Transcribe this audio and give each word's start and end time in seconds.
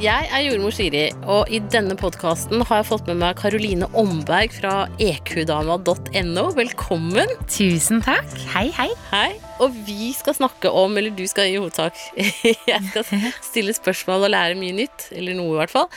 Jeg 0.00 0.30
er 0.32 0.44
jordmor 0.46 0.72
Siri, 0.72 1.10
og 1.28 1.50
i 1.52 1.58
denne 1.72 1.92
podkasten 1.98 2.62
har 2.64 2.78
jeg 2.80 2.86
fått 2.88 3.08
med 3.10 3.18
meg 3.20 3.36
Karoline 3.36 3.84
Omberg 4.00 4.54
fra 4.56 4.86
ekudama.no. 5.02 6.44
Velkommen. 6.56 7.34
Tusen 7.52 8.00
takk. 8.06 8.32
Hei, 8.54 8.70
hei. 8.78 8.88
Hei. 9.10 9.34
Og 9.60 9.76
vi 9.84 10.14
skal 10.16 10.38
snakke 10.38 10.72
om, 10.72 10.96
eller 10.96 11.12
du 11.12 11.26
skal 11.28 11.50
i 11.50 11.58
hovedsak 11.60 12.00
Jeg 12.70 12.80
skal 12.88 13.04
stille 13.44 13.76
spørsmål 13.76 14.24
og 14.30 14.32
lære 14.32 14.56
mye 14.62 14.78
nytt, 14.80 15.10
eller 15.12 15.36
noe 15.36 15.52
i 15.52 15.60
hvert 15.60 15.74
fall, 15.74 15.90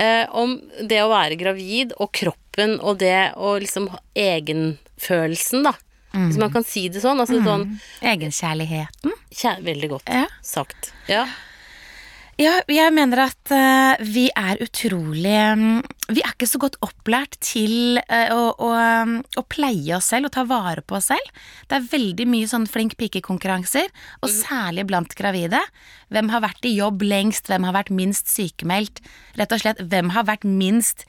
eh, 0.00 0.24
om 0.32 0.56
det 0.80 1.02
å 1.04 1.12
være 1.12 1.36
gravid 1.44 1.92
og 2.00 2.08
kroppen 2.16 2.78
og 2.80 3.02
det 3.04 3.34
og 3.36 3.60
liksom 3.66 3.90
egenfølelsen, 4.16 5.68
da. 5.68 5.76
Hvis 6.12 6.40
man 6.40 6.52
kan 6.52 6.64
si 6.68 6.86
det 6.92 7.00
sånn. 7.00 7.20
Altså 7.24 7.38
sånn 7.40 7.70
Egenkjærligheten. 8.04 9.14
Kjær, 9.32 9.62
Veldig 9.64 9.88
godt 9.94 10.10
Ja. 10.12 10.26
sagt. 10.44 10.92
Ja. 11.08 11.24
Ja, 12.42 12.56
jeg 12.70 12.90
mener 12.96 13.26
at 13.28 13.50
uh, 13.54 14.00
vi 14.02 14.24
er 14.34 14.58
utrolig 14.64 15.34
um, 15.52 15.82
Vi 16.10 16.22
er 16.24 16.32
ikke 16.32 16.48
så 16.48 16.58
godt 16.62 16.78
opplært 16.82 17.36
til 17.44 18.00
uh, 18.00 18.32
å, 18.34 18.40
å, 18.56 18.70
mm, 18.72 19.12
å 19.38 19.44
pleie 19.52 19.92
oss 19.98 20.08
selv 20.10 20.30
og 20.30 20.34
ta 20.34 20.42
vare 20.48 20.82
på 20.82 20.96
oss 20.98 21.10
selv. 21.12 21.28
Det 21.68 21.76
er 21.76 21.90
veldig 21.92 22.26
mye 22.32 22.48
sånn 22.50 22.66
flink 22.70 22.96
pike-konkurranser, 22.98 23.92
og 24.24 24.32
særlig 24.32 24.86
blant 24.90 25.14
gravide. 25.18 25.60
Hvem 26.10 26.32
har 26.32 26.42
vært 26.46 26.66
i 26.66 26.74
jobb 26.74 27.04
lengst, 27.06 27.52
hvem 27.52 27.68
har 27.68 27.76
vært 27.76 27.92
minst 27.94 28.32
sykemeldt? 28.32 29.04
Rett 29.38 29.54
og 29.54 29.62
slett, 29.62 29.84
hvem 29.92 30.10
har 30.16 30.26
vært 30.32 30.48
minst 30.48 31.06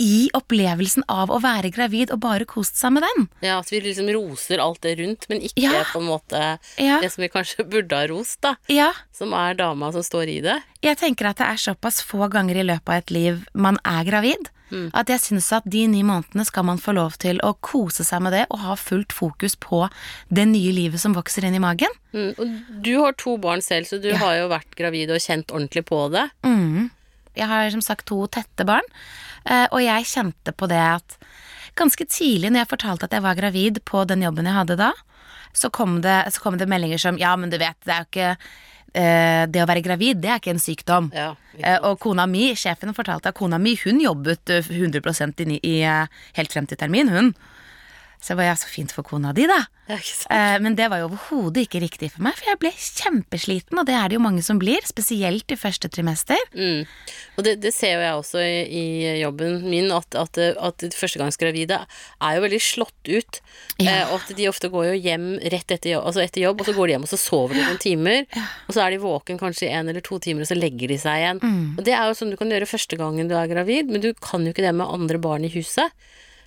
i 0.00 0.30
opplevelsen 0.34 1.04
av 1.12 1.28
å 1.30 1.38
være 1.44 1.70
gravid 1.74 2.10
og 2.14 2.22
bare 2.24 2.46
kost 2.48 2.78
seg 2.80 2.94
med 2.96 3.04
den? 3.04 3.28
ja, 3.44 3.58
at 3.60 3.68
vi 3.70 3.80
liksom 3.84 4.08
roser 4.16 4.58
alt 4.64 4.80
det 4.82 4.96
rundt, 4.98 5.26
men 5.28 5.40
ikke 5.44 5.60
Ja. 5.68 5.84
på 5.92 6.00
en 6.00 6.08
måte 6.08 6.58
Ja. 6.78 7.00
det 7.00 7.12
som 7.12 7.22
vi 7.22 7.28
kanskje 7.28 7.68
burde 7.68 7.92
ha 7.96 8.06
rost, 8.08 8.40
da. 8.40 8.54
Ja, 8.68 8.92
Som 9.12 9.34
er 9.34 9.52
dama 9.54 9.92
som 9.92 10.00
står 10.02 10.28
i 10.28 10.40
det. 10.40 10.62
Jeg 10.82 10.96
tenker 10.96 11.26
at 11.28 11.36
det 11.36 11.46
er 11.46 11.60
såpass 11.60 12.00
få 12.02 12.30
ganger 12.30 12.56
i 12.56 12.64
løpet 12.64 12.88
av 12.88 12.94
et 13.02 13.10
liv 13.10 13.46
man 13.54 13.76
er 13.84 14.02
gravid, 14.04 14.48
at 14.94 15.08
jeg 15.10 15.18
syns 15.18 15.52
at 15.52 15.64
de 15.68 15.86
ni 15.88 16.02
månedene 16.06 16.46
skal 16.46 16.62
man 16.62 16.78
få 16.78 16.94
lov 16.94 17.18
til 17.18 17.40
å 17.42 17.56
kose 17.60 18.04
seg 18.06 18.22
med 18.22 18.32
det 18.32 18.46
og 18.50 18.60
ha 18.60 18.74
fullt 18.76 19.10
fokus 19.12 19.56
på 19.56 19.90
det 20.32 20.46
nye 20.46 20.70
livet 20.72 21.00
som 21.00 21.12
vokser 21.12 21.42
inn 21.44 21.56
i 21.56 21.58
magen. 21.58 21.90
Mm. 22.14 22.38
Og 22.38 22.82
du 22.84 22.92
har 23.02 23.12
to 23.18 23.36
barn 23.36 23.60
selv, 23.60 23.86
så 23.90 24.00
du 24.00 24.14
har 24.14 24.36
jo 24.38 24.48
vært 24.48 24.70
gravid 24.78 25.10
og 25.10 25.18
kjent 25.18 25.50
ordentlig 25.50 25.84
på 25.84 26.08
det. 26.12 26.30
Mm. 26.44 26.88
Jeg 27.38 27.50
har 27.50 27.70
som 27.74 27.84
sagt 27.84 28.08
to 28.10 28.24
tette 28.32 28.66
barn, 28.68 28.86
eh, 29.44 29.66
og 29.70 29.82
jeg 29.84 30.08
kjente 30.10 30.54
på 30.56 30.70
det 30.70 30.80
at 30.80 31.18
ganske 31.78 32.04
tidlig 32.10 32.50
når 32.50 32.64
jeg 32.64 32.72
fortalte 32.72 33.06
at 33.06 33.14
jeg 33.14 33.24
var 33.24 33.38
gravid 33.38 33.78
på 33.88 34.02
den 34.08 34.24
jobben 34.26 34.48
jeg 34.48 34.58
hadde 34.58 34.80
da, 34.80 34.90
så 35.56 35.70
kom 35.74 36.00
det, 36.04 36.18
så 36.34 36.42
kom 36.42 36.58
det 36.58 36.68
meldinger 36.70 37.00
som 37.00 37.18
ja, 37.18 37.34
men 37.38 37.50
du 37.50 37.58
vet, 37.58 37.78
det 37.86 37.94
er 37.94 38.02
jo 38.04 38.10
ikke 38.10 38.32
eh, 38.94 39.46
Det 39.50 39.62
å 39.62 39.70
være 39.70 39.82
gravid, 39.86 40.20
det 40.22 40.30
er 40.30 40.42
ikke 40.42 40.54
en 40.54 40.62
sykdom. 40.62 41.10
Ja, 41.14 41.34
Eh, 41.58 41.78
og 41.84 41.98
kona 42.02 42.26
mi, 42.30 42.50
sjefen 42.56 42.94
fortalte 42.96 43.32
at 43.32 43.38
kona 43.38 43.58
mi, 43.60 43.74
hun 43.82 44.00
jobbet 44.02 44.52
eh, 44.54 44.68
100 44.70 45.42
i, 45.44 45.58
i, 45.66 45.74
helt 46.38 46.54
frem 46.54 46.68
til 46.70 46.78
termin, 46.80 47.10
hun. 47.12 47.32
Så 48.20 48.36
jeg 48.36 48.50
ja, 48.50 48.56
så 48.58 48.68
fint 48.68 48.92
for 48.92 49.06
kona 49.06 49.32
di, 49.32 49.46
da. 49.48 49.62
Ja? 49.88 49.96
Eh, 49.96 50.56
men 50.62 50.76
det 50.78 50.90
var 50.92 51.00
jo 51.00 51.08
overhodet 51.08 51.64
ikke 51.64 51.80
riktig 51.82 52.10
for 52.12 52.24
meg, 52.26 52.36
for 52.38 52.50
jeg 52.50 52.60
ble 52.60 52.70
kjempesliten, 52.76 53.80
og 53.80 53.88
det 53.88 53.96
er 53.96 54.10
det 54.10 54.18
jo 54.18 54.22
mange 54.22 54.44
som 54.44 54.60
blir, 54.60 54.84
spesielt 54.86 55.50
i 55.50 55.58
første 55.58 55.88
trimester. 55.92 56.38
Mm. 56.52 56.84
Og 57.38 57.46
det, 57.46 57.56
det 57.64 57.72
ser 57.74 57.96
jo 57.96 58.04
jeg 58.04 58.18
også 58.20 58.44
i, 58.44 58.60
i 58.76 59.14
jobben 59.22 59.64
min, 59.64 59.88
at, 59.96 60.18
at, 60.20 60.40
at 60.52 60.86
førstegangsgravide 60.96 61.80
er 61.80 62.36
jo 62.36 62.44
veldig 62.44 62.60
slått 62.62 63.10
ut. 63.10 63.40
Ja. 63.80 63.96
Eh, 63.96 64.04
og 64.12 64.20
at 64.20 64.34
de 64.36 64.50
ofte 64.52 64.70
går 64.72 64.90
jo 64.92 65.00
hjem 65.08 65.26
rett 65.40 65.76
etter 65.76 65.94
jobb, 65.96 66.06
altså 66.12 66.24
etter 66.26 66.44
jobb, 66.44 66.60
og 66.60 66.68
så 66.68 66.76
går 66.76 66.86
de 66.86 66.96
hjem 66.98 67.08
og 67.08 67.12
så 67.14 67.22
sover 67.24 67.56
de 67.56 67.64
noen 67.64 67.82
timer. 67.82 68.24
Og 68.68 68.76
så 68.76 68.84
er 68.84 68.94
de 68.94 69.02
våken 69.02 69.40
kanskje 69.40 69.72
en 69.72 69.88
eller 69.88 70.04
to 70.04 70.20
timer, 70.22 70.44
og 70.44 70.52
så 70.52 70.60
legger 70.60 70.92
de 70.92 71.00
seg 71.00 71.24
igjen. 71.24 71.40
Mm. 71.42 71.68
Og 71.78 71.84
det 71.88 71.96
er 71.96 72.04
jo 72.04 72.20
sånn 72.20 72.36
du 72.36 72.38
kan 72.40 72.52
gjøre 72.52 72.68
første 72.68 73.00
gangen 73.00 73.32
du 73.32 73.38
er 73.38 73.50
gravid, 73.50 73.88
men 73.90 74.04
du 74.04 74.12
kan 74.20 74.44
jo 74.44 74.52
ikke 74.52 74.68
det 74.68 74.76
med 74.76 74.92
andre 74.92 75.22
barn 75.22 75.48
i 75.48 75.54
huset. 75.56 75.96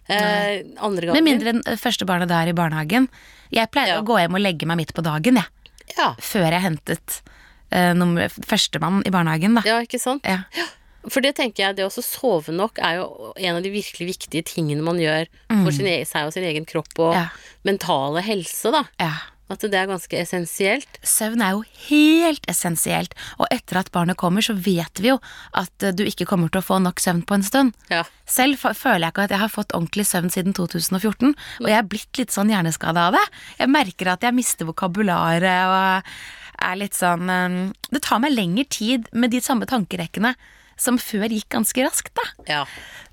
Eh, 0.09 0.63
andre 0.83 1.07
ganger 1.07 1.13
Med 1.21 1.23
mindre 1.23 1.53
enn 1.53 1.63
første 1.79 2.05
barnet 2.05 2.27
da 2.27 2.41
er 2.43 2.49
i 2.51 2.53
barnehagen. 2.57 3.07
Jeg 3.53 3.69
pleier 3.71 3.95
Ja. 3.95 4.01
å 4.01 4.05
gå 4.05 4.17
hjem 4.19 4.35
og 4.35 4.41
legge 4.41 4.65
meg 4.67 4.77
midt 4.77 4.93
på 4.93 5.03
dagen, 5.05 5.35
jeg. 5.35 5.45
Ja. 5.97 6.13
Før 6.19 6.49
jeg 6.51 6.61
hentet 6.61 7.21
eh, 7.71 7.93
førstemann 8.45 9.03
i 9.07 9.11
barnehagen, 9.11 9.55
da. 9.55 9.61
ja, 9.65 9.79
ikke 9.81 9.99
sant? 9.99 10.23
Ja. 10.25 10.43
For 11.09 11.19
det 11.19 11.35
tenker 11.35 11.65
jeg, 11.65 11.75
det 11.75 11.83
å 11.85 11.91
sove 11.91 12.53
nok 12.55 12.77
er 12.79 13.01
jo 13.01 13.33
en 13.35 13.57
av 13.57 13.63
de 13.63 13.69
virkelig 13.73 14.07
viktige 14.17 14.43
tingene 14.47 14.81
man 14.81 14.95
gjør 15.01 15.27
for 15.49 15.71
sin 15.75 15.85
seg 16.07 16.27
og 16.29 16.31
sin 16.33 16.43
egen 16.47 16.63
kropp 16.65 16.93
og 16.99 17.13
Mm. 17.13 17.19
Ja. 17.19 17.27
mentale 17.65 18.21
helse, 18.23 18.71
da. 18.71 18.83
ja. 18.99 19.11
At 19.51 19.63
det 19.67 19.75
er 19.75 19.89
ganske 19.89 20.17
essensielt. 20.17 20.99
Søvn 21.03 21.41
er 21.43 21.57
jo 21.57 21.63
helt 21.89 22.45
essensielt, 22.49 23.11
og 23.37 23.49
etter 23.51 23.81
at 23.81 23.91
barnet 23.95 24.17
kommer, 24.19 24.45
så 24.45 24.55
vet 24.55 25.01
vi 25.03 25.11
jo 25.11 25.17
at 25.59 25.83
eh, 25.83 25.91
du 25.95 26.05
ikke 26.07 26.27
kommer 26.29 26.51
til 26.51 26.61
å 26.61 26.65
få 26.65 26.79
nok 26.83 27.03
søvn 27.03 27.25
på 27.27 27.37
en 27.37 27.45
stund. 27.45 27.75
Ja. 27.91 28.05
Selv 28.29 28.63
føler 28.63 29.03
jeg 29.03 29.13
ikke 29.13 29.27
at 29.27 29.35
jeg 29.35 29.43
har 29.43 29.51
fått 29.51 29.75
ordentlig 29.75 30.07
søvn 30.09 30.31
siden 30.33 30.55
2014, 30.55 31.35
og 31.59 31.69
jeg 31.69 31.77
er 31.77 31.91
blitt 31.91 32.21
litt 32.21 32.33
sånn 32.35 32.53
hjerneskada 32.53 33.09
av 33.09 33.19
det. 33.19 33.25
Jeg 33.59 33.73
merker 33.73 34.13
at 34.13 34.23
jeg 34.23 34.37
mister 34.37 34.69
vokabularet 34.69 35.43
og 35.67 36.15
er 36.63 36.79
litt 36.79 36.95
sånn 36.95 37.29
eh, 37.29 37.61
Det 37.91 38.03
tar 38.05 38.23
meg 38.23 38.35
lengre 38.37 38.67
tid 38.71 39.11
med 39.11 39.35
de 39.35 39.43
samme 39.43 39.67
tankerekkene 39.69 40.37
som 40.79 40.97
før 40.97 41.29
gikk 41.29 41.51
ganske 41.53 41.83
raskt, 41.85 42.15
da. 42.17 42.23
ja. 42.49 42.63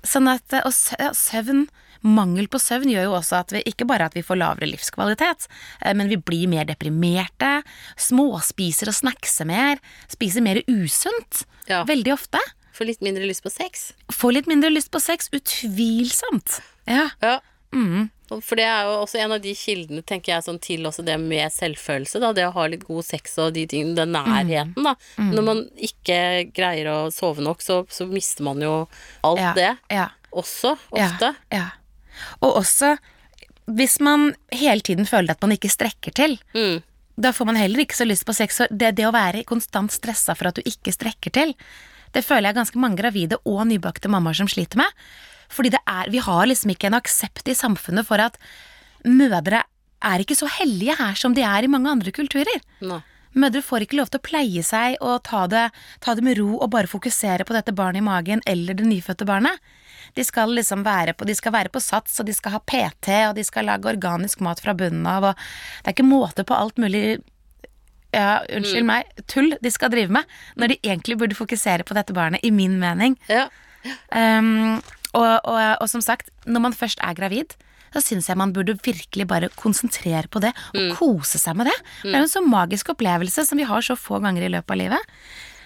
Sånn 0.07 0.25
at, 0.31 0.55
og 0.65 0.73
søvn 0.73 1.67
Mangel 2.03 2.47
på 2.49 2.57
søvn 2.61 2.89
gjør 2.89 3.03
jo 3.09 3.13
også 3.19 3.39
at 3.43 3.51
vi 3.53 3.61
ikke 3.69 3.85
bare 3.89 4.07
at 4.09 4.15
vi 4.17 4.23
får 4.25 4.39
lavere 4.41 4.69
livskvalitet, 4.71 5.47
eh, 5.85 5.93
men 5.93 6.09
vi 6.09 6.17
blir 6.17 6.47
mer 6.49 6.65
deprimerte, 6.65 7.63
småspiser 7.97 8.89
og 8.89 8.97
snackser 8.97 9.45
mer, 9.49 9.77
spiser 10.11 10.41
mer 10.45 10.61
usunt. 10.67 11.43
Ja. 11.69 11.83
Veldig 11.87 12.13
ofte. 12.15 12.41
Får 12.73 12.87
litt 12.87 13.01
mindre 13.05 13.27
lyst 13.29 13.43
på 13.45 13.51
sex. 13.53 13.91
Får 14.11 14.33
litt 14.39 14.47
mindre 14.49 14.71
lyst 14.73 14.89
på 14.93 14.99
sex, 15.03 15.29
utvilsomt. 15.35 16.61
Ja. 16.89 17.09
Ja. 17.21 17.39
Mm. 17.73 18.09
For 18.31 18.55
det 18.59 18.63
er 18.67 18.85
jo 18.87 18.93
også 19.03 19.19
en 19.19 19.33
av 19.35 19.41
de 19.43 19.51
kildene, 19.55 20.01
tenker 20.07 20.33
jeg, 20.33 20.43
sånn 20.45 20.59
til 20.63 20.85
også 20.87 21.03
det 21.07 21.17
med 21.19 21.51
selvfølelse, 21.51 22.19
da. 22.23 22.31
Det 22.35 22.45
å 22.47 22.53
ha 22.55 22.65
litt 22.71 22.85
god 22.87 23.03
sex 23.07 23.35
og 23.43 23.53
de 23.57 23.65
tingene, 23.67 23.95
den 23.99 24.13
nærheten, 24.15 24.87
da. 24.87 24.93
Når 25.19 25.43
man 25.47 25.61
ikke 25.83 26.17
greier 26.55 26.87
å 26.93 26.97
sove 27.11 27.43
nok, 27.43 27.63
så, 27.63 27.81
så 27.91 28.07
mister 28.07 28.47
man 28.47 28.63
jo 28.63 28.73
alt 29.27 29.43
Ja. 29.43 29.53
det 29.53 29.69
Ja. 29.91 30.07
også, 30.31 30.77
ofte. 30.95 31.33
Ja. 31.51 31.67
Og 32.41 32.61
også 32.63 32.95
hvis 33.71 33.99
man 34.03 34.31
hele 34.51 34.83
tiden 34.83 35.07
føler 35.07 35.35
at 35.35 35.43
man 35.43 35.53
ikke 35.55 35.71
strekker 35.71 36.13
til. 36.17 36.37
Mm. 36.55 36.81
Da 37.21 37.31
får 37.35 37.47
man 37.47 37.59
heller 37.59 37.83
ikke 37.83 37.97
så 37.97 38.07
lyst 38.07 38.25
på 38.27 38.35
sex. 38.35 38.61
Det, 38.71 38.93
det 38.97 39.07
å 39.07 39.13
være 39.15 39.45
konstant 39.47 39.93
stressa 39.93 40.35
for 40.37 40.49
at 40.49 40.57
du 40.57 40.65
ikke 40.65 40.93
strekker 40.95 41.33
til, 41.35 41.53
det 42.11 42.25
føler 42.25 42.49
jeg 42.49 42.59
ganske 42.59 42.81
mange 42.81 42.99
gravide 42.99 43.39
og 43.47 43.63
nybakte 43.69 44.11
mammaer 44.11 44.41
som 44.41 44.49
sliter 44.51 44.81
med. 44.81 44.97
Fordi 45.51 45.71
det 45.73 45.81
er, 45.87 46.09
vi 46.11 46.23
har 46.23 46.47
liksom 46.47 46.73
ikke 46.73 46.89
en 46.89 46.97
aksept 46.99 47.47
i 47.51 47.55
samfunnet 47.55 48.07
for 48.07 48.23
at 48.23 48.39
mødre 49.07 49.63
er 50.01 50.23
ikke 50.23 50.37
så 50.37 50.49
hellige 50.49 50.95
her 50.97 51.17
som 51.19 51.35
de 51.37 51.43
er 51.45 51.63
i 51.63 51.71
mange 51.71 51.91
andre 51.91 52.13
kulturer. 52.15 52.61
Nei. 52.83 53.01
Mødre 53.31 53.61
får 53.63 53.85
ikke 53.85 53.95
lov 53.99 54.09
til 54.11 54.19
å 54.19 54.25
pleie 54.27 54.63
seg 54.65 54.97
og 54.99 55.21
ta 55.23 55.45
det, 55.47 55.67
ta 56.03 56.15
det 56.17 56.23
med 56.25 56.39
ro 56.39 56.57
og 56.57 56.71
bare 56.73 56.89
fokusere 56.91 57.45
på 57.47 57.55
dette 57.55 57.71
barnet 57.75 58.01
i 58.01 58.07
magen 58.07 58.43
eller 58.49 58.75
det 58.75 58.87
nyfødte 58.89 59.27
barnet. 59.27 59.61
De 60.17 60.25
skal 60.27 60.53
liksom 60.57 60.85
være 60.87 61.15
på, 61.17 61.27
de 61.27 61.35
skal 61.37 61.55
være 61.55 61.71
på 61.73 61.81
sats, 61.83 62.19
og 62.21 62.27
de 62.29 62.35
skal 62.35 62.55
ha 62.57 62.61
PT, 62.63 63.17
og 63.29 63.35
de 63.37 63.45
skal 63.47 63.69
lage 63.69 63.89
organisk 63.91 64.43
mat 64.45 64.61
fra 64.63 64.75
bunnen 64.77 65.07
av, 65.09 65.31
og 65.31 65.43
det 65.81 65.91
er 65.91 65.97
ikke 65.97 66.07
måte 66.07 66.45
på 66.47 66.57
alt 66.57 66.81
mulig 66.81 67.21
ja, 68.11 68.41
unnskyld 68.51 68.87
meg, 68.87 69.11
tull 69.31 69.53
de 69.63 69.71
skal 69.71 69.91
drive 69.93 70.11
med, 70.13 70.27
når 70.59 70.73
de 70.73 70.79
egentlig 70.83 71.17
burde 71.21 71.37
fokusere 71.37 71.87
på 71.87 71.95
dette 71.97 72.15
barnet, 72.15 72.43
i 72.43 72.51
min 72.51 72.77
mening. 72.81 73.17
Ja. 73.31 73.47
Um, 74.11 74.81
og, 75.17 75.33
og, 75.47 75.59
og 75.81 75.87
som 75.91 76.03
sagt, 76.03 76.31
når 76.45 76.67
man 76.67 76.75
først 76.77 77.01
er 77.03 77.15
gravid, 77.17 77.55
så 77.91 77.99
syns 78.03 78.29
jeg 78.29 78.39
man 78.39 78.53
burde 78.55 78.77
virkelig 78.79 79.25
bare 79.27 79.49
konsentrere 79.59 80.29
på 80.31 80.39
det, 80.43 80.53
og 80.71 80.93
kose 80.95 81.39
seg 81.41 81.57
med 81.59 81.67
det. 81.67 81.77
Det 82.03 82.13
er 82.13 82.21
jo 82.21 82.27
en 82.29 82.35
så 82.37 82.43
magisk 82.45 82.93
opplevelse 82.93 83.43
som 83.47 83.59
vi 83.59 83.67
har 83.67 83.83
så 83.83 83.97
få 83.99 84.21
ganger 84.23 84.47
i 84.47 84.51
løpet 84.53 84.75
av 84.75 84.79
livet. 84.79 85.17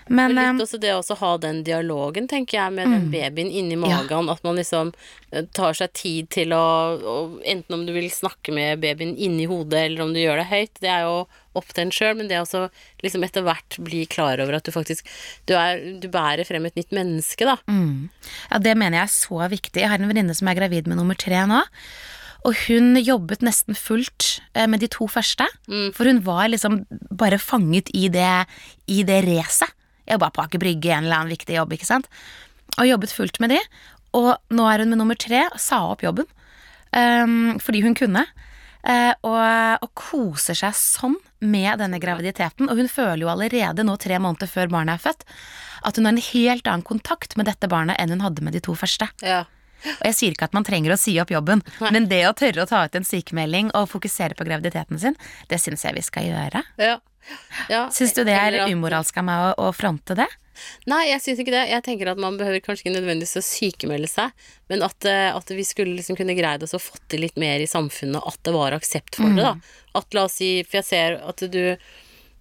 Men 0.07 0.35
det 0.35 0.41
er 0.43 0.51
litt 0.53 0.63
også 0.67 0.79
det 0.81 0.91
å 0.93 1.17
ha 1.17 1.31
den 1.41 1.63
dialogen, 1.65 2.27
tenker 2.29 2.59
jeg, 2.59 2.73
med 2.77 2.91
den 2.93 3.07
babyen 3.13 3.49
inni 3.49 3.77
magen. 3.79 4.29
At 4.29 4.43
man 4.45 4.59
liksom 4.59 4.91
eh, 5.31 5.47
tar 5.57 5.77
seg 5.77 5.93
tid 5.97 6.29
til 6.35 6.53
å 6.53 6.65
å 6.95 7.15
Enten 7.45 7.75
om 7.77 7.83
du 7.87 7.91
vil 7.95 8.07
snakke 8.13 8.53
med 8.55 8.81
babyen 8.83 9.15
inni 9.17 9.47
hodet, 9.49 9.87
eller 9.87 10.05
om 10.05 10.13
du 10.13 10.21
gjør 10.21 10.41
det 10.41 10.47
høyt, 10.49 10.79
det 10.83 10.91
er 10.91 11.05
jo 11.05 11.25
opp 11.55 11.69
til 11.71 11.85
en 11.85 11.93
sjøl, 11.93 12.15
men 12.19 12.29
det 12.29 12.41
å 12.41 12.65
liksom 13.03 13.23
etter 13.25 13.45
hvert 13.45 13.77
bli 13.85 14.03
klar 14.09 14.41
over 14.43 14.57
at 14.57 14.67
du 14.67 14.73
faktisk 14.75 15.07
du, 15.47 15.55
er, 15.55 15.81
du 16.01 16.09
bærer 16.11 16.47
frem 16.47 16.67
et 16.67 16.77
nytt 16.77 16.93
menneske, 16.95 17.47
da. 17.47 17.57
Mm. 17.71 18.09
Ja, 18.49 18.59
det 18.61 18.75
mener 18.77 18.99
jeg 18.99 19.07
er 19.07 19.15
så 19.15 19.39
viktig. 19.51 19.81
Jeg 19.81 19.91
har 19.91 20.01
en 20.01 20.11
venninne 20.11 20.35
som 20.37 20.51
er 20.51 20.59
gravid 20.59 20.89
med 20.91 20.99
nummer 20.99 21.17
tre 21.17 21.45
nå. 21.49 21.63
Og 22.45 22.53
hun 22.67 22.99
jobbet 23.01 23.41
nesten 23.45 23.77
fullt 23.77 24.35
eh, 24.53 24.67
med 24.69 24.83
de 24.83 24.89
to 24.91 25.07
første. 25.09 25.47
For 25.97 26.05
hun 26.05 26.21
var 26.27 26.51
liksom 26.51 26.83
bare 27.09 27.41
fanget 27.41 27.89
i 27.97 28.05
det, 28.13 28.45
i 28.91 29.01
det 29.07 29.23
racet. 29.25 29.71
Jobba 30.09 30.31
på 30.33 30.45
Aker 30.45 30.61
Brygge, 30.61 30.93
en 30.93 31.07
eller 31.07 31.23
annen 31.23 31.33
viktig 31.33 31.57
jobb, 31.57 31.75
ikke 31.75 31.89
sant. 31.89 32.09
Og 32.77 32.87
jobbet 32.89 33.13
fullt 33.15 33.39
med 33.43 33.55
de. 33.55 33.59
Og 34.15 34.31
nå 34.55 34.65
er 34.71 34.83
hun 34.83 34.91
med 34.93 35.01
nummer 35.01 35.17
tre, 35.19 35.45
sa 35.61 35.81
opp 35.91 36.05
jobben. 36.05 36.27
um, 36.95 37.59
fordi 37.59 37.81
hun 37.83 37.95
kunne. 37.97 38.25
Uh, 38.85 39.13
og, 39.25 39.81
og 39.81 39.89
koser 39.97 40.53
seg 40.57 40.75
sånn 40.77 41.15
med 41.41 41.81
denne 41.81 41.99
graviditeten. 41.99 42.69
Og 42.69 42.77
hun 42.77 42.91
føler 42.91 43.25
jo 43.25 43.31
allerede 43.33 43.83
nå, 43.83 43.97
tre 43.97 44.19
måneder 44.21 44.47
før 44.47 44.69
barnet 44.71 44.99
er 44.99 45.03
født, 45.09 45.25
at 45.85 45.97
hun 45.97 46.05
har 46.07 46.15
en 46.15 46.27
helt 46.29 46.69
annen 46.69 46.85
kontakt 46.85 47.35
med 47.37 47.49
dette 47.49 47.69
barnet 47.71 47.97
enn 47.99 48.13
hun 48.13 48.23
hadde 48.25 48.45
med 48.45 48.55
de 48.55 48.61
to 48.63 48.77
første. 48.77 49.09
Ja. 49.25 49.43
Og 49.85 50.05
jeg 50.07 50.17
sier 50.17 50.33
ikke 50.33 50.47
at 50.47 50.55
man 50.55 50.65
trenger 50.65 50.93
å 50.93 50.97
si 50.97 51.13
opp 51.21 51.33
jobben, 51.33 51.61
men 51.93 52.07
det 52.09 52.23
å 52.25 52.33
tørre 52.37 52.63
å 52.63 52.69
ta 52.69 52.85
ut 52.87 52.95
en 52.97 53.05
sykemelding 53.05 53.73
og 53.77 53.89
fokusere 53.91 54.37
på 54.37 54.47
graviditeten 54.47 55.01
sin, 55.01 55.17
det 55.51 55.59
syns 55.61 55.85
jeg 55.85 55.97
vi 55.97 56.05
skal 56.05 56.29
gjøre. 56.29 56.63
Ja. 56.81 56.95
Ja. 57.73 57.85
Syns 57.93 58.15
du 58.17 58.23
det 58.27 58.35
er 58.37 58.65
umoralsk 58.69 59.17
av 59.21 59.27
meg 59.27 59.43
å, 59.45 59.69
å 59.69 59.75
fronte 59.75 60.17
det? 60.17 60.27
Nei, 60.87 61.01
jeg 61.09 61.21
syns 61.23 61.41
ikke 61.43 61.53
det. 61.53 61.65
Jeg 61.71 61.83
tenker 61.83 62.11
at 62.11 62.21
man 62.21 62.37
behøver 62.39 62.61
kanskje 62.63 62.85
ikke 62.85 62.95
nødvendigvis 62.95 63.39
å 63.39 63.43
sykemelde 63.43 64.07
seg, 64.07 64.31
men 64.71 64.85
at, 64.87 65.07
eh, 65.09 65.27
at 65.35 65.51
vi 65.51 65.65
skulle 65.67 65.97
liksom 65.97 66.17
kunne 66.19 66.37
greid 66.37 66.63
oss 66.63 66.75
å 66.77 66.81
få 66.81 66.99
til 67.11 67.25
litt 67.25 67.35
mer 67.41 67.59
i 67.59 67.67
samfunnet, 67.67 68.23
at 68.23 68.39
det 68.47 68.55
var 68.55 68.75
aksept 68.77 69.19
for 69.19 69.35
det, 69.35 69.43
da. 69.43 69.55
At 69.99 70.15
la 70.15 70.25
oss 70.29 70.39
si, 70.39 70.49
for 70.63 70.79
jeg 70.79 70.87
ser 70.87 71.19
at 71.23 71.43
du 71.51 71.61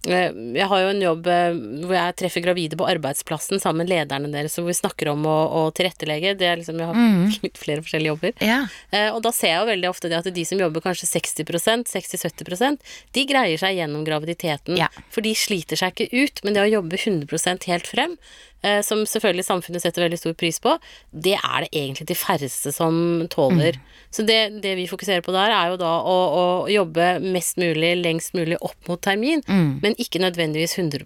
jeg 0.05 0.67
har 0.71 0.83
jo 0.83 0.91
en 0.93 1.03
jobb 1.03 1.29
eh, 1.33 1.57
hvor 1.85 1.95
jeg 1.97 2.17
treffer 2.21 2.45
gravide 2.45 2.79
på 2.79 2.87
arbeidsplassen 2.89 3.63
sammen 3.63 3.85
med 3.85 3.93
lederne 3.93 4.31
deres, 4.33 4.57
og 4.59 4.65
hvor 4.65 4.73
vi 4.73 4.79
snakker 4.79 5.11
om 5.15 5.27
å, 5.29 5.37
å 5.61 5.63
tilrettelegge. 5.77 6.35
Det 6.41 6.49
er 6.49 6.61
liksom, 6.61 6.81
jeg 6.81 6.91
har 6.91 7.43
litt 7.47 7.61
flere 7.61 7.85
forskjellige 7.85 8.13
jobber. 8.13 8.35
Ja. 8.45 8.61
Eh, 8.91 9.11
og 9.11 9.23
da 9.25 9.33
ser 9.35 9.55
jeg 9.55 9.63
jo 9.63 9.71
veldig 9.73 9.91
ofte 9.91 10.13
det 10.13 10.21
at 10.21 10.31
de 10.37 10.47
som 10.49 10.61
jobber 10.61 10.85
kanskje 10.85 11.11
60% 11.11 11.91
60-70% 11.95 12.97
de 13.17 13.27
greier 13.29 13.61
seg 13.61 13.79
gjennom 13.79 14.05
graviditeten. 14.07 14.79
Ja. 14.81 14.91
For 15.15 15.25
de 15.25 15.35
sliter 15.39 15.81
seg 15.81 15.95
ikke 15.95 16.25
ut, 16.25 16.45
men 16.45 16.57
det 16.57 16.65
å 16.65 16.73
jobbe 16.79 17.01
100% 17.01 17.69
helt 17.71 17.89
frem, 17.91 18.17
eh, 18.17 18.54
som 18.87 19.03
selvfølgelig 19.09 19.45
samfunnet 19.47 19.85
setter 19.85 20.07
veldig 20.07 20.21
stor 20.21 20.37
pris 20.41 20.61
på, 20.63 20.77
det 21.13 21.37
er 21.39 21.65
det 21.65 21.71
egentlig 21.73 22.07
de 22.09 22.17
færreste 22.19 22.73
som 22.75 23.27
tåler. 23.33 23.79
Så 24.15 24.25
det, 24.27 24.63
det 24.65 24.77
vi 24.79 24.89
fokuserer 24.91 25.25
på 25.25 25.35
der, 25.35 25.53
er 25.53 25.73
jo 25.73 25.81
da 25.81 25.93
å, 26.01 26.17
å 26.39 26.45
jobbe 26.73 27.19
mest 27.25 27.61
mulig, 27.61 27.97
lengst 28.03 28.35
mulig 28.39 28.59
opp 28.65 28.89
mot 28.89 29.03
termin, 29.05 29.45
men 29.85 29.99
ikke 30.01 30.23
nødvendigvis 30.23 30.79
100 30.79 31.05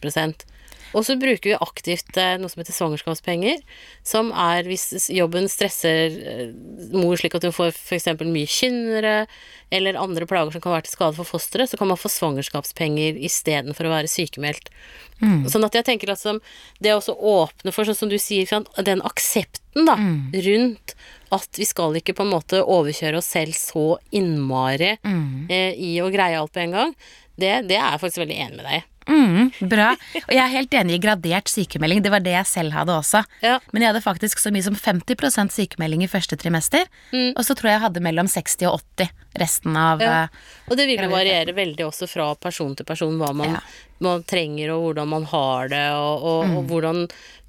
og 0.96 1.04
så 1.06 1.16
bruker 1.20 1.52
vi 1.52 1.56
aktivt 1.58 2.16
eh, 2.20 2.36
noe 2.40 2.50
som 2.52 2.62
heter 2.62 2.76
svangerskapspenger, 2.76 3.60
som 4.06 4.30
er 4.32 4.68
hvis 4.68 5.08
jobben 5.12 5.48
stresser 5.52 6.16
eh, 6.16 6.48
mor 6.94 7.18
slik 7.20 7.36
at 7.38 7.44
hun 7.48 7.54
får 7.56 7.74
f.eks. 7.74 8.08
mye 8.24 8.48
kynnere, 8.48 9.16
eller 9.74 9.98
andre 10.00 10.24
plager 10.28 10.54
som 10.54 10.64
kan 10.64 10.72
være 10.72 10.86
til 10.86 10.96
skade 10.96 11.18
for 11.18 11.28
fosteret, 11.28 11.68
så 11.68 11.76
kan 11.76 11.90
man 11.90 12.00
få 12.00 12.08
svangerskapspenger 12.08 13.18
istedenfor 13.28 13.84
å 13.88 13.92
være 13.92 14.08
sykemeldt. 14.08 14.70
Sånn 15.50 15.66
at 15.66 15.74
jeg 15.74 15.84
tenker 15.84 16.12
at 16.14 16.20
som 16.22 16.38
det 16.80 16.92
å 16.94 17.00
også 17.00 17.16
åpne 17.18 17.72
for, 17.74 17.84
sånn 17.84 17.96
som 17.98 18.08
du 18.12 18.16
sier, 18.22 18.46
den 18.86 19.02
aksepten 19.04 19.84
da, 19.88 19.96
rundt 20.46 20.94
at 21.34 21.58
vi 21.58 21.66
skal 21.68 21.96
ikke 21.98 22.14
på 22.16 22.22
en 22.24 22.32
måte 22.32 22.62
overkjøre 22.64 23.18
oss 23.18 23.26
selv 23.34 23.52
så 23.58 23.98
innmari 24.14 24.94
eh, 25.50 25.74
i 25.76 25.98
å 26.00 26.08
greie 26.08 26.38
alt 26.38 26.54
på 26.54 26.62
en 26.62 26.72
gang, 26.72 26.94
det, 27.36 27.66
det 27.68 27.76
er 27.76 27.92
jeg 27.92 28.00
faktisk 28.06 28.22
veldig 28.24 28.38
enig 28.46 28.56
med 28.56 28.64
deg 28.70 28.78
i. 28.80 28.84
Mm, 29.08 29.50
bra. 29.70 29.90
Og 30.20 30.32
jeg 30.34 30.42
er 30.44 30.52
helt 30.52 30.74
enig 30.76 30.98
i 30.98 31.00
gradert 31.02 31.48
sykemelding. 31.48 32.02
Det 32.04 32.10
var 32.12 32.20
det 32.20 32.34
jeg 32.36 32.46
selv 32.46 32.72
hadde 32.76 32.92
også. 32.92 33.24
Ja. 33.42 33.58
Men 33.72 33.82
jeg 33.82 33.92
hadde 33.94 34.04
faktisk 34.04 34.38
så 34.42 34.52
mye 34.54 34.62
som 34.66 34.76
50% 34.76 35.50
sykemelding 35.54 36.04
i 36.04 36.10
første 36.12 36.36
trimester. 36.38 36.84
Og 37.12 37.42
så 37.44 37.56
tror 37.56 37.70
jeg 37.72 37.78
jeg 37.78 37.86
hadde 37.88 38.04
mellom 38.04 38.28
60 38.28 38.68
og 38.68 38.80
80 38.98 39.10
resten 39.38 39.76
av 39.76 40.00
Ja. 40.04 40.22
eh, 40.24 40.28
Og 40.70 40.76
det 40.76 40.86
vil 40.86 41.02
jo 41.02 41.08
variere 41.10 41.54
veldig 41.56 41.84
også 41.88 42.08
fra 42.08 42.34
person 42.34 42.74
til 42.76 42.84
person 42.84 43.16
hva 43.18 43.32
man, 43.34 43.54
Ja. 43.56 43.60
Man 44.04 44.22
trenger, 44.28 44.70
og 44.74 44.82
hvordan 44.94 45.08
man 45.08 45.24
har 45.30 45.68
det, 45.68 45.84
og, 45.92 46.22
og, 46.22 46.44
Mm. 46.48 46.56
og 46.58 46.64
hvordan, 46.70 47.00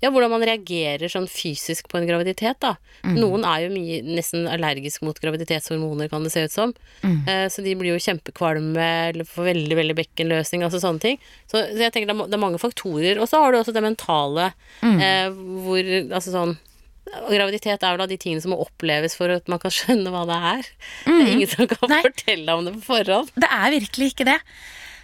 ja, 0.02 0.10
hvordan 0.10 0.32
man 0.32 0.42
reagerer 0.48 1.10
sånn 1.12 1.28
fysisk 1.30 1.88
på 1.92 1.98
en 2.00 2.08
graviditet, 2.08 2.58
da. 2.60 2.76
Mm. 3.04 3.18
Noen 3.20 3.44
er 3.46 3.66
jo 3.66 3.70
mye, 3.76 4.00
nesten 4.04 4.48
allergisk 4.50 5.02
mot 5.06 5.20
graviditetshormoner, 5.20 6.10
kan 6.10 6.24
det 6.24 6.32
se 6.34 6.44
ut 6.48 6.52
som. 6.56 6.74
Mm. 7.04 7.28
Eh, 7.28 7.48
så 7.50 7.64
de 7.64 7.76
blir 7.76 7.94
jo 7.94 8.00
kjempekvalme, 8.02 8.88
eller 9.12 9.24
får 9.30 9.50
veldig, 9.54 9.76
veldig 9.82 9.96
bekkenløsning, 10.02 10.64
altså 10.66 10.80
sånne 10.82 11.00
ting. 11.04 11.20
Så, 11.48 11.62
så 11.70 11.78
jeg 11.86 11.94
tenker 11.94 12.10
det 12.10 12.16
er, 12.18 12.28
det 12.32 12.40
er 12.40 12.46
mange 12.48 12.60
faktorer. 12.62 13.20
Og 13.22 13.30
så 13.30 13.44
har 13.44 13.52
du 13.52 13.60
også 13.62 13.74
det 13.76 13.84
mentale, 13.86 14.52
Mm. 14.82 14.98
eh, 15.04 15.30
hvor 15.66 15.84
altså 16.16 16.32
sånn 16.34 16.58
og 17.10 17.32
graviditet 17.34 17.82
er 17.82 17.96
vel 17.96 18.04
av 18.04 18.10
de 18.12 18.18
tingene 18.22 18.40
som 18.44 18.52
må 18.54 18.60
oppleves 18.62 19.16
for 19.18 19.32
at 19.34 19.48
man 19.50 19.58
kan 19.58 19.72
skjønne 19.78 20.12
hva 20.14 20.28
det 20.30 20.36
er. 20.52 20.68
Det 21.08 21.16
er 21.16 21.32
ingen 21.34 21.48
som 21.50 21.66
kan 21.68 21.90
Mm. 21.90 21.96
Nei. 21.96 22.02
fortelle 22.06 22.50
om 22.54 22.66
det 22.68 22.74
på 22.76 22.84
forhånd. 22.86 23.32
Det 23.34 23.50
er 23.50 23.72
virkelig 23.74 24.12
ikke 24.14 24.28
det. 24.30 24.40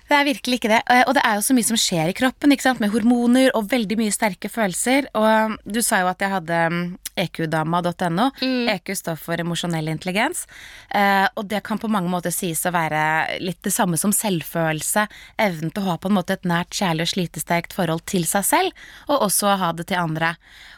Det 0.06 0.14
er 0.20 0.28
virkelig 0.28 0.60
ikke 0.60 0.70
det. 0.70 0.82
Eh, 0.92 1.04
Og 1.08 1.16
det 1.18 1.24
er 1.26 1.36
jo 1.40 1.42
så 1.48 1.56
mye 1.58 1.66
som 1.66 1.78
skjer 1.82 2.12
i 2.12 2.14
kroppen, 2.18 2.52
ikke 2.54 2.62
sant? 2.68 2.80
med 2.80 2.92
hormoner 2.94 3.50
og 3.58 3.70
veldig 3.72 3.98
mye 3.98 4.14
sterke 4.14 4.50
følelser. 4.54 5.08
Og 5.18 5.56
du 5.66 5.82
sa 5.82 6.04
jo 6.04 6.12
at 6.12 6.22
jeg 6.22 6.30
hadde 6.30 6.60
mm, 6.70 6.84
ekudama.no. 7.18 8.28
EQ 8.70 8.92
står 9.00 9.18
for 9.20 9.42
emosjonell 9.42 9.90
intelligens. 9.92 10.46
Eh, 10.94 11.26
Og 11.36 11.48
det 11.50 11.64
kan 11.66 11.80
på 11.82 11.90
mange 11.92 12.10
måter 12.12 12.32
sies 12.34 12.62
å 12.70 12.74
være 12.76 13.40
litt 13.42 13.62
det 13.66 13.74
samme 13.74 13.98
som 13.98 14.14
selvfølelse. 14.14 15.08
Evnen 15.42 15.72
til 15.74 15.84
å 15.84 15.90
ha 15.94 15.98
på 15.98 16.12
en 16.12 16.18
måte 16.20 16.38
et 16.38 16.46
nært, 16.46 16.70
kjærlig 16.76 17.08
og 17.08 17.14
slitesterkt 17.16 17.74
forhold 17.74 18.06
til 18.06 18.26
seg 18.30 18.46
selv, 18.46 18.88
og 19.10 19.26
også 19.30 19.50
å 19.54 19.58
ha 19.62 19.72
det 19.74 19.88
til 19.90 19.98
andre. 20.02 20.36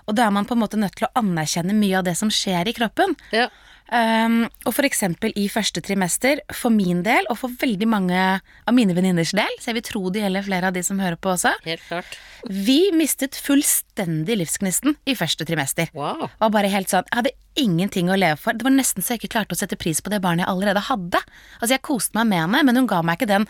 Og 0.07 0.15
da 0.15 0.27
er 0.27 0.31
man 0.31 0.45
på 0.47 0.55
en 0.55 0.63
måte 0.63 0.79
nødt 0.79 0.95
til 0.95 1.07
å 1.09 1.13
anerkjenne 1.19 1.75
mye 1.75 1.99
av 1.99 2.07
det 2.07 2.15
som 2.19 2.31
skjer 2.31 2.67
i 2.71 2.75
kroppen. 2.77 3.15
Ja. 3.35 3.49
Um, 3.87 4.41
og 4.67 4.73
for 4.75 4.83
eksempel 4.83 5.31
i 5.39 5.45
første 5.51 5.79
trimester, 5.85 6.41
for 6.51 6.73
min 6.73 7.03
del, 7.05 7.23
og 7.31 7.37
for 7.39 7.53
veldig 7.61 7.87
mange 7.87 8.19
av 8.19 8.75
mine 8.75 8.95
venninners 8.97 9.31
del, 9.37 9.53
så 9.61 9.71
jeg 9.71 9.77
vil 9.77 9.85
tro 9.87 10.01
det 10.11 10.25
gjelder 10.25 10.43
flere 10.43 10.71
av 10.71 10.75
de 10.75 10.83
som 10.83 10.99
hører 10.99 11.15
på 11.15 11.31
også, 11.31 11.53
Helt 11.63 11.85
klart. 11.87 12.17
vi 12.51 12.91
mistet 12.91 13.39
fullstendig 13.39 14.35
livsgnisten 14.41 14.97
i 15.07 15.15
første 15.15 15.47
trimester. 15.47 15.87
Wow. 15.95 16.27
Var 16.41 16.51
bare 16.51 16.71
helt 16.73 16.91
sånn, 16.91 17.07
Jeg 17.07 17.21
hadde 17.21 17.35
ingenting 17.57 18.11
å 18.11 18.19
leve 18.19 18.37
for. 18.37 18.53
Det 18.53 18.67
var 18.67 18.75
nesten 18.75 19.01
så 19.01 19.15
jeg 19.15 19.23
ikke 19.23 19.33
klarte 19.39 19.55
å 19.55 19.61
sette 19.63 19.79
pris 19.79 20.03
på 20.03 20.11
det 20.13 20.19
barnet 20.21 20.43
jeg 20.45 20.51
allerede 20.51 20.83
hadde. 20.91 21.23
Altså 21.61 21.73
Jeg 21.77 21.85
koste 21.87 22.19
meg 22.19 22.27
med 22.27 22.43
henne, 22.43 22.63
men 22.67 22.75
hun 22.83 22.91
ga 22.91 22.99
meg 23.01 23.17
ikke 23.17 23.31
den, 23.31 23.47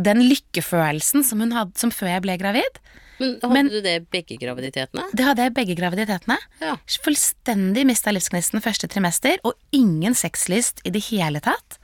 den 0.00 0.24
lykkefølelsen 0.26 1.22
som 1.28 1.44
hun 1.44 1.52
hadde 1.54 1.78
som 1.78 1.92
før 1.94 2.16
jeg 2.16 2.24
ble 2.24 2.38
gravid. 2.40 2.80
Men 3.18 3.38
hadde 3.42 3.52
Men- 3.54 3.68
du 3.68 3.80
det 3.80 4.10
begge 4.10 4.38
graviditetene? 4.40 5.04
Det 5.12 5.24
hadde 5.24 5.42
jeg 5.42 5.54
begge 5.54 5.76
graviditetene. 5.78 6.38
Ja. 6.60 6.76
Fullstendig 7.04 7.86
mista 7.86 8.10
livsgnisten 8.10 8.62
første 8.64 8.88
trimester, 8.88 9.38
og 9.44 9.54
ingen 9.72 10.14
sexlyst 10.14 10.80
i 10.84 10.90
det 10.90 11.04
hele 11.10 11.40
tatt. 11.40 11.78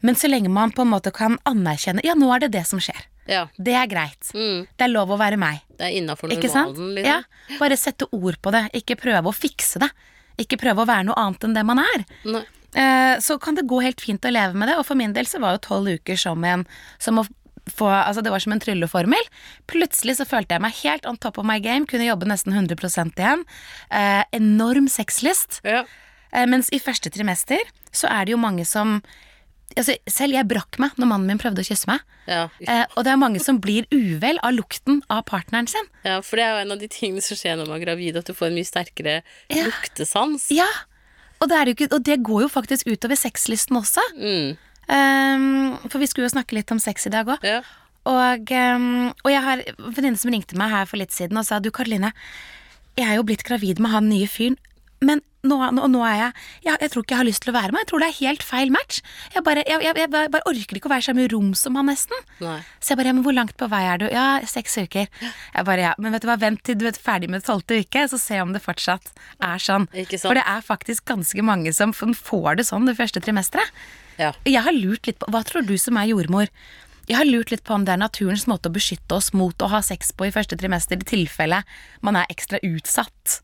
Men 0.00 0.14
så 0.16 0.30
lenge 0.30 0.48
man 0.48 0.72
på 0.72 0.82
en 0.82 0.88
måte 0.94 1.12
kan 1.12 1.38
anerkjenne 1.44 2.00
Ja, 2.04 2.14
nå 2.14 2.34
er 2.34 2.40
det 2.40 2.52
det 2.52 2.66
som 2.66 2.80
skjer. 2.80 3.02
Ja. 3.28 3.48
Det 3.60 3.74
er 3.76 3.86
greit. 3.86 4.30
Mm. 4.34 4.66
Det 4.76 4.86
er 4.86 4.88
lov 4.88 5.12
å 5.12 5.18
være 5.20 5.36
meg. 5.38 5.60
Det 5.76 5.86
er 5.86 5.98
innafor 6.00 6.30
normalen, 6.32 6.94
liksom. 6.96 7.04
Ja, 7.04 7.22
Bare 7.60 7.76
sette 7.76 8.08
ord 8.10 8.40
på 8.42 8.50
det. 8.54 8.64
Ikke 8.80 8.96
prøve 8.98 9.30
å 9.30 9.34
fikse 9.36 9.78
det. 9.78 9.90
Ikke 10.40 10.58
prøve 10.58 10.82
å 10.82 10.88
være 10.88 11.04
noe 11.04 11.20
annet 11.20 11.44
enn 11.44 11.54
det 11.54 11.66
man 11.68 11.82
er. 11.84 12.06
Nei. 12.24 12.42
Eh, 12.70 13.18
så 13.18 13.36
kan 13.42 13.56
det 13.58 13.66
gå 13.66 13.80
helt 13.82 14.00
fint 14.00 14.24
å 14.24 14.32
leve 14.32 14.54
med 14.54 14.70
det. 14.70 14.78
Og 14.78 14.86
for 14.86 14.98
min 14.98 15.12
del 15.12 15.26
så 15.26 15.40
var 15.42 15.56
jo 15.56 15.62
tolv 15.68 15.90
uker 16.00 16.18
som 16.18 16.42
en 16.44 16.66
som 16.98 17.18
å 17.20 17.26
få, 17.72 17.88
altså 17.88 18.22
Det 18.22 18.32
var 18.32 18.42
som 18.42 18.52
en 18.52 18.60
trylleformel. 18.62 19.30
Plutselig 19.70 20.16
så 20.18 20.26
følte 20.28 20.56
jeg 20.56 20.64
meg 20.64 20.76
helt 20.82 21.06
on 21.06 21.16
top 21.16 21.38
of 21.38 21.46
my 21.48 21.58
game. 21.62 21.86
Kunne 21.86 22.06
jobbe 22.08 22.28
nesten 22.28 22.52
100 22.52 23.14
igjen. 23.16 23.44
Eh, 23.90 24.22
enorm 24.36 24.88
sexlyst. 24.88 25.60
Ja. 25.64 25.84
Eh, 26.32 26.46
mens 26.46 26.68
i 26.72 26.78
første 26.82 27.10
trimester 27.10 27.58
så 27.92 28.06
er 28.10 28.26
det 28.26 28.36
jo 28.36 28.38
mange 28.38 28.64
som 28.68 29.00
altså, 29.76 29.96
Selv 30.06 30.34
jeg 30.34 30.46
brakk 30.50 30.78
meg 30.82 30.94
når 30.98 31.10
mannen 31.10 31.26
min 31.32 31.40
prøvde 31.42 31.62
å 31.62 31.66
kysse 31.66 31.90
meg. 31.90 32.04
Ja. 32.30 32.44
Eh, 32.66 32.84
og 32.96 33.04
det 33.06 33.12
er 33.12 33.18
mange 33.22 33.40
som 33.42 33.58
blir 33.62 33.86
uvel 33.90 34.38
av 34.46 34.54
lukten 34.54 35.02
av 35.10 35.24
partneren 35.26 35.68
sin. 35.70 35.86
ja, 36.04 36.20
for 36.20 36.36
det 36.38 36.44
er 36.46 36.54
jo 36.54 36.62
en 36.64 36.72
av 36.76 36.78
de 36.78 36.88
tingene 36.88 37.22
som 37.24 37.36
skjer 37.38 37.58
når 37.58 37.66
man 37.70 37.80
er 37.80 37.84
gravid, 37.86 38.16
at 38.20 38.26
du 38.30 38.34
får 38.34 38.50
en 38.50 38.58
mye 38.60 38.68
sterkere 38.68 39.22
Ja. 39.50 39.64
luktesans. 39.66 40.50
Ja, 40.54 40.68
og 41.40 41.48
det, 41.48 41.56
er 41.56 41.70
ikke, 41.72 41.88
og 41.94 42.02
det 42.04 42.18
går 42.22 42.42
jo 42.44 42.48
faktisk 42.52 42.86
utover 42.86 43.16
sexlysten 43.16 43.78
også. 43.80 44.02
Mm. 44.18 44.58
Ehm, 44.90 45.76
for 45.88 46.02
vi 46.02 46.08
skulle 46.10 46.28
jo 46.28 46.34
snakke 46.34 46.56
litt 46.58 46.72
om 46.74 46.82
sex 46.82 47.06
i 47.06 47.14
dag 47.14 47.28
òg. 47.30 47.44
Ja. 47.46 47.62
Og, 48.10 48.50
um, 48.50 49.10
og 49.12 49.28
jeg 49.30 49.44
har 49.44 49.60
en 49.60 49.92
venninne 49.92 50.18
som 50.18 50.32
ringte 50.32 50.56
meg 50.58 50.72
her 50.72 50.88
for 50.88 51.00
litt 51.00 51.12
siden 51.12 51.36
og 51.36 51.44
sa 51.46 51.60
du 51.60 51.68
Karoline, 51.70 52.14
jeg 52.96 53.06
er 53.06 53.18
jo 53.20 53.26
blitt 53.28 53.44
gravid 53.46 53.80
med 53.80 53.92
han 53.92 54.08
nye 54.08 54.28
fyren, 54.28 54.56
men 55.04 55.20
nå, 55.46 55.56
nå, 55.72 55.86
nå 55.88 56.00
er 56.04 56.16
jeg, 56.18 56.32
jeg 56.66 56.82
Jeg 56.82 56.92
tror 56.92 57.04
ikke 57.04 57.14
jeg 57.14 57.20
har 57.20 57.28
lyst 57.28 57.42
til 57.44 57.52
å 57.52 57.56
være 57.56 57.72
med. 57.72 57.80
Jeg 57.80 57.88
tror 57.88 58.02
det 58.02 58.08
er 58.10 58.16
helt 58.18 58.42
feil 58.44 58.72
match. 58.74 58.98
Jeg 59.32 59.44
bare, 59.46 59.62
jeg, 59.64 59.80
jeg, 59.96 60.10
bare 60.12 60.44
orker 60.50 60.76
ikke 60.76 60.90
å 60.90 60.92
være 60.92 61.04
i 61.04 61.06
samme 61.06 61.28
rom 61.32 61.54
som 61.56 61.78
han, 61.80 61.88
nesten. 61.88 62.26
Nei. 62.44 62.58
Så 62.76 62.92
jeg 62.92 63.00
bare, 63.00 63.08
ja, 63.08 63.14
men 63.16 63.24
hvor 63.24 63.36
langt 63.36 63.56
på 63.56 63.70
vei 63.72 63.80
er 63.88 64.02
du? 64.02 64.04
Ja, 64.12 64.26
seks 64.44 64.76
uker. 64.76 65.08
Jeg 65.22 65.66
bare, 65.70 65.86
ja, 65.86 65.94
men 65.96 66.12
vet 66.12 66.26
du 66.26 66.28
hva, 66.28 66.36
vent 66.40 66.60
til 66.68 66.76
du 66.76 66.84
er 66.90 67.00
ferdig 67.08 67.32
med 67.32 67.46
tolvte 67.46 67.80
uke, 67.80 68.04
så 68.12 68.20
se 68.20 68.42
om 68.44 68.52
det 68.52 68.60
fortsatt 68.64 69.14
er 69.48 69.64
sånn. 69.64 69.88
For 70.20 70.36
det 70.36 70.44
er 70.44 70.66
faktisk 70.66 71.08
ganske 71.08 71.46
mange 71.48 71.72
som 71.76 71.96
får 71.96 72.60
det 72.60 72.68
sånn 72.68 72.90
det 72.90 72.98
første 73.00 73.24
trimesteret. 73.24 73.72
Ja. 74.20 74.34
Jeg 74.44 74.62
har 74.66 74.76
lurt 74.76 75.08
litt 75.08 75.20
på, 75.20 75.30
hva 75.32 75.42
tror 75.46 75.64
du 75.66 75.76
som 75.80 75.96
er 75.96 76.10
jordmor? 76.12 76.50
Jeg 77.08 77.18
har 77.18 77.26
lurt 77.26 77.50
litt 77.50 77.64
på 77.66 77.74
om 77.74 77.86
det 77.86 77.94
er 77.96 78.02
naturens 78.02 78.46
måte 78.50 78.70
å 78.70 78.74
beskytte 78.74 79.16
oss 79.16 79.32
mot 79.34 79.64
å 79.64 79.70
ha 79.72 79.80
sex 79.82 80.12
på 80.14 80.28
i 80.28 80.34
første 80.34 80.58
trimester, 80.60 81.00
i 81.00 81.08
tilfelle 81.08 81.62
man 82.06 82.18
er 82.20 82.28
ekstra 82.30 82.60
utsatt? 82.66 83.40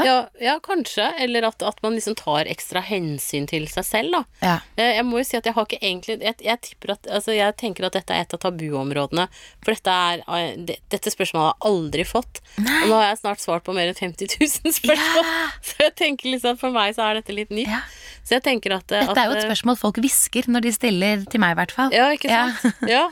Ja, 0.00 0.16
ja 0.40 0.54
kanskje. 0.64 1.04
Eller 1.20 1.44
at, 1.48 1.62
at 1.62 1.78
man 1.84 1.96
liksom 1.96 2.14
tar 2.18 2.48
ekstra 2.50 2.80
hensyn 2.84 3.46
til 3.50 3.66
seg 3.68 3.84
selv, 3.84 4.14
da. 4.16 4.22
Ja. 4.42 4.54
Eh, 4.76 4.94
Jeg 4.98 5.04
må 5.08 5.20
jo 5.20 5.26
si 5.28 5.36
at 5.36 5.46
jeg 5.48 5.54
har 5.56 5.66
ikke 5.68 5.78
egentlig 5.82 6.18
Jeg, 6.22 6.36
jeg 6.44 6.60
tipper 6.64 6.94
at 6.94 7.06
Altså, 7.12 7.32
jeg 7.36 7.56
tenker 7.60 7.86
at 7.88 7.96
dette 7.98 8.14
er 8.14 8.24
et 8.26 8.34
av 8.36 8.40
tabuområdene. 8.44 9.26
For 9.64 9.74
dette 9.74 9.96
er 10.08 10.22
eh, 10.26 10.54
det, 10.68 10.78
Dette 10.92 11.12
spørsmålet 11.12 11.44
har 11.44 11.52
jeg 11.56 11.72
aldri 11.72 12.06
fått. 12.08 12.40
Nei. 12.58 12.78
Og 12.84 12.92
nå 12.92 12.98
har 13.00 13.08
jeg 13.10 13.20
snart 13.22 13.44
svart 13.44 13.66
på 13.66 13.74
mer 13.76 13.92
enn 13.92 13.98
50 14.00 14.36
000 14.40 14.76
spørsmål. 14.80 15.28
Ja. 15.28 15.44
Så 15.62 15.76
jeg 15.86 15.94
tenker 16.00 16.32
liksom 16.32 16.58
for 16.60 16.74
meg 16.74 16.96
så 16.96 17.06
er 17.10 17.20
dette 17.20 17.36
litt 17.36 17.52
nytt. 17.54 17.70
Ja. 17.70 17.82
Så 18.22 18.36
jeg 18.36 18.44
tenker 18.46 18.76
at 18.76 18.86
Dette 18.92 19.18
er 19.18 19.28
jo 19.30 19.34
et 19.36 19.42
eh, 19.42 19.48
spørsmål 19.50 19.78
folk 19.80 19.98
hvisker 20.02 20.46
når 20.52 20.66
de 20.68 20.72
stiller 20.76 21.24
til 21.32 21.42
meg, 21.42 21.56
i 21.56 21.58
hvert 21.58 21.72
fall. 21.74 21.92
Ja, 21.94 22.08
ikke 22.14 22.30
sant? 22.30 22.82
Ja. 22.88 23.04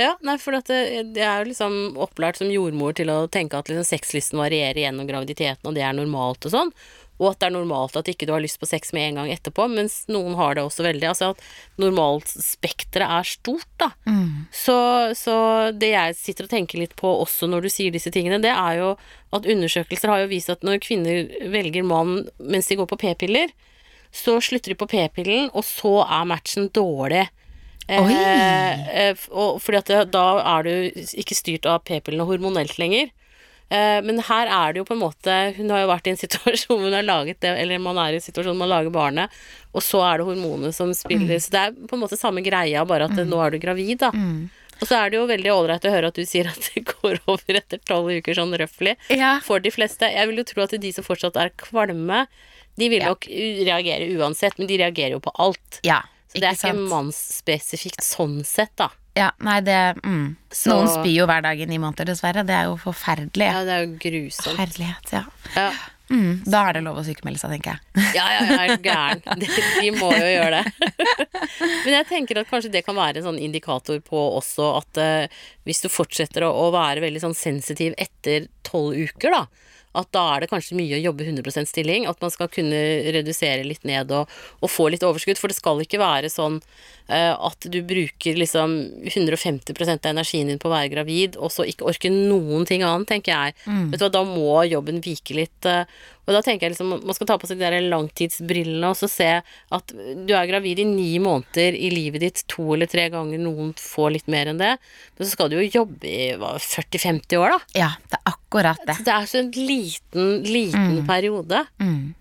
ja. 0.00 0.10
Nei, 0.26 0.36
for 0.42 0.56
at 0.58 0.68
det, 0.68 1.06
det 1.16 1.24
er 1.24 1.40
jo 1.42 1.48
liksom 1.50 1.78
opplært 2.04 2.40
som 2.40 2.50
jordmor 2.52 2.92
til 2.98 3.08
å 3.12 3.22
tenke 3.32 3.58
at 3.58 3.70
liksom 3.70 3.86
sexlysten 3.88 4.38
varierer 4.40 4.82
gjennom 4.84 5.08
graviditeten, 5.08 5.64
og 5.68 5.74
det 5.76 5.82
er 5.86 5.96
normalt 5.96 6.07
og 6.16 6.54
sånn. 6.54 6.72
Og 7.18 7.32
at 7.32 7.40
det 7.40 7.48
er 7.48 7.54
normalt 7.56 7.96
at 7.98 8.08
ikke 8.10 8.28
du 8.28 8.32
har 8.34 8.42
lyst 8.42 8.60
på 8.62 8.68
sex 8.70 8.92
med 8.94 9.08
en 9.08 9.20
gang 9.20 9.30
etterpå, 9.34 9.66
mens 9.72 10.04
noen 10.10 10.36
har 10.38 10.54
det 10.54 10.62
også 10.62 10.84
veldig. 10.86 11.08
Altså 11.10 11.32
at 11.32 11.40
normalspekteret 11.82 13.10
er 13.18 13.26
stort, 13.26 13.66
da. 13.82 13.90
Mm. 14.06 14.46
Så, 14.54 14.76
så 15.18 15.36
det 15.74 15.90
jeg 15.96 16.18
sitter 16.18 16.46
og 16.46 16.52
tenker 16.52 16.78
litt 16.78 16.94
på 16.98 17.10
også 17.24 17.50
når 17.50 17.66
du 17.66 17.70
sier 17.74 17.94
disse 17.94 18.12
tingene, 18.14 18.38
det 18.42 18.54
er 18.54 18.78
jo 18.78 18.92
at 19.34 19.48
undersøkelser 19.50 20.12
har 20.12 20.22
jo 20.22 20.30
vist 20.30 20.52
at 20.54 20.62
når 20.66 20.78
kvinner 20.84 21.26
velger 21.50 21.86
mann 21.86 22.22
mens 22.38 22.70
de 22.70 22.78
går 22.78 22.88
på 22.92 23.00
p-piller, 23.02 23.50
så 24.14 24.38
slutter 24.40 24.72
de 24.72 24.78
på 24.78 24.88
p-pillen, 24.88 25.50
og 25.52 25.66
så 25.66 25.98
er 26.06 26.30
matchen 26.30 26.70
dårlig. 26.72 27.26
Oi. 27.88 28.12
Eh, 28.12 28.88
eh, 29.08 29.28
og 29.32 29.58
fordi 29.64 29.80
at 29.80 30.12
da 30.12 30.26
er 30.56 30.66
du 30.66 31.04
ikke 31.18 31.36
styrt 31.36 31.68
av 31.68 31.82
p-pillene 31.88 32.26
hormonelt 32.28 32.78
lenger. 32.80 33.10
Eh, 33.68 33.98
men 34.04 34.20
her 34.24 34.48
er 34.48 34.72
det 34.72 34.80
jo 34.80 34.86
på 34.88 34.94
en 34.96 35.02
måte 35.02 35.32
Hun 35.58 35.68
har 35.74 35.82
jo 35.82 35.90
vært 35.90 36.06
i 36.08 36.12
en 36.14 36.20
situasjon 36.24 36.86
hun 36.86 36.94
har 36.96 37.04
laget 37.04 37.42
det, 37.44 37.50
eller 37.60 37.82
man 37.84 37.98
er 38.00 38.14
i 38.14 38.20
en 38.20 38.24
situasjon 38.24 38.56
man 38.56 38.70
lager 38.70 38.94
barnet, 38.94 39.34
og 39.76 39.84
så 39.84 40.00
er 40.08 40.20
det 40.20 40.28
hormonene 40.30 40.72
som 40.72 40.94
spiller. 40.96 41.36
Så 41.42 41.52
det 41.52 41.64
er 41.66 41.76
på 41.76 41.98
en 41.98 42.02
måte 42.06 42.16
samme 42.16 42.40
greia, 42.44 42.86
bare 42.88 43.10
at 43.10 43.18
mm. 43.18 43.26
nå 43.28 43.42
er 43.44 43.52
du 43.52 43.60
gravid, 43.62 43.98
da. 44.00 44.12
Og 44.78 44.86
så 44.86 44.98
er 44.98 45.10
det 45.10 45.18
jo 45.18 45.26
veldig 45.28 45.50
ålreit 45.52 45.86
å 45.88 45.92
høre 45.92 46.10
at 46.12 46.18
du 46.18 46.24
sier 46.28 46.48
at 46.50 46.70
det 46.72 46.84
går 46.88 47.18
over 47.30 47.58
etter 47.60 47.80
tolv 47.88 48.12
uker, 48.14 48.36
sånn 48.38 48.54
røftlig. 48.60 48.94
Ja. 49.12 49.36
For 49.44 49.62
de 49.62 49.72
fleste. 49.74 50.08
Jeg 50.14 50.30
vil 50.30 50.40
jo 50.42 50.46
tro 50.48 50.64
at 50.64 50.76
de 50.80 50.92
som 50.94 51.06
fortsatt 51.06 51.38
er 51.40 51.52
kvalme, 51.58 52.24
de 52.78 52.88
vil 52.92 53.02
Ja. 53.02 53.10
nok 53.10 53.26
reagere 53.28 54.06
uansett, 54.14 54.58
men 54.58 54.70
de 54.70 54.78
reagerer 54.78 55.16
jo 55.16 55.20
på 55.20 55.34
alt. 55.34 55.80
Ja, 55.82 56.04
Så 56.30 56.40
det 56.40 56.46
er 56.46 56.56
ikke 56.56 56.88
mannsspesifikt 56.92 58.04
sånn 58.06 58.44
sett, 58.46 58.76
da. 58.78 58.90
Ja, 59.18 59.32
nei, 59.44 59.58
det 59.66 59.76
mm. 60.00 60.24
Så- 60.54 60.72
Noen 60.72 60.88
spyr 60.92 61.14
jo 61.16 61.28
hver 61.28 61.42
dag 61.44 61.60
i 61.60 61.66
ni 61.68 61.78
måneder, 61.82 62.08
dessverre. 62.12 62.46
Det 62.46 62.54
er 62.56 62.70
jo 62.70 62.78
forferdelig. 62.80 63.50
Ja, 63.50 63.62
det 63.66 63.76
er 63.76 63.86
jo 63.86 63.94
grusomt. 64.00 64.58
Herlighet, 64.60 65.14
ja. 65.18 65.24
Ja, 65.56 65.70
Mm. 66.08 66.40
Da 66.48 66.62
er 66.64 66.78
det 66.78 66.80
lov 66.86 66.96
å 66.96 67.04
sykemelde 67.04 67.36
seg, 67.36 67.50
tenker 67.52 67.74
jeg. 67.76 68.04
ja, 68.16 68.24
ja 68.32 68.44
ja, 68.48 68.56
er 68.64 68.78
gæren. 68.80 69.42
De 69.82 69.90
må 69.92 70.08
jo 70.16 70.30
gjøre 70.32 70.62
det. 70.62 70.88
Men 71.84 71.96
jeg 71.98 72.06
tenker 72.08 72.40
at 72.40 72.48
kanskje 72.48 72.72
det 72.72 72.84
kan 72.86 72.96
være 72.96 73.20
en 73.20 73.26
sånn 73.28 73.40
indikator 73.44 74.00
på 74.06 74.22
også 74.38 74.70
at 74.78 75.00
uh, 75.04 75.42
hvis 75.68 75.84
du 75.84 75.90
fortsetter 75.92 76.46
å, 76.48 76.52
å 76.64 76.70
være 76.72 77.04
veldig 77.04 77.20
sånn 77.26 77.36
sensitiv 77.36 77.92
etter 78.00 78.48
tolv 78.64 78.96
uker, 78.96 79.36
da. 79.36 79.44
At 79.98 80.08
da 80.14 80.24
er 80.34 80.44
det 80.44 80.50
kanskje 80.52 80.76
mye 80.78 80.96
å 80.96 81.02
jobbe 81.02 81.26
100 81.26 81.68
stilling. 81.68 82.06
At 82.08 82.20
man 82.24 82.32
skal 82.32 82.48
kunne 82.52 82.80
redusere 83.12 83.64
litt 83.66 83.84
ned 83.88 84.12
og, 84.14 84.32
og 84.62 84.70
få 84.72 84.88
litt 84.92 85.04
overskudd. 85.04 85.40
For 85.40 85.50
det 85.52 85.58
skal 85.58 85.80
ikke 85.84 86.00
være 86.00 86.30
sånn 86.32 86.60
at 87.08 87.64
du 87.72 87.78
bruker 87.88 88.36
liksom 88.36 88.74
150% 89.08 90.04
av 90.04 90.10
energien 90.12 90.50
din 90.50 90.58
på 90.60 90.68
å 90.68 90.74
være 90.74 90.92
gravid, 90.92 91.38
og 91.40 91.50
så 91.54 91.64
ikke 91.64 91.88
orker 91.88 92.12
noen 92.12 92.66
ting 92.68 92.84
annet, 92.84 93.08
tenker 93.08 93.32
jeg. 93.32 93.54
Vet 93.64 93.98
du 94.00 94.04
hva, 94.04 94.12
da 94.12 94.24
må 94.28 94.62
jobben 94.68 95.00
vike 95.04 95.36
litt. 95.38 95.64
eh, 95.64 95.84
og 96.28 96.34
da 96.36 96.42
tenker 96.44 96.66
jeg 96.66 96.74
liksom 96.74 96.90
man 97.08 97.16
skal 97.16 97.26
ta 97.30 97.38
på 97.40 97.48
seg 97.48 97.56
de 97.56 97.64
der 97.64 97.86
langtidsbrillene 97.88 98.90
og 98.90 98.98
så 99.00 99.08
se 99.08 99.28
at 99.40 99.92
du 100.28 100.34
er 100.36 100.50
gravid 100.50 100.82
i 100.82 100.84
ni 100.84 101.14
måneder 101.24 101.72
i 101.72 101.88
livet 101.88 102.20
ditt 102.20 102.42
to 102.52 102.74
eller 102.74 102.90
tre 102.90 103.06
ganger, 103.08 103.40
noen 103.40 103.72
får 103.80 104.12
litt 104.18 104.28
mer 104.28 104.50
enn 104.52 104.60
det. 104.60 104.74
Men 105.16 105.24
så 105.24 105.32
skal 105.32 105.48
du 105.48 105.56
jo 105.56 105.64
jobbe 105.80 106.04
i 106.04 106.34
40-50 106.36 107.40
år, 107.40 107.56
da. 107.56 107.60
Ja, 107.80 107.90
det 108.12 108.20
er 108.20 108.34
akkurat 108.34 108.84
det. 108.84 108.98
Så 109.00 109.08
det 109.08 109.14
er 109.16 109.30
så 109.32 109.40
en 109.40 109.50
liten, 109.56 110.30
liten 110.44 111.00
periode. 111.08 111.64
Mm. 111.80 112.12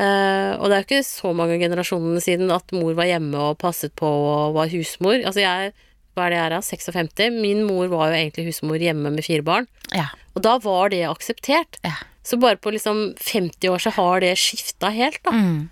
Eh, 0.00 0.52
og 0.56 0.70
det 0.70 0.76
er 0.76 0.82
jo 0.82 0.86
ikke 0.86 1.04
så 1.04 1.32
mange 1.36 1.58
generasjonene 1.60 2.22
siden 2.24 2.52
at 2.54 2.72
mor 2.76 2.94
var 2.96 3.10
hjemme 3.10 3.48
og 3.50 3.58
passet 3.60 3.92
på 3.98 4.08
og 4.08 4.56
var 4.56 4.72
husmor. 4.72 5.18
Altså 5.20 5.44
jeg, 5.44 5.74
hva 6.16 6.26
er 6.26 6.32
det 6.32 6.38
jeg 6.38 6.46
er 6.46 6.54
da, 6.54 6.62
56? 6.64 7.36
Min 7.42 7.66
mor 7.68 7.90
var 7.92 8.12
jo 8.12 8.20
egentlig 8.20 8.48
husmor 8.48 8.80
hjemme 8.80 9.12
med 9.12 9.26
fire 9.26 9.44
barn. 9.46 9.68
Ja. 9.92 10.08
Og 10.32 10.44
da 10.46 10.56
var 10.64 10.92
det 10.94 11.04
akseptert. 11.10 11.80
ja. 11.84 11.98
Så 12.22 12.36
bare 12.38 12.56
på 12.56 12.70
liksom 12.70 13.14
50 13.18 13.68
år 13.68 13.80
så 13.82 13.90
har 13.96 14.20
det 14.22 14.36
skifta 14.38 14.92
helt, 14.94 15.18
da. 15.26 15.32
Mm. 15.34 15.62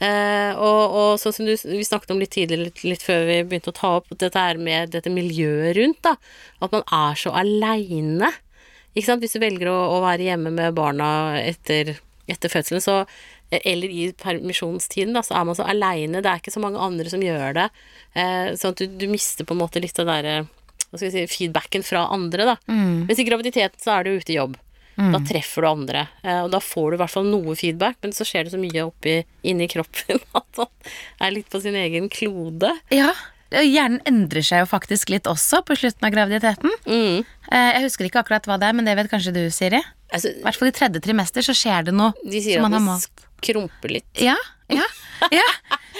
Uh, 0.00 0.56
og, 0.56 0.94
og 0.96 1.10
sånn 1.20 1.34
som 1.36 1.46
du, 1.46 1.52
vi 1.54 1.84
snakket 1.84 2.14
om 2.14 2.20
litt 2.22 2.32
tidligere, 2.32 2.70
litt, 2.70 2.80
litt 2.82 3.02
før 3.04 3.26
vi 3.28 3.36
begynte 3.44 3.70
å 3.70 3.76
ta 3.76 3.90
opp 3.98 4.08
dette 4.10 4.42
her 4.42 4.58
med 4.58 4.94
dette 4.94 5.12
miljøet 5.12 5.76
rundt, 5.76 6.00
da. 6.06 6.16
At 6.64 6.74
man 6.74 6.82
er 6.82 7.20
så 7.20 7.34
aleine. 7.36 8.32
Ikke 8.94 9.06
sant. 9.06 9.22
Hvis 9.22 9.36
du 9.36 9.42
velger 9.44 9.70
å, 9.70 9.76
å 9.94 10.00
være 10.02 10.26
hjemme 10.32 10.50
med 10.56 10.74
barna 10.74 11.10
etter, 11.38 11.94
etter 12.26 12.52
fødselen, 12.52 12.82
så 12.82 13.04
eller 13.50 13.90
i 13.90 14.06
permisjonstiden, 14.14 15.14
da, 15.16 15.24
så 15.26 15.36
er 15.40 15.44
man 15.48 15.58
så 15.58 15.66
aleine. 15.68 16.22
Det 16.22 16.30
er 16.30 16.42
ikke 16.42 16.54
så 16.54 16.62
mange 16.62 16.80
andre 16.82 17.10
som 17.10 17.22
gjør 17.24 17.56
det. 17.56 17.68
Eh, 18.14 18.54
sånn 18.58 18.74
at 18.76 18.82
du, 18.82 18.96
du 19.00 19.06
mister 19.10 19.46
på 19.46 19.56
en 19.56 19.62
måte 19.62 19.82
litt 19.82 19.96
den 19.98 20.10
derre 20.10 20.40
hva 20.90 20.98
skal 20.98 21.06
vi 21.06 21.12
si, 21.14 21.28
feedbacken 21.30 21.84
fra 21.86 22.08
andre, 22.10 22.48
da. 22.48 22.56
Mm. 22.66 23.06
Mens 23.06 23.20
i 23.22 23.26
graviditeten 23.26 23.78
så 23.78 23.92
er 23.94 24.06
du 24.06 24.16
ute 24.18 24.34
i 24.34 24.40
jobb. 24.40 24.56
Da 25.00 25.20
treffer 25.24 25.64
du 25.64 25.68
andre, 25.70 26.00
eh, 26.20 26.42
og 26.44 26.50
da 26.52 26.58
får 26.60 26.90
du 26.90 26.96
i 26.96 27.00
hvert 27.00 27.12
fall 27.14 27.28
noe 27.30 27.54
feedback, 27.56 27.96
men 28.04 28.12
så 28.12 28.26
skjer 28.26 28.44
det 28.44 28.52
så 28.52 28.60
mye 28.60 28.82
oppi, 28.84 29.14
inni 29.48 29.68
kroppen 29.70 30.20
at 30.40 30.60
man 30.60 30.90
er 31.24 31.32
litt 31.38 31.48
på 31.48 31.60
sin 31.62 31.78
egen 31.78 32.10
klode. 32.12 32.74
ja. 32.92 33.14
Hjernen 33.50 33.98
endrer 34.06 34.44
seg 34.46 34.62
jo 34.62 34.68
faktisk 34.70 35.10
litt 35.10 35.26
også 35.30 35.62
på 35.66 35.74
slutten 35.78 36.06
av 36.06 36.12
graviditeten. 36.14 36.70
Mm. 36.86 37.24
Eh, 37.50 37.70
Jeg 37.74 37.82
husker 37.88 38.06
ikke 38.06 38.22
akkurat 38.22 38.46
hva 38.46 38.58
det 38.62 38.68
er, 38.70 38.76
men 38.78 38.86
det 38.86 38.94
vet 38.98 39.10
kanskje 39.10 39.32
du, 39.34 39.42
Siri. 39.50 39.80
Altså, 40.14 40.30
I 40.30 40.42
hvert 40.44 40.58
fall 40.58 40.70
i 40.70 40.74
tredje 40.76 41.02
trimester 41.02 41.42
så 41.46 41.54
skjer 41.54 41.88
det 41.90 41.94
noe 41.94 42.14
de 42.24 42.40
sier 42.42 42.58
som 42.60 42.66
at 42.66 42.70
man 42.70 42.78
har 42.78 42.86
man 42.86 43.00
målt. 43.00 43.84
litt. 43.90 44.08
Ja, 44.22 44.36
ja, 44.70 44.86
ja. 45.34 45.46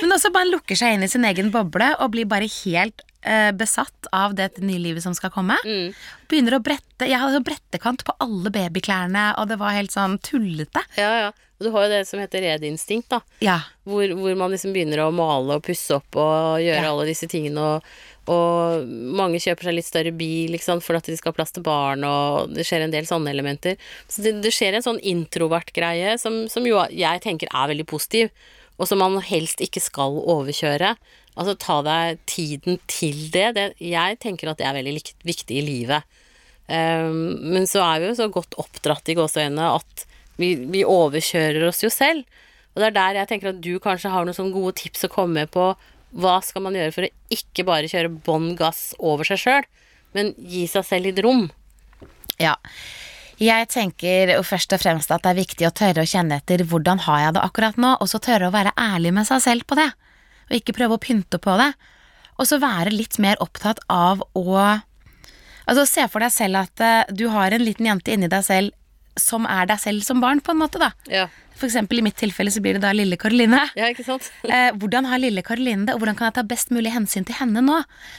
Men 0.00 0.14
også 0.14 0.30
man 0.34 0.50
lukker 0.50 0.78
seg 0.78 0.94
inn 0.94 1.02
i 1.06 1.10
sin 1.10 1.24
egen 1.26 1.50
boble 1.54 1.90
og 1.98 2.12
blir 2.14 2.26
bare 2.30 2.46
helt 2.64 3.02
eh, 3.22 3.50
besatt 3.52 4.08
av 4.14 4.34
det 4.38 4.52
nye 4.62 4.78
livet 4.80 5.02
som 5.02 5.14
skal 5.14 5.30
komme. 5.34 5.58
Mm. 5.66 5.90
Begynner 6.30 6.56
å 6.58 6.62
brette 6.64 7.08
Jeg 7.10 7.18
hadde 7.20 7.42
brettekant 7.44 8.04
på 8.06 8.14
alle 8.22 8.50
babyklærne, 8.54 9.34
og 9.40 9.48
det 9.50 9.58
var 9.60 9.74
helt 9.76 9.92
sånn 9.94 10.18
tullete. 10.22 10.82
Ja, 10.96 11.10
ja. 11.26 11.30
Og 11.60 11.66
du 11.66 11.70
har 11.74 11.84
jo 11.84 11.90
det 11.92 12.04
som 12.08 12.20
heter 12.22 12.40
redinstinkt, 12.46 13.10
da. 13.12 13.18
Ja. 13.44 13.58
Hvor, 13.84 14.08
hvor 14.16 14.36
man 14.40 14.54
liksom 14.54 14.72
begynner 14.72 15.02
å 15.04 15.10
male 15.12 15.58
og 15.58 15.66
pusse 15.66 15.98
opp 15.98 16.16
og 16.16 16.62
gjøre 16.64 16.86
Ja. 16.86 16.92
alle 16.94 17.04
disse 17.10 17.28
tingene. 17.28 17.60
Og, 17.60 17.90
og 18.32 18.86
mange 18.88 19.36
kjøper 19.42 19.68
seg 19.68 19.76
litt 19.76 19.88
større 19.88 20.12
bil 20.16 20.56
ikke 20.56 20.64
sant, 20.70 20.84
for 20.86 20.96
at 20.96 21.04
de 21.10 21.18
skal 21.20 21.34
ha 21.34 21.36
plass 21.36 21.52
til 21.52 21.64
barn, 21.66 22.06
og 22.08 22.54
det 22.56 22.64
skjer 22.64 22.86
en 22.86 22.94
del 22.94 23.04
sånne 23.08 23.28
elementer. 23.34 23.76
Så 24.08 24.24
det, 24.24 24.38
det 24.40 24.54
skjer 24.56 24.78
en 24.78 24.86
sånn 24.88 25.02
introvert 25.04 25.68
greie 25.76 26.16
som, 26.22 26.46
som 26.48 26.64
jo 26.64 26.80
jeg 26.88 27.20
tenker 27.26 27.52
er 27.52 27.68
veldig 27.74 27.86
positiv, 27.92 28.32
og 28.80 28.88
som 28.88 29.02
man 29.04 29.20
helst 29.20 29.60
ikke 29.60 29.82
skal 29.84 30.16
overkjøre. 30.24 30.94
Altså 31.36 31.52
ta 31.60 31.82
deg 31.84 32.22
tiden 32.24 32.80
til 32.88 33.26
det. 33.34 33.50
det 33.58 33.66
jeg 33.84 34.16
tenker 34.24 34.48
at 34.48 34.58
det 34.58 34.66
er 34.70 34.78
veldig 34.80 34.96
viktig 35.28 35.60
i 35.60 35.66
livet. 35.66 36.08
Um, 36.70 37.36
men 37.52 37.66
så 37.68 37.82
er 37.82 38.00
vi 38.00 38.08
jo 38.12 38.16
så 38.16 38.28
godt 38.32 38.56
oppdratt 38.62 39.08
i 39.10 39.16
gåseøynene 39.18 39.68
at 39.74 40.06
vi, 40.40 40.54
vi 40.72 40.84
overkjører 40.88 41.68
oss 41.68 41.84
jo 41.84 41.90
selv. 41.92 42.24
Og 42.74 42.82
det 42.82 42.90
er 42.90 42.96
der 42.96 43.20
jeg 43.20 43.30
tenker 43.30 43.52
at 43.52 43.62
du 43.62 43.74
kanskje 43.82 44.12
har 44.12 44.26
noen 44.26 44.36
sånne 44.36 44.54
gode 44.54 44.76
tips 44.80 45.06
å 45.06 45.12
komme 45.12 45.42
med 45.42 45.52
på 45.54 45.72
hva 46.20 46.38
skal 46.42 46.64
man 46.64 46.74
gjøre 46.74 46.94
for 46.94 47.06
å 47.06 47.12
ikke 47.34 47.66
bare 47.68 47.90
kjøre 47.90 48.10
bånn 48.26 48.54
gass 48.58 48.90
over 48.98 49.26
seg 49.26 49.42
sjøl, 49.42 49.68
men 50.16 50.32
gi 50.38 50.64
seg 50.70 50.86
selv 50.86 51.06
litt 51.06 51.22
rom. 51.22 51.46
Ja. 52.40 52.56
Jeg 53.40 53.70
tenker 53.72 54.34
først 54.44 54.74
og 54.76 54.82
fremst 54.82 55.12
at 55.14 55.22
det 55.24 55.30
er 55.30 55.38
viktig 55.38 55.68
å 55.68 55.72
tørre 55.72 56.02
å 56.04 56.08
kjenne 56.08 56.40
etter 56.42 56.64
hvordan 56.68 57.00
har 57.06 57.22
jeg 57.24 57.36
det 57.36 57.44
akkurat 57.46 57.78
nå, 57.80 57.94
og 57.96 58.10
så 58.10 58.20
tørre 58.20 58.50
å 58.50 58.54
være 58.54 58.74
ærlig 58.76 59.14
med 59.16 59.28
seg 59.28 59.40
selv 59.46 59.68
på 59.70 59.78
det. 59.78 59.88
Og 60.50 60.58
ikke 60.58 60.76
prøve 60.76 60.98
å 60.98 61.02
pynte 61.02 61.40
på 61.40 61.54
det. 61.60 61.70
Og 62.36 62.48
så 62.50 62.58
være 62.60 62.92
litt 62.92 63.20
mer 63.22 63.40
opptatt 63.42 63.82
av 63.88 64.24
å 64.36 64.46
Altså 65.70 65.84
se 65.86 66.02
for 66.10 66.24
deg 66.24 66.32
selv 66.34 66.58
at 66.64 66.80
eh, 66.82 67.10
du 67.14 67.28
har 67.30 67.54
en 67.54 67.62
liten 67.62 67.86
jente 67.86 68.10
inni 68.10 68.26
deg 68.32 68.42
selv 68.42 68.74
som 69.22 69.46
er 69.48 69.68
deg 69.70 69.80
selv 69.82 70.04
som 70.06 70.22
barn, 70.22 70.42
på 70.44 70.54
en 70.54 70.62
måte, 70.62 70.80
da. 70.82 70.90
Ja, 71.10 71.28
For 71.60 71.68
eksempel 71.68 72.00
i 72.00 72.04
mitt 72.06 72.16
tilfelle 72.16 72.48
så 72.54 72.62
blir 72.64 72.78
det 72.78 72.82
da 72.86 72.90
lille 72.96 73.18
Karoline. 73.20 73.58
ja 73.76 73.90
ikke 73.92 74.06
sant? 74.06 74.30
Eh, 74.50 74.70
hvordan 74.80 75.06
har 75.06 75.20
lille 75.20 75.42
Karoline 75.46 75.84
det, 75.86 75.94
og 75.94 76.00
hvordan 76.02 76.16
kan 76.18 76.30
jeg 76.30 76.34
ta 76.40 76.42
best 76.48 76.72
mulig 76.74 76.90
hensyn 76.94 77.26
til 77.28 77.36
henne 77.38 77.60
nå? 77.62 77.76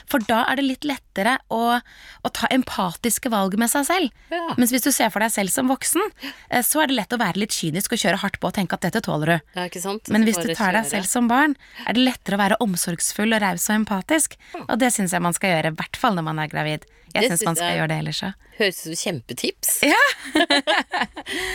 For 0.08 0.22
da 0.28 0.44
er 0.48 0.60
det 0.60 0.64
litt 0.64 0.86
lettere 0.88 1.34
å, 1.52 1.80
å 1.82 2.30
ta 2.32 2.48
empatiske 2.54 3.28
valg 3.32 3.58
med 3.60 3.68
seg 3.72 3.84
selv. 3.88 4.14
Ja. 4.32 4.54
Mens 4.56 4.72
hvis 4.72 4.86
du 4.86 4.90
ser 4.94 5.10
for 5.12 5.20
deg 5.24 5.34
selv 5.34 5.52
som 5.52 5.68
voksen, 5.68 6.00
eh, 6.48 6.62
så 6.64 6.80
er 6.84 6.88
det 6.92 6.96
lett 7.00 7.12
å 7.12 7.20
være 7.20 7.42
litt 7.42 7.52
kynisk 7.58 7.92
og 7.98 8.00
kjøre 8.04 8.22
hardt 8.22 8.38
på 8.40 8.48
og 8.48 8.56
tenke 8.56 8.78
at 8.78 8.86
dette 8.86 9.02
tåler 9.04 9.34
du. 9.34 9.36
Ja, 9.58 9.66
ikke 9.68 9.82
sant? 9.84 10.08
Men 10.14 10.24
hvis 10.28 10.38
du 10.40 10.54
tar 10.54 10.72
deg 10.78 10.86
selv 10.88 11.10
som 11.10 11.28
barn, 11.28 11.58
er 11.84 11.98
det 11.98 12.06
lettere 12.06 12.38
å 12.38 12.42
være 12.46 12.60
omsorgsfull 12.64 13.34
og 13.36 13.42
raus 13.44 13.66
og 13.68 13.80
empatisk. 13.82 14.38
Og 14.68 14.78
det 14.80 14.92
syns 14.94 15.12
jeg 15.12 15.24
man 15.26 15.36
skal 15.36 15.56
gjøre, 15.56 15.74
i 15.74 15.78
hvert 15.82 15.98
fall 16.00 16.16
når 16.16 16.28
man 16.30 16.40
er 16.46 16.52
gravid. 16.54 16.86
Jeg 17.12 17.26
syns 17.28 17.42
synes 17.42 17.48
man 17.50 17.56
skal 17.58 17.68
jeg- 17.68 17.80
gjøre 17.82 17.90
det 17.92 17.98
ellers 18.00 18.22
òg. 18.24 18.38
Høres 18.52 18.78
ut 18.78 18.84
som 18.86 18.96
kjempetips. 19.02 19.70
Ja. 19.84 20.00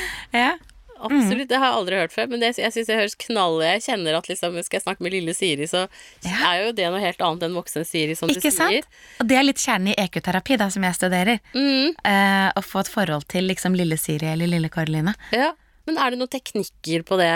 absolutt. 1.09 1.47
Det 1.49 1.57
har 1.59 1.71
jeg 1.71 1.77
aldri 1.81 1.99
hørt 2.01 2.13
før, 2.15 2.27
men 2.31 2.43
det, 2.43 2.51
jeg 2.59 2.73
syns 2.75 2.87
det 2.91 2.97
høres 2.99 3.15
knall 3.23 3.57
Jeg 3.65 3.83
kjenner 3.87 4.17
at 4.19 4.27
liksom, 4.31 4.57
skal 4.67 4.77
jeg 4.79 4.85
snakke 4.85 5.03
med 5.07 5.15
lille 5.15 5.33
Siri, 5.37 5.67
så 5.67 5.85
er 6.27 6.63
jo 6.65 6.71
det 6.77 6.87
noe 6.93 7.01
helt 7.03 7.21
annet 7.27 7.47
enn 7.47 7.57
voksen 7.57 7.85
Siri, 7.87 8.15
som 8.19 8.29
Ikke 8.29 8.41
du 8.43 8.49
sier. 8.49 8.81
sant? 8.85 8.89
Og 9.21 9.27
det 9.31 9.37
er 9.39 9.47
litt 9.47 9.61
kjernen 9.63 9.93
i 9.93 9.97
EQ-terapi, 10.05 10.57
da, 10.61 10.69
som 10.73 10.83
jeg 10.87 10.99
studerer. 10.99 11.39
Mm, 11.55 11.95
Eh, 12.07 12.49
å 12.55 12.61
få 12.63 12.79
et 12.83 12.91
forhold 12.91 13.27
til 13.31 13.47
liksom 13.49 13.75
lille 13.75 13.97
Siri 13.99 14.27
eller 14.33 14.47
lille 14.47 14.69
Karoline. 14.69 15.15
ja. 15.35 15.53
Men 15.87 15.95
er 16.03 16.11
det 16.11 16.17
noen 16.19 16.27
teknikker 16.27 17.03
på 17.07 17.15
det? 17.15 17.27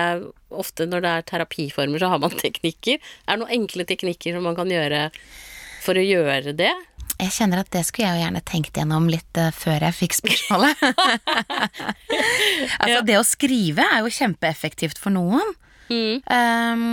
Ofte 0.52 0.84
når 0.84 1.00
det 1.06 1.12
er 1.16 1.22
terapiformer, 1.30 2.02
så 2.04 2.10
har 2.12 2.20
man 2.20 2.34
teknikker. 2.42 2.98
Er 3.24 3.38
det 3.38 3.46
noen 3.46 3.54
enkle 3.62 3.86
teknikker 3.88 4.36
som 4.36 4.44
man 4.44 4.58
kan 4.58 4.68
gjøre 4.68 5.06
for 5.82 5.98
å 6.00 6.04
gjøre 6.06 6.54
det? 6.58 6.72
Jeg 7.22 7.34
kjenner 7.36 7.62
at 7.62 7.70
det 7.74 7.84
skulle 7.86 8.08
jeg 8.08 8.18
jo 8.18 8.24
gjerne 8.26 8.42
tenkt 8.50 8.78
gjennom 8.80 9.06
litt 9.12 9.38
eh, 9.38 9.52
før 9.54 9.84
jeg 9.86 9.94
fikk 10.00 10.16
spørsmålet. 10.18 10.80
altså, 12.82 12.98
Ja. 12.98 13.02
det 13.06 13.18
å 13.20 13.26
skrive 13.28 13.86
er 13.86 14.02
jo 14.06 14.14
kjempeeffektivt 14.14 15.02
for 15.02 15.14
noen. 15.14 15.54
Mm. 15.92 16.22
Ehm, 16.32 16.86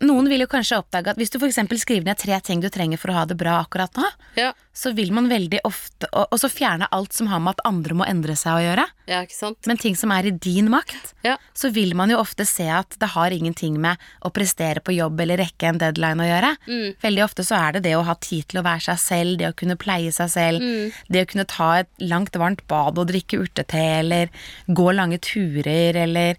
noen 0.00 0.28
vil 0.30 0.40
jo 0.44 0.46
kanskje 0.46 0.78
oppdage 0.78 1.10
at 1.10 1.16
hvis 1.18 1.30
du 1.30 1.38
f.eks. 1.40 1.58
skriver 1.82 2.04
ned 2.06 2.18
tre 2.20 2.38
ting 2.40 2.60
du 2.62 2.68
trenger 2.70 2.98
for 2.98 3.10
å 3.10 3.14
ha 3.18 3.24
det 3.26 3.36
bra 3.36 3.64
akkurat 3.64 3.92
nå, 3.98 4.04
Ja. 4.36 4.52
så 4.72 4.92
vil 4.94 5.10
man 5.10 5.26
veldig 5.28 5.58
ofte 5.66 6.06
Og, 6.12 6.28
og 6.30 6.38
så 6.38 6.48
fjerne 6.48 6.86
alt 6.92 7.12
som 7.12 7.26
har 7.26 7.40
med 7.40 7.56
at 7.58 7.64
andre 7.66 7.94
må 7.98 8.04
endre 8.06 8.36
seg 8.38 8.52
å 8.54 8.62
gjøre. 8.62 8.84
ja, 9.08 9.22
ikke 9.24 9.34
sant? 9.34 9.58
Men 9.66 9.76
ting 9.76 9.96
som 9.96 10.12
er 10.12 10.26
i 10.26 10.30
din 10.30 10.68
makt, 10.70 11.14
Ja. 11.24 11.36
så 11.54 11.72
vil 11.72 11.94
man 11.96 12.10
jo 12.10 12.18
ofte 12.18 12.46
se 12.46 12.68
at 12.68 12.94
det 12.98 13.08
har 13.10 13.30
ingenting 13.30 13.80
med 13.80 13.96
å 14.24 14.30
prestere 14.32 14.80
på 14.80 14.94
jobb 14.94 15.18
eller 15.20 15.38
rekke 15.38 15.66
en 15.68 15.78
deadline 15.78 16.20
å 16.22 16.28
gjøre. 16.28 16.56
Mm. 16.68 16.94
Veldig 17.02 17.24
ofte 17.24 17.42
så 17.44 17.56
er 17.58 17.72
det 17.72 17.82
det 17.82 17.96
å 17.96 18.04
ha 18.04 18.14
tid 18.14 18.46
til 18.48 18.60
å 18.60 18.64
være 18.64 18.80
seg 18.80 18.98
selv, 18.98 19.38
det 19.38 19.48
å 19.50 19.56
kunne 19.56 19.76
pleie 19.76 20.12
seg 20.12 20.30
selv, 20.30 20.60
Mm. 20.62 20.92
det 21.10 21.26
å 21.26 21.30
kunne 21.32 21.46
ta 21.46 21.72
et 21.80 21.88
langt, 22.00 22.32
varmt 22.38 22.62
bad 22.68 22.98
og 22.98 23.08
drikke 23.08 23.38
urtete, 23.42 23.74
eller 24.00 24.28
gå 24.68 24.94
lange 24.94 25.18
turer, 25.18 25.96
eller 25.96 26.36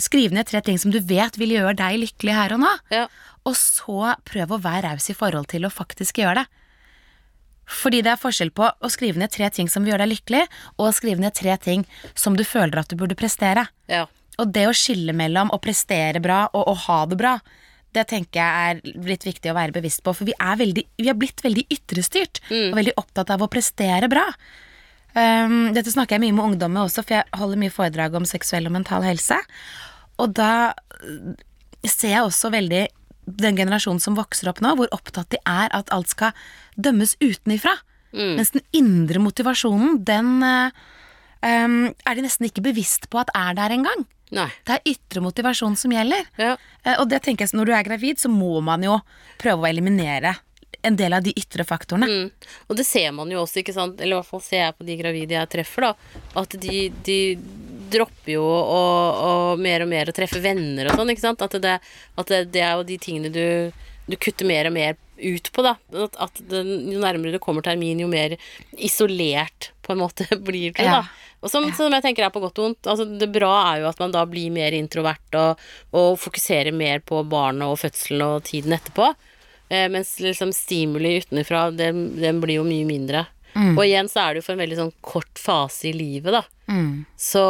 skrive 0.00 0.34
ned 0.34 0.48
tre 0.48 0.60
ting 0.64 0.78
som 0.80 0.92
du 0.94 1.00
vet 1.00 1.36
vil 1.38 1.54
gjøre 1.54 1.76
deg 1.78 2.00
lykkelig 2.02 2.34
her 2.34 2.54
og 2.56 2.62
nå. 2.64 2.72
Ja. 2.94 3.06
Og 3.44 3.56
så 3.58 4.14
prøv 4.26 4.54
å 4.56 4.60
være 4.64 4.90
raus 4.90 5.10
i 5.12 5.16
forhold 5.16 5.50
til 5.52 5.66
å 5.66 5.72
faktisk 5.72 6.22
gjøre 6.22 6.42
det. 6.42 6.46
Fordi 7.64 8.02
det 8.04 8.12
er 8.12 8.20
forskjell 8.20 8.50
på 8.52 8.66
å 8.68 8.90
skrive 8.92 9.20
ned 9.20 9.32
tre 9.32 9.48
ting 9.52 9.70
som 9.72 9.84
vil 9.84 9.94
gjøre 9.94 10.04
deg 10.04 10.18
lykkelig, 10.18 10.42
og 10.76 10.90
å 10.90 10.92
skrive 10.92 11.22
ned 11.22 11.32
tre 11.36 11.54
ting 11.56 11.86
som 12.12 12.36
du 12.36 12.44
føler 12.44 12.82
at 12.82 12.90
du 12.92 12.98
burde 13.00 13.16
prestere. 13.18 13.68
ja. 13.88 14.06
Og 14.34 14.48
det 14.50 14.64
å 14.66 14.72
skille 14.74 15.12
mellom 15.14 15.52
å 15.54 15.60
prestere 15.62 16.18
bra 16.18 16.48
og 16.50 16.66
å 16.66 16.72
ha 16.88 16.96
det 17.06 17.14
bra, 17.20 17.36
det 17.94 18.02
tenker 18.10 18.40
jeg 18.40 18.70
er 18.74 19.04
litt 19.06 19.22
viktig 19.22 19.52
å 19.52 19.54
være 19.54 19.70
bevisst 19.76 20.02
på. 20.02 20.10
For 20.10 20.26
vi 20.26 20.34
er, 20.34 20.56
veldig, 20.58 20.82
vi 20.98 21.06
er 21.06 21.14
blitt 21.14 21.38
veldig 21.44 21.62
ytrestyrt, 21.70 22.40
og 22.50 22.74
veldig 22.80 22.96
opptatt 22.98 23.30
av 23.30 23.44
å 23.46 23.48
prestere 23.52 24.08
bra. 24.10 24.24
Um, 25.14 25.72
dette 25.76 25.92
snakker 25.94 26.16
jeg 26.16 26.24
mye 26.24 26.34
med 26.36 26.44
ungdom 26.44 26.74
med 26.74 26.88
også, 26.88 27.04
for 27.06 27.18
jeg 27.20 27.38
holder 27.38 27.60
mye 27.60 27.72
foredrag 27.74 28.16
om 28.18 28.26
seksuell 28.26 28.66
og 28.66 28.74
mental 28.74 29.04
helse. 29.06 29.38
Og 30.22 30.34
da 30.34 30.74
øh, 31.02 31.34
ser 31.86 32.16
jeg 32.16 32.26
også 32.26 32.50
veldig 32.54 32.84
den 33.40 33.56
generasjonen 33.56 34.02
som 34.02 34.16
vokser 34.18 34.50
opp 34.50 34.60
nå, 34.60 34.74
hvor 34.78 34.90
opptatt 34.94 35.30
de 35.32 35.38
er 35.48 35.70
at 35.74 35.90
alt 35.94 36.10
skal 36.12 36.34
dømmes 36.76 37.16
utenifra. 37.22 37.76
Mens 38.14 38.52
den 38.54 38.62
indre 38.76 39.18
motivasjonen, 39.18 39.96
den 40.06 40.36
um, 40.44 41.78
er 41.90 42.14
de 42.14 42.22
nesten 42.22 42.46
ikke 42.46 42.62
bevisst 42.62 43.08
på 43.10 43.18
at 43.22 43.32
er 43.34 43.56
der 43.58 43.74
engang. 43.74 44.04
Nei. 44.34 44.46
Det 44.66 44.76
er 44.76 44.92
ytre 44.94 45.22
motivasjon 45.24 45.74
som 45.78 45.92
gjelder. 45.94 46.26
Ja. 46.40 46.52
Eh, 46.84 46.96
Og 46.98 47.08
det 47.10 47.22
tenker 47.24 47.46
jeg, 47.46 47.54
når 47.58 47.68
du 47.68 47.72
er 47.74 47.86
gravid, 47.86 48.20
så 48.22 48.30
må 48.30 48.60
man 48.64 48.82
jo 48.86 49.00
prøve 49.40 49.64
å 49.66 49.68
eliminere 49.70 50.36
en 50.84 50.96
del 50.98 51.16
av 51.16 51.22
de 51.24 51.32
ytre 51.38 51.64
faktorene. 51.66 52.06
Mm. 52.10 52.48
Og 52.68 52.76
det 52.78 52.84
ser 52.88 53.12
man 53.16 53.30
jo 53.32 53.42
også, 53.42 53.62
ikke 53.62 53.74
sant, 53.76 54.00
eller 54.00 54.16
i 54.16 54.20
hvert 54.20 54.30
fall 54.30 54.42
ser 54.44 54.62
jeg 54.66 54.76
på 54.78 54.86
de 54.88 54.98
gravide 55.00 55.36
jeg 55.38 55.52
treffer, 55.56 55.88
da, 55.88 56.18
at 56.42 56.56
de, 56.60 56.82
de 57.06 57.18
dropper 57.94 58.34
jo 58.36 58.44
å, 58.44 58.82
mer 59.60 59.84
og 59.84 59.90
mer 59.92 60.10
å 60.10 60.16
treffe 60.16 60.42
venner 60.44 60.90
og 60.90 60.98
sånn, 60.98 61.12
ikke 61.14 61.24
sant. 61.24 61.42
At 61.44 61.56
det, 61.62 61.78
at 62.20 62.30
det, 62.32 62.44
det 62.54 62.62
er 62.64 62.76
jo 62.78 62.86
de 62.88 63.00
tingene 63.00 63.32
du, 63.32 63.44
du 64.08 64.16
kutter 64.16 64.48
mer 64.48 64.68
og 64.70 64.76
mer 64.76 64.96
ut 65.24 65.50
på, 65.54 65.62
da. 65.62 65.76
At, 66.04 66.16
at 66.28 66.40
det, 66.50 66.64
jo 66.64 67.02
nærmere 67.02 67.36
det 67.36 67.42
kommer 67.44 67.64
termin, 67.64 68.00
jo 68.02 68.08
mer 68.10 68.36
isolert 68.76 69.70
på 69.84 69.94
en 69.94 70.02
måte 70.02 70.26
blir 70.46 70.74
du, 70.74 70.82
Ja. 70.82 71.00
da. 71.02 71.04
Og 71.44 71.50
som, 71.52 71.66
som 71.76 71.92
jeg 71.92 72.00
tenker 72.06 72.24
er 72.24 72.32
på 72.32 72.40
godt 72.40 72.56
og 72.56 72.64
vondt. 72.70 72.88
Altså, 72.88 73.04
det 73.20 73.26
bra 73.34 73.50
er 73.74 73.82
jo 73.82 73.88
at 73.90 73.98
man 74.00 74.14
da 74.14 74.22
blir 74.24 74.48
mer 74.54 74.72
introvert 74.72 75.36
og, 75.36 75.60
og 75.92 76.14
fokuserer 76.16 76.72
mer 76.72 77.02
på 77.04 77.20
barnet 77.28 77.68
og 77.68 77.76
fødselen 77.82 78.24
og 78.24 78.46
tiden 78.48 78.72
etterpå. 78.72 79.10
Eh, 79.68 79.86
mens 79.92 80.16
liksom 80.20 80.52
stimuli 80.52 81.16
utenfra, 81.22 81.70
den, 81.74 82.10
den 82.20 82.42
blir 82.42 82.60
jo 82.60 82.66
mye 82.68 82.88
mindre. 82.88 83.26
Og 83.54 83.84
igjen 83.84 84.08
så 84.10 84.18
er 84.18 84.34
det 84.34 84.40
jo 84.40 84.46
for 84.48 84.56
en 84.56 84.64
veldig 84.64 84.76
sånn 84.80 84.94
kort 85.04 85.38
fase 85.38 85.86
i 85.86 85.94
livet, 85.94 86.34
da. 86.34 86.42
Mm. 86.66 87.04
Så, 87.20 87.44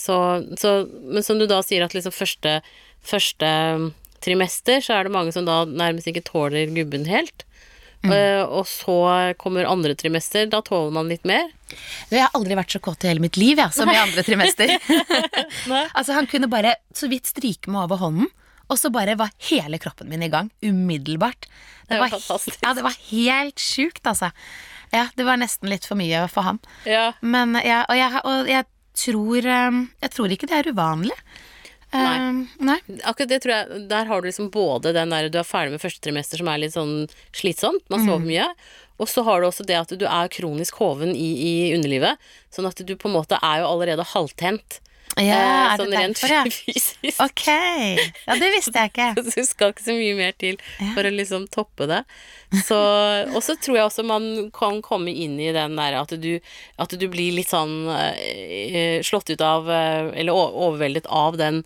så, 0.00 0.16
så 0.56 0.70
Men 0.88 1.26
som 1.26 1.40
du 1.40 1.44
da 1.50 1.58
sier 1.66 1.84
at 1.84 1.92
liksom 1.92 2.14
første, 2.14 2.54
første 3.04 3.50
trimester, 4.24 4.80
så 4.80 4.96
er 4.96 5.04
det 5.04 5.12
mange 5.12 5.34
som 5.36 5.44
da 5.44 5.64
nærmest 5.68 6.08
ikke 6.08 6.24
tåler 6.24 6.72
gubben 6.72 7.04
helt. 7.10 7.44
Eh, 8.06 8.42
og 8.46 8.62
så 8.70 8.96
kommer 9.40 9.66
andre 9.66 9.94
trimester, 9.98 10.46
da 10.50 10.62
tåler 10.62 10.94
man 10.94 11.10
litt 11.10 11.26
mer. 11.28 11.50
Jeg 12.12 12.22
har 12.22 12.34
aldri 12.36 12.56
vært 12.56 12.72
så 12.72 12.80
kåt 12.82 13.04
i 13.04 13.10
hele 13.10 13.22
mitt 13.24 13.36
liv, 13.36 13.58
jeg, 13.58 13.74
som 13.74 13.90
i 13.90 13.98
andre 13.98 14.24
trimester. 14.26 14.72
Altså, 15.98 16.14
han 16.14 16.28
kunne 16.30 16.50
bare 16.50 16.76
så 16.96 17.10
vidt 17.10 17.28
stryke 17.28 17.70
meg 17.72 17.88
over 17.88 18.00
hånden, 18.06 18.30
og 18.68 18.78
så 18.80 18.90
bare 18.92 19.16
var 19.18 19.32
hele 19.50 19.80
kroppen 19.80 20.10
min 20.12 20.24
i 20.24 20.30
gang. 20.32 20.50
Umiddelbart. 20.62 21.48
Det 21.88 21.96
det 21.96 22.00
var, 22.02 22.12
fantastisk. 22.12 22.58
Ja, 22.62 22.74
det 22.76 22.84
var 22.84 22.96
helt 23.10 23.60
sjukt, 23.60 24.04
altså. 24.06 24.30
Ja, 24.92 25.06
det 25.16 25.24
var 25.24 25.40
nesten 25.40 25.70
litt 25.72 25.86
for 25.88 25.98
mye 26.00 26.24
for 26.32 26.46
ham. 26.46 26.58
Ja. 26.88 27.12
Men 27.20 27.56
ja, 27.64 27.82
og 27.88 27.96
jeg, 27.96 28.24
og 28.24 28.48
jeg 28.48 28.68
tror 28.98 29.46
um, 29.46 29.84
Jeg 30.02 30.10
tror 30.10 30.32
ikke 30.34 30.48
det 30.50 30.58
er 30.58 30.72
uvanlig. 30.72 31.16
Nei. 31.94 32.16
Um, 32.20 32.40
nei. 32.60 32.76
Akkurat 33.08 33.30
det 33.30 33.38
tror 33.40 33.54
jeg 33.54 33.84
Der 33.88 34.08
har 34.10 34.20
du 34.20 34.26
liksom 34.28 34.50
både 34.52 34.92
den 34.92 35.14
der 35.14 35.30
du 35.32 35.38
er 35.40 35.46
ferdig 35.48 35.72
med 35.72 35.80
første 35.80 36.02
trimester 36.04 36.40
som 36.40 36.50
er 36.52 36.60
litt 36.60 36.74
sånn 36.74 37.06
slitsomt, 37.32 37.86
man 37.88 38.04
sover 38.04 38.26
mye. 38.26 38.50
Og 38.98 39.08
så 39.08 39.22
har 39.24 39.40
du 39.40 39.48
også 39.48 39.64
det 39.64 39.78
at 39.78 39.94
du 39.96 40.04
er 40.10 40.32
kronisk 40.34 40.80
hoven 40.82 41.14
i, 41.14 41.30
i 41.38 41.52
underlivet. 41.76 42.20
Sånn 42.52 42.68
at 42.68 42.82
du 42.82 42.92
på 42.98 43.08
en 43.08 43.16
måte 43.16 43.38
er 43.40 43.62
jo 43.62 43.70
allerede 43.70 44.04
halvtent. 44.12 44.80
Ja, 45.18 45.38
eh, 45.38 45.72
er 45.72 45.80
sånn 45.80 45.92
det 45.92 46.02
rent 46.02 46.22
ja? 46.30 46.42
fysisk. 46.46 47.20
Ok. 47.24 47.44
Ja, 47.48 48.36
det 48.38 48.50
visste 48.54 48.74
jeg 48.74 48.92
ikke. 48.92 49.08
Så 49.18 49.34
du 49.34 49.48
skal 49.48 49.72
ikke 49.74 49.86
så 49.88 49.96
mye 49.98 50.16
mer 50.18 50.36
til 50.38 50.58
for 50.94 51.08
å 51.08 51.12
liksom 51.14 51.48
toppe 51.52 51.88
det. 51.90 52.02
Så, 52.64 52.78
og 53.34 53.42
så 53.44 53.58
tror 53.60 53.76
jeg 53.76 53.86
også 53.90 54.04
man 54.08 54.48
kan 54.56 54.78
komme 54.84 55.12
inn 55.12 55.34
i 55.42 55.50
den 55.52 55.76
der 55.76 55.98
at 55.98 56.14
du, 56.16 56.30
at 56.80 56.94
du 56.96 57.04
blir 57.12 57.34
litt 57.36 57.50
sånn 57.52 57.90
eh, 57.92 59.04
slått 59.04 59.28
ut 59.34 59.42
av 59.44 59.68
eh, 59.68 60.08
Eller 60.22 60.32
overveldet 60.32 61.10
av 61.12 61.36
den 61.36 61.60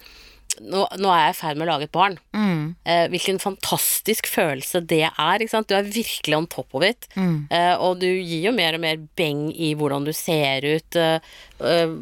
nå, 0.63 0.83
nå 1.01 1.11
er 1.13 1.23
jeg 1.27 1.35
i 1.35 1.39
ferd 1.39 1.59
med 1.59 1.67
å 1.67 1.71
lage 1.73 1.87
et 1.89 1.95
barn. 1.95 2.17
Mm. 2.37 2.75
Eh, 2.89 3.05
hvilken 3.13 3.41
fantastisk 3.43 4.29
følelse 4.31 4.83
det 4.89 5.05
er. 5.09 5.43
Ikke 5.43 5.55
sant? 5.55 5.69
Du 5.71 5.77
er 5.77 5.89
virkelig 5.89 6.37
on 6.39 6.49
top 6.51 6.77
of 6.79 6.87
it. 6.87 7.09
Mm. 7.17 7.49
Eh, 7.53 7.73
og 7.77 8.01
du 8.03 8.09
gir 8.09 8.49
jo 8.49 8.55
mer 8.57 8.79
og 8.79 8.85
mer 8.85 9.01
beng 9.19 9.49
i 9.53 9.73
hvordan 9.79 10.07
du 10.07 10.13
ser 10.17 10.67
ut, 10.67 10.99
eh, 10.99 11.35
eh, 11.65 11.97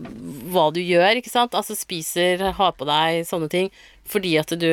hva 0.52 0.68
du 0.74 0.82
gjør, 0.82 1.20
ikke 1.20 1.32
sant. 1.32 1.56
Altså 1.56 1.78
spiser, 1.78 2.50
har 2.58 2.76
på 2.76 2.88
deg 2.88 3.24
sånne 3.28 3.50
ting. 3.52 3.72
Fordi 4.10 4.36
at 4.40 4.52
du, 4.58 4.70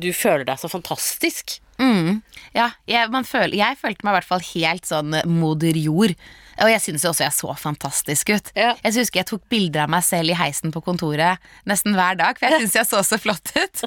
du 0.00 0.10
føler 0.16 0.46
deg 0.48 0.60
så 0.60 0.70
fantastisk. 0.72 1.58
Mm. 1.78 2.20
Ja, 2.56 2.72
jeg, 2.90 3.10
man 3.14 3.26
føl, 3.28 3.54
jeg 3.54 3.78
følte 3.78 4.06
meg 4.06 4.14
i 4.14 4.18
hvert 4.18 4.30
fall 4.32 4.46
helt 4.54 4.88
sånn 4.88 5.14
moder 5.30 5.78
jord. 5.78 6.16
Og 6.58 6.70
jeg 6.72 6.82
synes 6.82 7.04
jo 7.04 7.12
også 7.12 7.24
jeg 7.24 7.36
så 7.36 7.54
fantastisk 7.60 8.32
ut. 8.34 8.50
Ja. 8.56 8.72
Jeg 8.82 8.96
husker 8.98 9.20
jeg 9.22 9.28
tok 9.30 9.44
bilder 9.52 9.84
av 9.86 9.92
meg 9.92 10.04
selv 10.06 10.32
i 10.32 10.38
heisen 10.38 10.74
på 10.74 10.82
kontoret 10.84 11.42
nesten 11.68 11.94
hver 11.96 12.18
dag, 12.18 12.38
for 12.38 12.48
jeg 12.48 12.64
syns 12.64 12.78
jeg 12.80 12.90
så 12.90 13.02
så 13.06 13.20
flott 13.22 13.52
ut. 13.54 13.84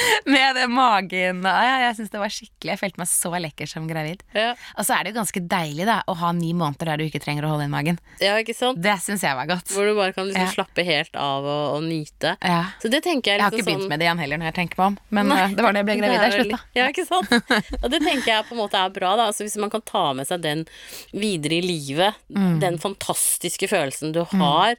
Med 0.36 0.58
magen 0.72 1.42
ja, 1.46 1.76
Jeg 1.86 1.96
syns 1.98 2.10
det 2.12 2.18
var 2.20 2.32
skikkelig 2.32 2.72
Jeg 2.74 2.80
følte 2.80 3.00
meg 3.00 3.08
så 3.10 3.30
lekker 3.40 3.68
som 3.70 3.86
gravid. 3.88 4.22
Ja, 4.34 4.54
Og 4.76 4.86
så 4.88 4.96
er 4.96 5.04
det 5.06 5.12
jo 5.14 5.18
ganske 5.20 5.42
deilig 5.48 5.86
da 5.88 6.00
å 6.10 6.16
ha 6.20 6.32
ni 6.36 6.52
måneder 6.56 6.90
der 6.92 7.00
du 7.00 7.04
ikke 7.06 7.20
trenger 7.22 7.46
å 7.46 7.52
holde 7.54 7.66
inn 7.68 7.74
magen. 7.74 7.98
ja 8.20 8.34
ikke 8.42 8.54
sant? 8.56 8.80
Det 8.82 8.96
syns 9.04 9.22
jeg 9.26 9.36
var 9.38 9.46
godt. 9.50 9.70
Hvor 9.74 9.86
du 9.88 9.94
bare 9.98 10.12
kan 10.16 10.26
liksom 10.28 10.46
Ja. 10.46 10.52
slappe 10.56 10.84
helt 10.86 11.14
av 11.16 11.44
og, 11.46 11.64
og 11.76 11.82
nyte. 11.86 12.36
Ja. 12.42 12.62
Så 12.82 12.90
det 12.92 13.02
tenker 13.06 13.32
jeg 13.32 13.38
Jeg 13.40 13.44
har 13.46 13.50
liksom 13.54 13.62
ikke 13.62 13.70
begynt 13.70 13.86
sånn 13.86 13.88
med 13.94 14.00
det 14.02 14.06
igjen 14.08 14.22
heller, 14.24 14.38
når 14.42 14.50
jeg 14.50 14.58
tenker 14.60 14.82
meg 14.82 14.86
om. 14.92 14.98
Men 15.10 15.28
Nei. 15.32 15.40
eh, 15.44 15.54
det 15.56 15.64
var 15.66 15.72
da 15.76 15.82
jeg 15.82 15.88
ble 15.90 15.96
gravid 16.02 16.20
jeg 16.26 16.36
slutta. 16.40 16.60
Ja, 16.76 16.88
ikke 16.92 17.06
sant? 17.06 17.32
Og 17.84 17.88
det 17.94 18.02
tenker 18.04 18.30
jeg 18.32 18.48
på 18.50 18.56
en 18.56 18.62
måte 18.64 18.82
er 18.82 18.90
bra, 18.98 19.14
da. 19.16 19.30
Altså 19.30 19.46
hvis 19.46 19.56
man 19.62 19.70
kan 19.72 19.82
ta 19.86 20.04
med 20.18 20.26
seg 20.28 20.42
den 20.44 20.66
videre 21.14 21.60
i 21.60 21.64
livet, 21.64 22.14
Mm. 22.36 22.58
den 22.60 22.76
fantastiske 22.78 23.68
følelsen 23.70 24.12
du 24.12 24.22
har, 24.24 24.70
eh, 24.72 24.76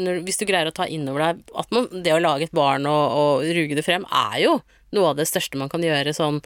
når, 0.00 0.22
hvis 0.24 0.38
du 0.40 0.46
greier 0.48 0.70
å 0.70 0.74
ta 0.74 0.86
innover 0.88 1.20
deg 1.26 1.54
at 1.60 1.70
man, 1.76 1.88
det 2.04 2.14
å 2.14 2.20
lage 2.22 2.46
et 2.48 2.54
barn 2.56 2.86
og, 2.88 3.16
og 3.20 3.42
ruge 3.56 3.76
det 3.76 3.84
frem, 3.84 4.06
er 4.08 4.38
jo 4.46 4.58
noe 4.96 5.10
av 5.10 5.18
det 5.18 5.26
største 5.28 5.58
man 5.60 5.68
kan 5.68 5.82
gjøre 5.84 6.14
sånn 6.16 6.38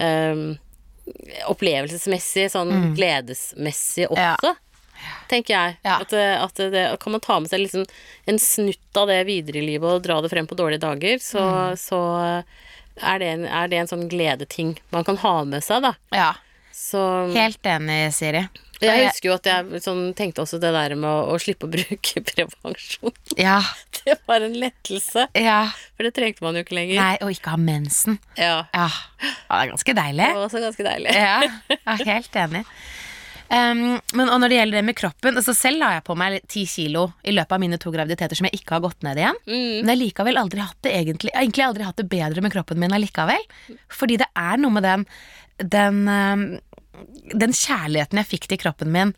eh, 0.00 0.56
opplevelsesmessig, 1.50 2.48
sånn 2.52 2.92
gledesmessig 2.96 4.06
også. 4.08 4.52
Ja. 4.52 4.54
Tenker 5.28 5.54
jeg. 5.56 5.76
Ja. 5.82 5.96
At, 6.04 6.12
at 6.14 6.60
det, 6.72 6.82
kan 7.02 7.14
man 7.16 7.22
ta 7.24 7.38
med 7.42 7.50
seg 7.50 7.64
liksom 7.64 7.84
en 8.30 8.38
snutt 8.38 8.98
av 9.00 9.08
det 9.10 9.22
videre 9.26 9.58
i 9.58 9.66
livet 9.72 9.88
og 9.98 10.04
dra 10.04 10.20
det 10.22 10.30
frem 10.30 10.46
på 10.46 10.58
dårlige 10.58 10.84
dager, 10.84 11.18
så, 11.22 11.42
Mm. 11.42 11.80
så 11.80 11.98
er, 13.02 13.18
det 13.18 13.28
en, 13.32 13.44
er 13.48 13.68
det 13.72 13.78
en 13.82 13.90
sånn 13.90 14.08
gledeting 14.12 14.76
man 14.94 15.04
kan 15.08 15.18
ha 15.24 15.34
med 15.48 15.64
seg, 15.64 15.82
da. 15.82 15.94
Ja, 16.14 16.32
Så 16.72 17.00
helt 17.34 17.66
enig, 17.66 18.12
Siri. 18.14 18.46
Jeg 18.88 19.06
husker 19.08 19.28
jo 19.30 19.34
at 19.36 19.48
jeg 19.50 19.82
sånn, 19.84 20.00
tenkte 20.18 20.42
også 20.44 20.58
det 20.62 20.72
der 20.74 20.94
med 20.98 21.08
å, 21.08 21.32
å 21.34 21.38
slippe 21.42 21.68
å 21.68 21.72
bruke 21.72 22.22
prevensjon. 22.32 23.14
Ja, 23.38 23.60
Det 24.02 24.16
var 24.26 24.42
en 24.42 24.56
lettelse, 24.58 25.28
Ja. 25.38 25.60
for 25.94 26.02
det 26.08 26.14
trengte 26.16 26.42
man 26.42 26.56
jo 26.58 26.64
ikke 26.64 26.74
lenger. 26.74 26.98
Nei, 26.98 27.14
og 27.22 27.30
ikke 27.36 27.52
ha 27.54 27.60
mensen. 27.60 28.18
Ja, 28.36 28.64
Ja, 28.74 28.88
det 29.22 29.60
er 29.60 29.70
ganske 29.70 29.94
deilig. 29.94 30.26
det 30.26 30.40
var 30.40 30.48
også 30.48 30.62
ganske 30.64 30.86
deilig. 30.88 31.14
Ja, 31.14 31.36
jeg 31.70 32.00
er 32.00 32.04
helt 32.16 32.38
enig. 32.46 32.64
Um, 33.52 33.98
men 34.16 34.30
og 34.32 34.38
når 34.40 34.48
det 34.48 34.56
gjelder 34.56 34.78
det 34.78 34.84
med 34.88 34.96
kroppen 34.96 35.36
altså 35.36 35.52
Selv 35.52 35.76
la 35.82 35.90
jeg 35.98 36.04
på 36.06 36.14
meg 36.16 36.38
ti 36.48 36.62
kilo 36.64 37.02
i 37.28 37.34
løpet 37.36 37.52
av 37.52 37.60
mine 37.60 37.76
to 37.76 37.90
graviditeter 37.92 38.38
som 38.38 38.46
jeg 38.48 38.62
ikke 38.62 38.78
har 38.78 38.84
gått 38.86 39.04
ned 39.04 39.20
igjen. 39.20 39.36
Mm. 39.44 39.52
Men 39.52 39.90
jeg 39.90 39.90
har 39.92 40.00
likevel 40.00 40.40
aldri 40.40 40.62
hatt 40.64 40.78
det 40.86 40.94
egentlig 40.96 41.34
egentlig 41.36 41.66
aldri 41.66 41.84
hatt 41.84 42.00
det 42.00 42.06
bedre 42.08 42.40
med 42.46 42.54
kroppen 42.54 42.80
min 42.80 42.96
allikevel. 42.96 43.44
Fordi 43.92 44.16
det 44.22 44.30
er 44.40 44.56
noe 44.62 44.72
med 44.72 44.88
den 44.88 45.04
Den, 45.74 45.98
um, 46.08 46.46
den 47.32 47.54
kjærligheten 47.56 48.20
jeg 48.20 48.28
fikk 48.28 48.48
til 48.50 48.60
kroppen 48.60 48.92
min 48.92 49.14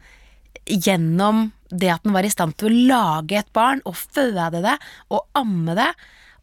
gjennom 0.64 1.48
det 1.74 1.90
at 1.90 2.04
den 2.06 2.14
var 2.14 2.24
i 2.26 2.32
stand 2.32 2.54
til 2.60 2.70
å 2.70 2.84
lage 2.90 3.40
et 3.40 3.50
barn 3.56 3.82
og 3.88 3.96
føde 3.98 4.46
det 4.62 4.76
og 5.10 5.24
amme 5.36 5.74
det. 5.76 5.90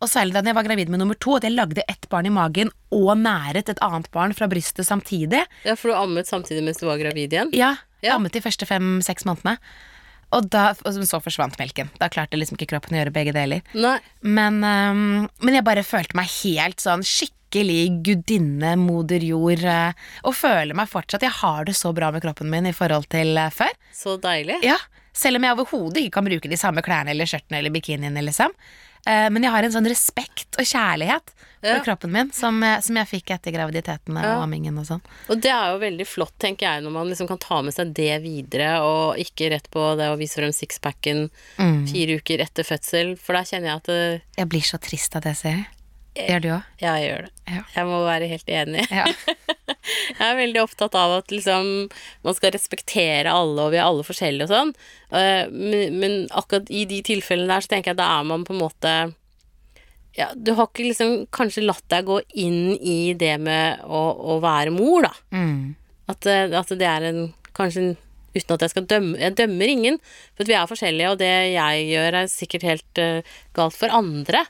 Og 0.02 0.10
særlig 0.10 0.34
da 0.34 0.41
jeg 0.44 0.58
var 0.58 0.65
gravid 0.65 0.89
med 0.89 1.00
nummer 1.02 1.17
to, 1.22 1.36
at 1.38 1.46
jeg 1.46 1.54
lagde 1.54 1.86
ett 1.88 2.08
barn 2.10 2.26
i 2.26 2.34
magen 2.34 2.72
og 2.91 3.13
næret 3.22 3.70
et 3.70 3.82
annet 3.86 4.10
barn 4.13 4.34
fra 4.34 4.50
brystet 4.50 4.88
samtidig. 4.88 5.44
Ja, 5.63 5.76
for 5.78 5.91
du 5.94 5.98
ammet 5.98 6.30
samtidig 6.30 6.63
mens 6.65 6.82
du 6.82 6.88
var 6.89 7.00
gravid 7.02 7.34
igjen? 7.34 7.54
Ja, 7.54 7.76
Ja. 8.02 8.15
ammet 8.15 8.34
de 8.34 8.41
første 8.41 8.65
fem-seks 8.65 9.28
månedene. 9.30 9.60
Og, 10.32 10.48
da, 10.50 10.72
og 10.74 10.94
så 11.06 11.20
forsvant 11.22 11.58
melken. 11.60 11.89
Da 12.00 12.08
klarte 12.10 12.39
liksom 12.39 12.58
ikke 12.58 12.72
kroppen 12.72 12.96
å 12.96 13.02
gjøre 13.02 13.13
begge 13.13 13.34
deler. 13.36 13.62
Nei. 13.76 14.00
Men, 14.24 14.63
um, 14.63 15.30
men 15.44 15.54
jeg 15.58 15.63
bare 15.67 15.84
følte 15.84 16.15
meg 16.15 16.32
helt 16.41 16.80
sånn 16.82 17.04
skikkelig 17.04 17.40
gudinne, 17.51 18.75
moder 18.79 19.19
jord. 19.23 19.63
øh, 19.63 19.93
og 20.23 20.35
føler 20.35 20.73
meg 20.77 20.89
fortsatt 20.89 21.21
Jeg 21.27 21.31
har 21.41 21.65
det 21.65 21.75
så 21.75 21.93
bra 21.93 22.11
med 22.11 22.21
kroppen 22.23 22.49
min 22.49 22.65
i 22.65 22.73
forhold 22.73 23.07
til 23.11 23.35
øh, 23.37 23.49
før. 23.51 23.73
Så 23.93 24.17
deilig. 24.21 24.61
Ja, 24.63 24.77
Selv 25.13 25.35
om 25.35 25.43
jeg 25.43 25.51
overhodet 25.57 25.97
ikke 26.05 26.13
kan 26.21 26.23
bruke 26.29 26.47
de 26.49 26.55
samme 26.57 26.81
klærne 26.81 27.11
eller 27.11 27.25
skjørtene 27.27 27.57
eller 27.59 27.69
bikiniene, 27.69 28.21
liksom. 28.23 28.53
Eh, 29.05 29.27
men 29.33 29.43
jeg 29.43 29.51
har 29.51 29.63
en 29.67 29.71
sånn 29.73 29.89
respekt 29.89 30.55
og 30.61 30.63
kjærlighet 30.63 31.33
for 31.61 31.67
Ja. 31.67 31.81
kroppen 31.83 32.09
min 32.13 32.31
som, 32.31 32.61
som 32.81 32.95
jeg 32.95 33.07
fikk 33.09 33.31
etter 33.35 33.51
graviditeten 33.51 34.15
Ja. 34.15 34.37
og 34.37 34.43
ammingen 34.45 34.77
og 34.79 34.85
sånn. 34.87 35.01
Og 35.29 35.41
det 35.41 35.51
er 35.51 35.73
jo 35.73 35.79
veldig 35.83 36.07
flott, 36.07 36.31
tenker 36.39 36.65
jeg, 36.65 36.83
når 36.85 36.91
man 36.95 37.09
liksom 37.11 37.27
kan 37.27 37.37
ta 37.37 37.61
med 37.61 37.73
seg 37.75 37.91
det 37.93 38.21
videre, 38.23 38.79
og 38.81 39.17
ikke 39.19 39.49
rett 39.51 39.67
på 39.69 39.97
det 39.99 40.07
å 40.09 40.17
vise 40.17 40.39
frem 40.39 40.53
sixpacken 40.55 41.29
Mm. 41.59 41.83
fire 41.91 42.15
uker 42.21 42.39
etter 42.47 42.63
fødsel, 42.63 43.17
for 43.19 43.33
da 43.33 43.41
kjenner 43.43 43.67
jeg 43.67 43.75
at 43.75 43.83
det, 43.91 44.21
Jeg 44.37 44.47
blir 44.49 44.61
så 44.61 44.79
trist 44.79 45.15
av 45.15 45.21
det, 45.23 45.35
ser 45.37 45.49
jeg. 45.59 45.67
Gjør 46.17 46.41
du 46.43 46.47
òg? 46.52 46.63
jeg 46.82 47.04
gjør 47.06 47.21
det. 47.28 47.32
Ja. 47.47 47.62
Jeg 47.76 47.88
må 47.88 48.00
være 48.04 48.28
helt 48.28 48.50
enig. 48.52 48.84
Ja. 48.91 49.06
Jeg 49.82 50.28
er 50.28 50.36
veldig 50.38 50.60
opptatt 50.62 50.93
av 51.00 51.13
at 51.15 51.32
liksom 51.34 51.67
man 52.24 52.36
skal 52.38 52.52
respektere 52.54 53.32
alle, 53.32 53.63
og 53.63 53.71
vi 53.74 53.80
er 53.80 53.88
alle 53.88 54.04
forskjellige 54.06 54.45
og 54.45 54.52
sånn. 54.52 54.74
Eh, 55.17 55.47
Men, 55.50 55.95
men 55.97 56.13
akkurat 56.38 56.69
i 56.69 56.84
de 56.86 57.00
tilfellene 57.08 57.50
der, 57.50 57.63
så 57.65 57.71
tenker 57.71 57.91
jeg 57.91 57.97
at 57.97 58.02
da 58.04 58.10
er 58.19 58.28
man 58.30 58.43
på 58.45 58.54
en 58.54 58.62
måte 58.62 58.93
ja, 60.19 60.28
Du 60.36 60.54
har 60.60 60.67
ikke 60.67 60.86
liksom 60.89 61.26
kanskje 61.34 61.63
latt 61.65 61.86
deg 61.91 62.06
gå 62.06 62.19
inn 62.43 62.76
i 62.78 63.13
det 63.17 63.38
med 63.41 63.82
å, 63.88 64.04
å 64.36 64.39
være 64.43 64.74
mor, 64.76 65.08
da. 65.08 65.13
Mm. 65.34 65.74
At, 66.12 66.28
eh, 66.30 66.52
at 66.60 66.76
det 66.78 66.88
er 66.88 67.10
en 67.10 67.21
kanskje 67.58 67.86
en, 67.88 67.91
Uten 68.32 68.54
at 68.56 68.62
jeg 68.63 68.71
skal 68.71 68.86
dømme 68.88 69.17
Jeg 69.19 69.36
dømmer 69.36 69.67
ingen, 69.67 69.97
for 70.38 70.47
vi 70.47 70.56
er 70.56 70.69
forskjellige, 70.69 71.10
og 71.12 71.17
det 71.19 71.32
jeg 71.52 71.88
gjør 71.89 72.19
er 72.21 72.30
sikkert 72.32 72.63
helt 72.63 73.02
uh, 73.02 73.34
galt 73.58 73.76
for 73.76 73.91
andre. 73.91 74.45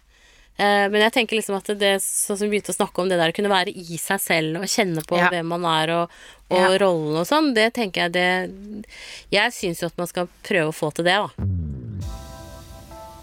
Eh, 0.62 0.86
men 0.94 1.02
jeg 1.02 1.14
tenker 1.16 1.40
liksom 1.40 1.56
at 1.58 1.72
det 1.82 1.96
sånn 2.06 2.38
som 2.38 2.46
vi 2.46 2.52
begynte 2.60 2.70
å 2.74 2.78
snakke 2.78 3.02
om, 3.02 3.10
det 3.10 3.18
der 3.18 3.32
å 3.32 3.36
kunne 3.36 3.50
være 3.50 3.72
i 3.74 3.98
seg 3.98 4.20
selv 4.22 4.60
og 4.62 4.70
kjenne 4.70 5.02
på 5.10 5.18
Ja. 5.18 5.30
hvem 5.34 5.48
man 5.50 5.66
er 5.66 5.90
og, 5.96 6.10
og 6.52 6.60
Ja. 6.60 6.78
rollen 6.84 7.18
og 7.18 7.26
sånn, 7.26 7.54
det 7.58 7.72
tenker 7.74 8.04
jeg 8.06 8.12
det 8.14 8.86
Jeg 9.32 9.52
syns 9.56 9.82
jo 9.82 9.88
at 9.90 9.98
man 9.98 10.08
skal 10.12 10.30
prøve 10.46 10.70
å 10.70 10.76
få 10.76 10.94
til 10.94 11.06
det, 11.06 11.18
da. 11.18 11.30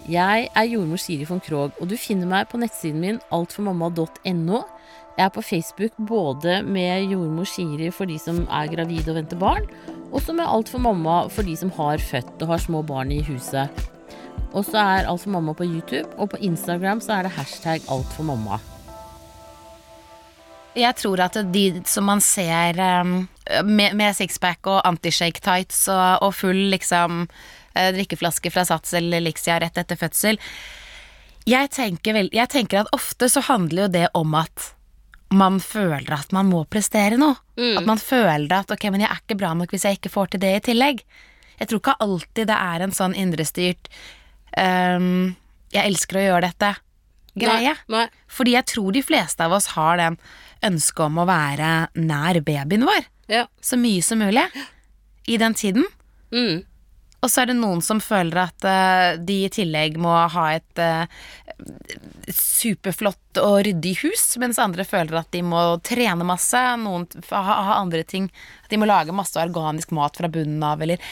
Jeg 0.08 0.48
er 0.56 0.64
jordmor 0.64 0.98
Siri 0.98 1.24
von 1.28 1.40
Krogh, 1.44 1.70
og 1.80 1.88
du 1.90 1.96
finner 2.00 2.26
meg 2.26 2.48
på 2.48 2.58
nettsiden 2.58 2.98
min 3.02 3.20
altformamma.no. 3.30 4.64
Jeg 5.18 5.26
er 5.26 5.30
på 5.34 5.42
Facebook 5.44 5.92
både 5.98 6.62
med 6.64 7.10
jordmor 7.10 7.46
Siri 7.46 7.90
for 7.92 8.06
de 8.06 8.16
som 8.18 8.46
er 8.48 8.70
gravide 8.72 9.10
og 9.12 9.18
venter 9.18 9.38
barn, 9.38 9.66
og 10.10 10.22
så 10.24 10.34
med 10.34 10.46
Alt 10.48 10.70
for 10.72 10.78
mamma 10.80 11.28
for 11.28 11.42
de 11.44 11.54
som 11.56 11.70
har 11.76 11.98
født 11.98 12.40
og 12.42 12.48
har 12.48 12.58
små 12.58 12.82
barn 12.86 13.12
i 13.12 13.20
huset. 13.22 13.68
Og 14.52 14.64
så 14.64 14.80
er 14.80 15.08
Alt 15.08 15.22
for 15.22 15.34
mamma 15.34 15.54
på 15.54 15.66
YouTube, 15.66 16.08
og 16.16 16.30
på 16.32 16.40
Instagram 16.40 17.02
så 17.04 17.18
er 17.18 17.28
det 17.28 17.36
hashtag 17.36 17.84
alt 17.90 18.12
for 18.16 18.24
mamma. 18.24 18.58
Jeg 20.78 20.94
tror 20.96 21.20
at 21.24 21.36
de 21.52 21.82
som 21.90 22.06
man 22.06 22.20
ser 22.22 22.78
um, 23.02 23.14
med, 23.64 23.96
med 23.98 24.16
sixpack 24.16 24.66
og 24.70 24.82
anti-shake 24.86 25.42
tights 25.42 25.88
og, 25.90 26.22
og 26.22 26.34
full 26.36 26.68
liksom 26.70 27.24
eh, 27.74 27.88
drikkeflaske 27.96 28.52
fra 28.54 28.64
Sats 28.68 28.94
eller 28.94 29.18
Elixia 29.18 29.58
rett 29.58 29.80
etter 29.80 29.98
fødsel 29.98 30.38
jeg 31.48 31.70
tenker, 31.72 32.16
vel, 32.16 32.28
jeg 32.34 32.50
tenker 32.52 32.82
at 32.82 32.92
ofte 32.96 33.28
så 33.30 33.42
handler 33.46 33.86
jo 33.86 33.92
det 33.94 34.04
om 34.18 34.36
at 34.38 34.72
man 35.34 35.58
føler 35.60 36.10
at 36.16 36.32
man 36.32 36.48
må 36.48 36.62
prestere 36.70 37.18
noe. 37.20 37.36
At 37.76 37.88
man 37.88 38.00
føler 38.00 38.52
at 38.60 38.70
ok, 38.72 38.88
men 38.92 39.04
jeg 39.04 39.10
er 39.12 39.20
ikke 39.22 39.38
bra 39.40 39.52
nok 39.56 39.72
hvis 39.74 39.84
jeg 39.84 39.98
ikke 39.98 40.12
får 40.12 40.32
til 40.32 40.42
det 40.44 40.54
i 40.56 40.62
tillegg. 40.70 41.02
Jeg 41.58 41.70
tror 41.70 41.82
ikke 41.82 41.98
alltid 42.04 42.48
det 42.48 42.56
er 42.56 42.84
en 42.84 42.94
sånn 42.94 43.16
indrestyrt 43.18 43.90
um, 44.56 45.34
jeg 45.74 45.84
elsker 45.90 46.20
å 46.20 46.24
gjøre 46.26 46.48
dette 46.48 46.72
greie. 47.38 47.74
Nei, 47.88 47.94
nei. 47.94 48.06
Fordi 48.32 48.56
jeg 48.56 48.68
tror 48.72 48.94
de 48.96 49.02
fleste 49.04 49.44
av 49.44 49.54
oss 49.58 49.72
har 49.76 50.00
den 50.00 50.16
ønsket 50.66 51.04
om 51.06 51.20
å 51.22 51.28
være 51.28 51.68
nær 52.00 52.40
babyen 52.42 52.86
vår 52.88 53.04
Ja. 53.30 53.44
så 53.62 53.78
mye 53.78 54.02
som 54.02 54.18
mulig 54.24 54.46
i 55.28 55.36
den 55.38 55.54
tiden. 55.54 55.84
Mm. 56.32 56.64
Og 57.18 57.30
så 57.30 57.42
er 57.42 57.50
det 57.50 57.58
noen 57.58 57.80
som 57.82 58.00
føler 58.02 58.44
at 58.44 58.64
uh, 58.66 59.18
de 59.18 59.40
i 59.44 59.50
tillegg 59.50 59.96
må 59.98 60.12
ha 60.30 60.44
et 60.54 60.82
uh, 60.82 61.06
superflott 62.30 63.40
og 63.42 63.56
ryddig 63.66 63.96
hus, 64.04 64.24
mens 64.38 64.60
andre 64.62 64.86
føler 64.86 65.18
at 65.20 65.30
de 65.34 65.42
må 65.46 65.60
trene 65.86 66.26
masse. 66.26 66.60
Noen 66.78 67.06
ha, 67.32 67.42
ha 67.42 67.78
andre 67.80 68.04
ting. 68.06 68.28
At 68.64 68.70
de 68.72 68.78
må 68.80 68.88
lage 68.88 69.14
masse 69.14 69.38
organisk 69.42 69.94
mat 69.98 70.18
fra 70.18 70.30
bunnen 70.30 70.62
av, 70.62 70.82
eller 70.86 71.02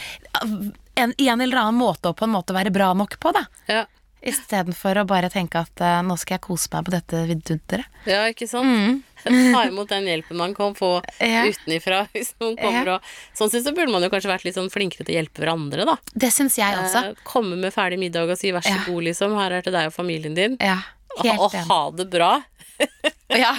en, 0.96 1.12
en 1.16 1.40
eller 1.44 1.56
annen 1.62 1.78
måte 1.80 2.10
å 2.10 2.16
på 2.16 2.24
en 2.26 2.32
måte 2.34 2.54
være 2.56 2.72
bra 2.74 2.92
nok 2.96 3.18
på, 3.20 3.32
da. 3.36 3.44
Ja. 3.68 3.84
Istedenfor 4.26 4.98
å 4.98 5.04
bare 5.06 5.28
tenke 5.30 5.60
at 5.60 5.80
uh, 5.84 6.00
nå 6.02 6.16
skal 6.18 6.34
jeg 6.38 6.42
kose 6.48 6.70
meg 6.72 6.86
på 6.88 6.90
dette 6.96 7.20
vidunderet. 7.28 7.84
ja, 8.08 8.24
ikke 8.32 8.48
sant? 8.50 9.04
Ta 9.26 9.60
imot 9.68 9.90
den 9.92 10.06
hjelpen 10.08 10.38
man 10.40 10.54
kan 10.56 10.74
få 10.78 10.96
Mm. 11.20 11.30
Ja. 11.36 11.44
utenifra 11.46 12.00
hvis 12.14 12.32
noen 12.42 12.56
kommer 12.58 12.88
og 12.96 13.06
Sånn 13.36 13.50
sett 13.52 13.64
så 13.66 13.72
burde 13.76 13.92
man 13.92 14.02
jo 14.02 14.10
kanskje 14.12 14.30
vært 14.32 14.44
litt 14.48 14.56
sånn 14.58 14.70
flinkere 14.72 15.04
til 15.06 15.14
å 15.14 15.18
hjelpe 15.20 15.42
hverandre, 15.44 15.86
da. 15.86 15.94
Det 16.14 16.32
syns 16.34 16.56
jeg 16.58 16.74
også. 16.80 17.04
Eh, 17.12 17.22
komme 17.28 17.56
med 17.60 17.74
ferdig 17.74 17.98
middag 18.02 18.26
og 18.32 18.38
si 18.40 18.50
vær 18.56 18.64
så 18.66 18.74
Ja. 18.74 18.82
god, 18.88 19.04
liksom. 19.06 19.36
Her 19.38 19.52
er 19.60 19.62
til 19.66 19.76
deg 19.76 19.92
og 19.92 19.94
familien 19.94 20.34
din. 20.34 20.56
Ja, 20.60 20.80
helt 21.22 21.38
og 21.40 21.54
og 21.54 21.70
ha 21.70 21.80
det 22.00 22.08
bra. 22.10 22.32
Ja, 23.36 23.50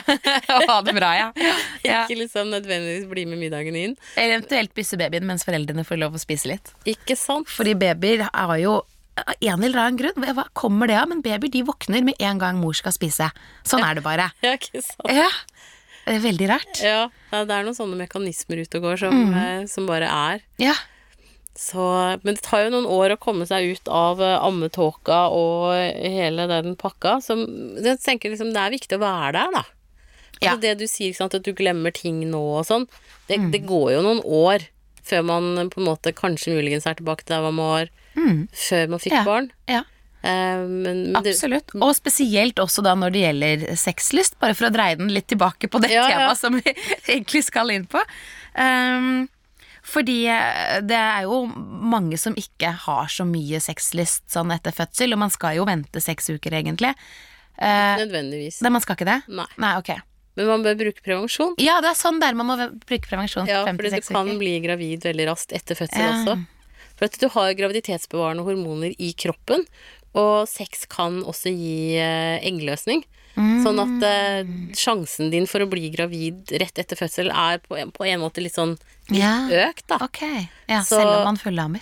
ha 0.69 0.75
det 0.82 0.93
bra, 0.95 1.10
ja. 1.17 1.25
ja. 1.84 2.03
Ikke 2.08 2.15
liksom 2.21 2.47
nødvendigvis 2.53 3.03
bli 3.12 3.25
med 3.27 3.38
middagen 3.41 3.75
inn. 3.75 3.95
Eller 4.15 4.38
eventuelt 4.38 4.71
bysse 4.77 4.97
babyen 4.97 5.25
mens 5.27 5.43
foreldrene 5.45 5.84
får 5.86 5.99
lov 5.99 6.15
å 6.15 6.21
spise 6.21 6.47
litt. 6.53 6.71
Ikke 6.88 7.17
sant? 7.19 7.49
Fordi 7.51 7.73
babyer 7.77 8.23
er 8.30 8.53
jo 8.63 8.77
av 9.17 9.34
en 9.43 9.63
eller 9.67 9.82
annen 9.84 9.99
grunn, 9.99 10.23
hva 10.38 10.45
kommer 10.58 10.88
det 10.89 10.95
av? 11.01 11.10
Men 11.12 11.21
babyer 11.25 11.51
de 11.53 11.65
våkner 11.67 12.06
med 12.08 12.15
en 12.23 12.39
gang 12.41 12.58
mor 12.62 12.77
skal 12.80 12.95
spise. 12.95 13.27
Sånn 13.67 13.84
er 13.86 13.99
det 13.99 14.06
bare. 14.08 14.30
Ja, 14.45 14.56
ikke 14.56 14.82
sant? 14.86 15.12
Ja, 15.12 15.27
det 16.08 16.15
er 16.15 16.23
veldig 16.30 16.47
rart. 16.53 16.82
Ja, 16.82 16.99
ja, 17.34 17.43
det 17.43 17.58
er 17.60 17.67
noen 17.67 17.75
sånne 17.77 17.99
mekanismer 17.99 18.63
ute 18.63 18.80
og 18.80 18.88
går 18.88 19.01
som, 19.03 19.17
Mm. 19.19 19.36
eh, 19.43 19.65
som 19.67 19.86
bare 19.89 20.08
er. 20.08 20.45
Ja, 20.63 20.77
Så, 21.57 21.81
men 22.21 22.35
det 22.37 22.43
tar 22.45 22.67
jo 22.67 22.73
noen 22.75 22.85
år 22.85 23.15
å 23.15 23.17
komme 23.17 23.47
seg 23.49 23.71
ut 23.73 23.89
av 23.89 24.19
eh, 24.21 24.35
ammetåka 24.45 25.23
og 25.33 25.71
hele 25.73 26.45
den 26.51 26.75
pakka. 26.77 27.15
Så 27.25 27.33
jeg 27.81 27.97
tenker 28.03 28.29
liksom 28.33 28.51
det 28.53 28.61
er 28.61 28.75
viktig 28.75 28.99
å 28.99 29.01
være 29.01 29.33
der, 29.39 29.55
da. 29.57 29.63
Ja. 30.37 30.51
Altså 30.53 30.61
det 30.67 30.73
du 30.77 30.85
sier, 30.85 31.15
sant, 31.17 31.33
at 31.33 31.41
du 31.47 31.49
glemmer 31.57 31.89
ting 31.97 32.19
nå 32.29 32.43
og 32.59 32.65
sånn. 32.69 32.85
Det, 33.25 33.39
det 33.55 33.63
går 33.65 33.95
jo 33.95 34.03
noen 34.05 34.21
år 34.21 34.67
før 35.07 35.23
man 35.25 35.69
på 35.73 35.79
en 35.81 35.87
måte 35.87 36.11
kanskje 36.13 36.53
muligens 36.59 36.85
er 36.85 36.97
tilbake 36.99 37.25
der 37.29 37.41
man 37.47 37.57
var 37.57 37.89
før 38.53 38.89
man 38.91 38.99
fikk 39.01 39.13
Ja. 39.15 39.23
barn. 39.25 39.51
ja. 39.71 39.81
Eh, 40.27 40.61
men, 40.67 41.11
men 41.13 41.23
det, 41.23 41.31
Absolutt. 41.35 41.73
Og 41.77 41.93
spesielt 41.95 42.57
også 42.61 42.83
da 42.85 42.93
når 42.97 43.13
det 43.15 43.21
gjelder 43.23 43.65
sexlyst, 43.79 44.37
bare 44.41 44.53
for 44.57 44.67
å 44.67 44.73
dreie 44.73 44.97
den 44.99 45.09
litt 45.13 45.27
tilbake 45.31 45.69
på 45.71 45.79
det 45.81 45.91
Ja, 45.93 46.05
ja. 46.11 46.29
som 46.35 46.57
vi 46.57 46.73
egentlig 47.07 47.43
skal 47.47 47.71
inn 47.73 47.85
på. 47.89 48.01
Um, 48.57 49.27
fordi 49.88 50.17
eh, 50.28 50.82
det 50.84 50.97
er 51.00 51.23
jo 51.28 51.45
mange 51.47 52.17
som 52.19 52.36
ikke 52.38 52.73
har 52.86 53.08
så 53.13 53.23
mye 53.28 53.62
sexlyst 53.63 54.26
sånn 54.34 54.52
etter 54.56 54.76
fødsel, 54.76 55.15
og 55.15 55.21
man 55.23 55.32
skal 55.34 55.56
jo 55.60 55.65
vente 55.69 56.02
seks 56.04 56.28
uker 56.34 56.58
egentlig. 56.60 56.91
Ikke 57.58 58.04
nødvendigvis. 58.04 58.60
Nei, 58.62 58.71
man 58.76 58.84
skal 58.84 58.97
ikke 59.00 59.08
det? 59.10 59.21
Nei. 59.34 59.47
Nei, 59.63 59.71
ok. 59.80 59.93
Men 60.38 60.45
man 60.52 60.62
bør 60.67 60.76
bruke 60.78 61.02
prevensjon. 61.02 61.56
Ja, 61.58 61.80
det 61.82 61.89
er 61.89 61.97
sånn 61.97 62.19
der 62.21 62.36
man 62.38 62.45
må 62.52 62.58
bruke 62.86 63.08
prevensjon. 63.10 63.47
Ja, 63.50 63.63
fordi 63.65 63.89
du 63.95 64.04
kan 64.12 64.28
uker. 64.30 64.38
bli 64.43 64.52
gravid 64.62 65.08
veldig 65.08 65.26
raskt 65.32 65.56
etter 65.58 65.80
fødsel 65.80 66.04
Ja. 66.04 66.12
også. 66.19 66.36
For 66.97 67.06
at 67.10 67.17
du 67.21 67.28
har 67.34 67.54
graviditetsbevarende 67.58 68.45
hormoner 68.45 68.93
i 69.02 69.12
kroppen, 69.17 69.65
og 70.17 70.47
sex 70.50 70.86
kan 70.89 71.23
også 71.30 71.50
gi 71.54 71.97
eh, 72.02 72.38
eggløsning. 73.38 73.63
Sånn 73.63 73.80
at 73.84 74.04
eh, 74.10 74.52
sjansen 74.73 75.30
din 75.32 75.45
for 75.47 75.60
å 75.63 75.69
bli 75.69 75.89
gravid 75.93 76.52
rett 76.60 76.80
etter 76.82 76.97
fødsel 77.00 77.30
er 77.32 77.60
på 77.63 77.78
på 77.93 78.06
en 78.10 78.19
måte 78.19 78.41
litt 78.43 78.56
sånn 78.58 78.78
Ja, 79.13 79.47
økt, 79.69 79.86
da. 79.88 79.97
ok. 80.02 80.21
Ja, 80.67 80.82
Så- 80.82 80.97
selv 81.00 81.13
om 81.19 81.23
man 81.32 81.38
fullammer. 81.38 81.82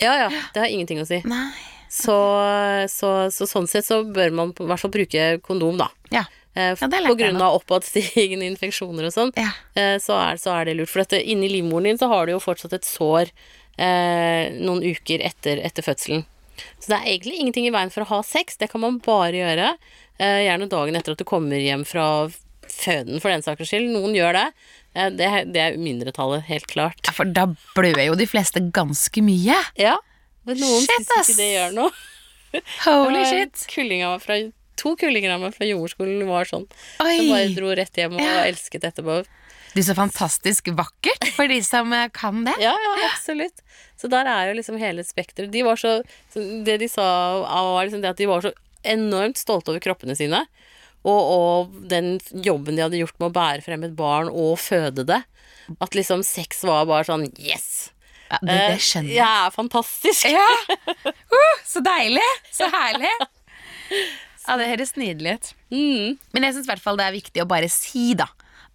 Ja 0.00 0.14
ja, 0.24 0.28
det 0.52 0.60
har 0.60 0.68
ingenting 0.68 0.98
å 1.00 1.06
si. 1.06 1.22
Nei. 1.24 1.52
Så, 1.88 2.12
så, 2.90 3.30
så 3.32 3.46
sånn 3.48 3.68
sett 3.70 3.86
så 3.86 4.02
bør 4.04 4.32
man 4.34 4.50
i 4.50 4.66
hvert 4.66 4.80
fall 4.82 4.90
bruke 4.90 5.40
kondom, 5.46 5.78
da. 5.78 5.88
Ja. 6.10 6.24
Eh, 6.56 6.74
Ja, 6.80 6.88
på 6.88 7.14
grunn 7.16 7.40
av 7.40 7.60
oppadstigende 7.60 8.44
infeksjoner 8.52 9.06
og 9.06 9.12
sånn, 9.14 9.32
Ja. 9.36 9.50
eh, 9.76 9.96
så, 10.02 10.16
så 10.40 10.52
er 10.58 10.64
det 10.66 10.76
lurt. 10.76 10.88
For 10.90 11.04
dette, 11.04 11.20
inni 11.22 11.48
livmoren 11.48 11.84
din 11.84 11.98
så 12.00 12.08
har 12.08 12.26
du 12.26 12.32
jo 12.32 12.40
fortsatt 12.42 12.72
et 12.74 12.84
sår 12.88 13.30
eh, 13.78 14.50
noen 14.58 14.82
uker 14.82 15.20
etter, 15.24 15.60
etter 15.64 15.82
fødselen. 15.86 16.24
Så 16.80 16.88
det 16.88 16.96
er 16.98 17.10
egentlig 17.12 17.38
ingenting 17.40 17.66
i 17.68 17.72
veien 17.74 17.90
for 17.92 18.02
å 18.04 18.08
ha 18.14 18.22
sex. 18.24 18.56
Det 18.56 18.70
kan 18.72 18.80
man 18.80 18.98
bare 19.04 19.32
gjøre. 19.36 19.74
Eh, 20.18 20.42
gjerne 20.46 20.68
dagen 20.72 20.96
etter 20.96 21.12
at 21.16 21.20
du 21.20 21.26
kommer 21.28 21.60
hjem 21.60 21.84
fra 21.88 22.06
føden, 22.66 23.20
for 23.22 23.30
den 23.30 23.44
saks 23.44 23.68
skyld. 23.70 23.90
Noen 23.94 24.14
gjør 24.16 24.36
det. 24.38 24.44
Eh, 24.96 25.10
det, 25.12 25.30
det 25.54 25.62
er 25.62 25.78
mindretallet, 25.80 26.46
helt 26.48 26.66
klart. 26.70 27.00
Ja, 27.06 27.12
For 27.16 27.28
da 27.28 27.46
blør 27.76 28.00
jo 28.08 28.18
de 28.18 28.26
fleste 28.30 28.62
ganske 28.74 29.22
mye. 29.24 29.58
Ja, 29.80 29.96
men 30.48 30.60
noen 30.62 30.84
Shit, 30.86 31.06
syns 31.10 31.30
ikke 31.32 31.40
det 31.42 31.50
gjør 31.52 31.74
noe. 31.76 31.90
Holy 32.86 33.24
shit. 33.28 33.66
Kulling 33.72 34.04
fra, 34.22 34.38
to 34.80 34.94
kullinger 35.00 35.34
av 35.34 35.42
meg 35.42 35.56
fra 35.56 35.66
jordskolen 35.68 36.22
var 36.28 36.48
sånn. 36.48 36.64
Som 37.00 37.28
bare 37.32 37.50
dro 37.56 37.72
rett 37.76 37.98
hjem 38.00 38.16
og 38.16 38.22
Ja. 38.24 38.44
elsket 38.48 38.86
etterpå. 38.88 39.20
Du, 39.76 39.82
så 39.84 39.92
fantastisk 39.92 40.70
vakkert 40.72 41.26
for 41.36 41.50
de 41.52 41.58
som 41.66 41.90
eh, 41.92 42.06
kan 42.16 42.46
det. 42.46 42.54
Ja, 42.62 42.72
ja, 42.72 42.92
absolutt. 43.10 43.60
Så 44.00 44.08
der 44.08 44.24
er 44.30 44.48
jo 44.48 44.54
liksom 44.56 44.78
hele 44.80 45.04
spekteret. 45.04 45.50
De 45.52 45.60
var 45.66 45.76
så, 45.76 45.98
så 46.32 46.40
Det 46.64 46.78
de 46.80 46.88
sa, 46.88 47.04
var 47.44 47.84
liksom 47.84 48.00
det 48.04 48.14
at 48.14 48.22
de 48.22 48.28
var 48.30 48.46
så 48.46 48.54
enormt 48.82 49.38
stolte 49.40 49.72
over 49.72 49.80
kroppene 49.84 50.16
sine. 50.18 50.44
Og, 51.06 51.20
og 51.22 51.74
den 51.90 52.16
jobben 52.42 52.74
de 52.76 52.82
hadde 52.82 52.98
gjort 52.98 53.16
med 53.20 53.28
å 53.30 53.34
bære 53.36 53.62
frem 53.62 53.84
et 53.86 53.94
barn 53.98 54.28
og 54.32 54.56
føde 54.58 55.04
det. 55.06 55.20
At 55.82 55.94
liksom 55.94 56.22
sex 56.26 56.64
var 56.66 56.86
bare 56.90 57.06
sånn 57.06 57.28
yes! 57.38 57.92
Ja, 58.26 58.40
det, 58.42 58.54
det 58.58 58.80
skjønner 58.82 59.12
jeg. 59.14 59.22
Er 59.46 59.54
fantastisk. 59.54 60.26
Ja! 60.30 60.46
Uh, 61.36 61.56
så 61.66 61.82
deilig! 61.84 62.26
Så 62.54 62.66
herlig! 62.72 63.10
Ja, 64.46 64.54
det 64.60 64.68
høres 64.70 64.92
nydelig 64.94 65.32
ut. 65.36 65.48
Mm. 65.74 66.12
Men 66.30 66.44
jeg 66.46 66.54
syns 66.54 66.68
i 66.68 66.70
hvert 66.70 66.82
fall 66.84 66.98
det 67.00 67.06
er 67.08 67.14
viktig 67.16 67.42
å 67.42 67.46
bare 67.50 67.66
si, 67.70 68.12
da, 68.14 68.28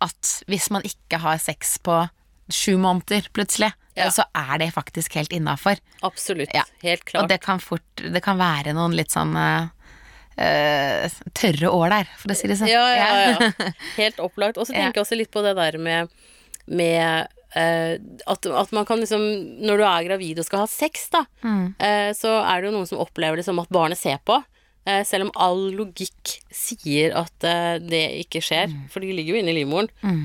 at 0.04 0.32
hvis 0.52 0.66
man 0.76 0.84
ikke 0.84 1.22
har 1.24 1.38
sex 1.40 1.78
på 1.84 1.96
sju 2.52 2.74
måneder 2.84 3.30
plutselig, 3.32 3.70
Ja. 3.96 4.10
så 4.12 4.26
er 4.36 4.58
det 4.60 4.68
faktisk 4.76 5.16
helt 5.16 5.32
innafor. 5.36 5.80
Absolutt. 6.04 6.52
Ja. 6.56 6.66
Helt 6.84 7.06
Og 7.06 7.12
klart. 7.14 7.30
det 7.32 7.40
kan 7.44 7.60
fort 7.64 8.04
Det 8.04 8.20
kan 8.24 8.36
være 8.40 8.72
noen 8.76 8.96
litt 9.00 9.12
sånn 9.16 9.32
eh, 9.40 9.72
eh, 10.42 11.20
tørre 11.38 11.70
år 11.72 11.94
der, 11.94 12.10
for 12.18 12.34
å 12.34 12.38
si 12.38 12.50
det 12.52 12.58
sånn. 12.60 12.72
Ja, 12.72 12.84
ja, 12.98 13.12
ja. 13.36 13.52
Helt 14.02 14.20
opplagt. 14.24 14.58
Og 14.58 14.68
så 14.68 14.74
tenker 14.76 15.00
jeg 15.02 15.06
også 15.08 15.20
litt 15.20 15.32
på 15.34 15.44
det 15.46 15.54
der 15.60 15.78
med, 15.82 16.10
med 16.68 17.28
eh, 17.56 17.96
at, 18.32 18.46
at 18.48 18.72
man 18.76 18.86
kan 18.88 19.02
liksom 19.04 19.24
Når 19.66 19.82
du 19.82 19.84
er 19.88 20.06
gravid 20.08 20.40
og 20.40 20.46
skal 20.48 20.66
ha 20.66 20.70
sex, 20.72 21.10
da, 21.14 21.26
Mm. 21.44 21.74
eh, 21.80 22.12
så 22.18 22.38
er 22.46 22.62
det 22.62 22.72
jo 22.72 22.78
noen 22.80 22.88
som 22.90 23.02
opplever 23.04 23.38
det 23.42 23.46
som 23.48 23.60
at 23.64 23.70
barnet 23.74 24.00
ser 24.00 24.18
på. 24.26 24.40
Eh, 24.90 25.04
selv 25.06 25.28
om 25.28 25.32
all 25.38 25.60
logikk 25.78 26.32
sier 26.50 27.14
at 27.20 27.46
eh, 27.46 27.76
det 27.86 28.00
ikke 28.24 28.42
skjer, 28.42 28.72
for 28.90 29.04
de 29.06 29.12
ligger 29.14 29.36
jo 29.36 29.42
inne 29.44 29.54
i 29.54 29.60
livmoren. 29.60 29.92
Mm. 30.02 30.24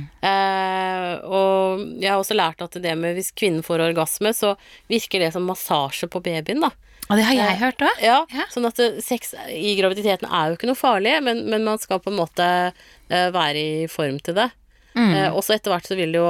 Og 1.27 1.83
jeg 2.01 2.09
har 2.11 2.21
også 2.23 2.37
lært 2.37 2.63
at 2.65 2.77
det 2.83 2.95
med 2.99 3.17
hvis 3.19 3.33
kvinnen 3.37 3.65
får 3.67 3.85
orgasme, 3.91 4.33
så 4.37 4.55
virker 4.91 5.23
det 5.23 5.33
som 5.35 5.47
massasje 5.49 6.09
på 6.13 6.23
babyen, 6.25 6.63
da. 6.65 6.71
Og 7.09 7.17
det 7.21 7.25
har 7.29 7.35
jeg 7.39 7.59
hørt 7.61 7.83
òg. 7.87 8.03
Ja, 8.03 8.19
Ja. 8.35 8.45
sånn 8.51 8.67
at 8.67 8.79
eh, 8.83 8.97
sex 9.05 9.35
i 9.53 9.77
graviditeten 9.79 10.27
er 10.31 10.49
jo 10.51 10.57
ikke 10.59 10.67
noe 10.71 10.79
farlig, 10.79 11.17
men, 11.23 11.45
men 11.51 11.63
man 11.65 11.79
skal 11.79 12.01
på 12.03 12.11
en 12.11 12.19
måte 12.19 12.47
eh, 12.73 13.29
være 13.31 13.57
i 13.85 13.87
form 13.93 14.19
til 14.27 14.35
det. 14.35 14.49
Mm. 14.97 15.13
Eh, 15.15 15.29
også 15.37 15.55
etter 15.55 15.71
hvert 15.75 15.87
så 15.87 15.95
vil 15.99 16.13
det 16.15 16.19
jo 16.23 16.27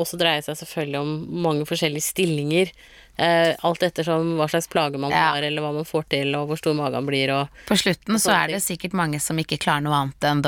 også 0.00 0.16
dreie 0.18 0.42
seg 0.42 0.56
selvfølgelig 0.56 1.00
om 1.02 1.10
mange 1.44 1.66
forskjellige 1.68 2.06
stillinger. 2.10 2.70
Eh, 3.16 3.54
alt 3.64 3.80
ettersom 3.86 4.34
hva 4.36 4.48
slags 4.50 4.66
plager 4.72 4.98
man 5.00 5.12
Ja. 5.14 5.30
har, 5.36 5.42
eller 5.46 5.62
hva 5.64 5.70
man 5.78 5.86
får 5.88 6.08
til, 6.12 6.34
og 6.36 6.48
hvor 6.50 6.58
stor 6.60 6.74
magen 6.76 7.06
blir, 7.08 7.30
og 7.32 7.48
På 7.68 7.76
slutten 7.78 8.18
så 8.20 8.32
er 8.34 8.48
det 8.56 8.62
sikkert 8.64 8.92
mange 8.98 9.20
som 9.20 9.38
ikke 9.40 9.60
klarer 9.62 9.84
noe 9.86 9.94
annet 10.02 10.26
enn 10.32 10.42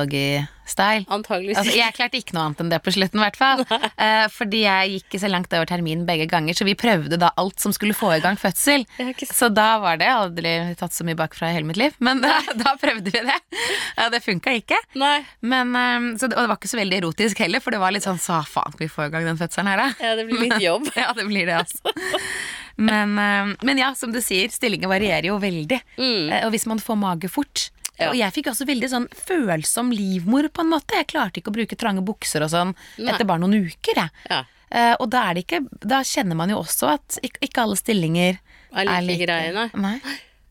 doggy-style. 0.68 1.06
antageligvis 1.08 1.58
Altså, 1.58 1.74
jeg 1.76 1.94
klarte 1.96 2.18
ikke 2.20 2.34
noe 2.36 2.44
annet 2.48 2.60
enn 2.62 2.70
det 2.72 2.80
på 2.84 2.92
slutten, 2.92 3.18
i 3.20 3.24
hvert 3.24 3.36
fall. 3.38 3.62
Eh, 3.98 4.26
fordi 4.32 4.60
jeg 4.64 4.90
gikk 5.02 5.16
så 5.20 5.28
langt 5.30 5.52
over 5.52 5.66
termin 5.66 6.04
begge 6.06 6.26
ganger, 6.30 6.54
så 6.54 6.64
vi 6.64 6.74
prøvde 6.78 7.18
da 7.18 7.30
alt 7.36 7.58
som 7.60 7.72
skulle 7.72 7.94
få 7.96 8.12
i 8.16 8.20
gang 8.20 8.36
fødsel. 8.38 8.84
Ikke. 8.98 9.26
Så 9.32 9.48
da 9.52 9.78
var 9.82 9.96
det 10.00 10.08
aldri 10.08 10.52
tatt 10.78 10.92
så 10.92 11.04
mye 11.06 11.16
bakfra 11.18 11.50
i 11.50 11.56
hele 11.56 11.66
mitt 11.66 11.76
liv, 11.80 11.94
men 12.00 12.20
da, 12.24 12.38
da 12.54 12.76
prøvde 12.80 13.10
vi 13.14 13.24
det. 13.24 13.38
Ja, 13.96 14.08
det 14.12 14.22
funka 14.24 14.54
ikke. 14.60 14.78
Men, 15.40 15.74
eh, 15.74 16.10
så 16.18 16.28
det, 16.28 16.36
og 16.36 16.44
det 16.44 16.48
var 16.52 16.60
ikke 16.60 16.72
så 16.74 16.80
veldig 16.80 17.00
erotisk 17.02 17.38
heller, 17.44 17.60
for 17.64 17.74
det 17.74 17.82
var 17.82 17.94
litt 17.94 18.06
sånn 18.06 18.20
sa 18.22 18.42
faen, 18.46 18.72
skal 18.74 18.86
vi 18.86 18.92
få 18.92 19.08
i 19.08 19.12
gang 19.14 19.26
den 19.28 19.40
fødselen 19.40 19.72
her, 19.72 19.84
da? 19.86 19.90
ja, 20.04 20.14
det 20.18 20.28
blir 20.28 20.44
litt 20.48 20.62
jobb. 20.62 20.90
Ja, 20.98 21.12
det 21.14 21.28
blir 21.28 21.46
det, 21.46 21.54
altså. 21.60 21.92
Men, 22.78 23.12
eh, 23.18 23.52
men 23.66 23.78
ja, 23.80 23.92
som 23.94 24.10
du 24.14 24.18
sier, 24.22 24.50
stillingen 24.54 24.90
varierer 24.90 25.28
jo 25.30 25.38
veldig. 25.42 25.78
Mm. 25.98 26.30
Eh, 26.30 26.44
Og 26.46 26.52
hvis 26.54 26.66
man 26.70 26.78
får 26.82 26.98
mage 26.98 27.30
fort. 27.30 27.68
Ja. 27.98 28.10
Og 28.10 28.16
jeg 28.16 28.32
fikk 28.36 28.46
også 28.52 28.66
veldig 28.68 28.88
sånn 28.92 29.08
følsom 29.10 29.90
livmor, 29.92 30.48
på 30.54 30.62
en 30.62 30.70
måte. 30.70 30.94
Jeg 31.00 31.08
klarte 31.10 31.40
ikke 31.40 31.50
å 31.50 31.56
bruke 31.56 31.76
trange 31.76 32.04
bukser 32.06 32.44
og 32.46 32.50
sånn 32.52 32.74
Nei. 32.98 33.10
etter 33.12 33.26
bare 33.26 33.42
noen 33.42 33.58
uker, 33.66 33.94
jeg. 34.04 34.10
Ja. 34.30 34.44
Uh, 34.68 34.94
og 35.00 35.08
da 35.10 35.22
er 35.30 35.34
det 35.38 35.46
ikke 35.46 35.62
Da 35.80 36.02
kjenner 36.04 36.36
man 36.36 36.50
jo 36.52 36.58
også 36.60 36.90
at 36.92 37.16
ikke, 37.24 37.40
ikke 37.46 37.62
alle 37.62 37.76
stillinger 37.80 38.36
Er 38.76 39.00
like 39.00 39.24
greie, 39.24 39.48
nei. 39.56 39.70
Nei. 39.80 39.94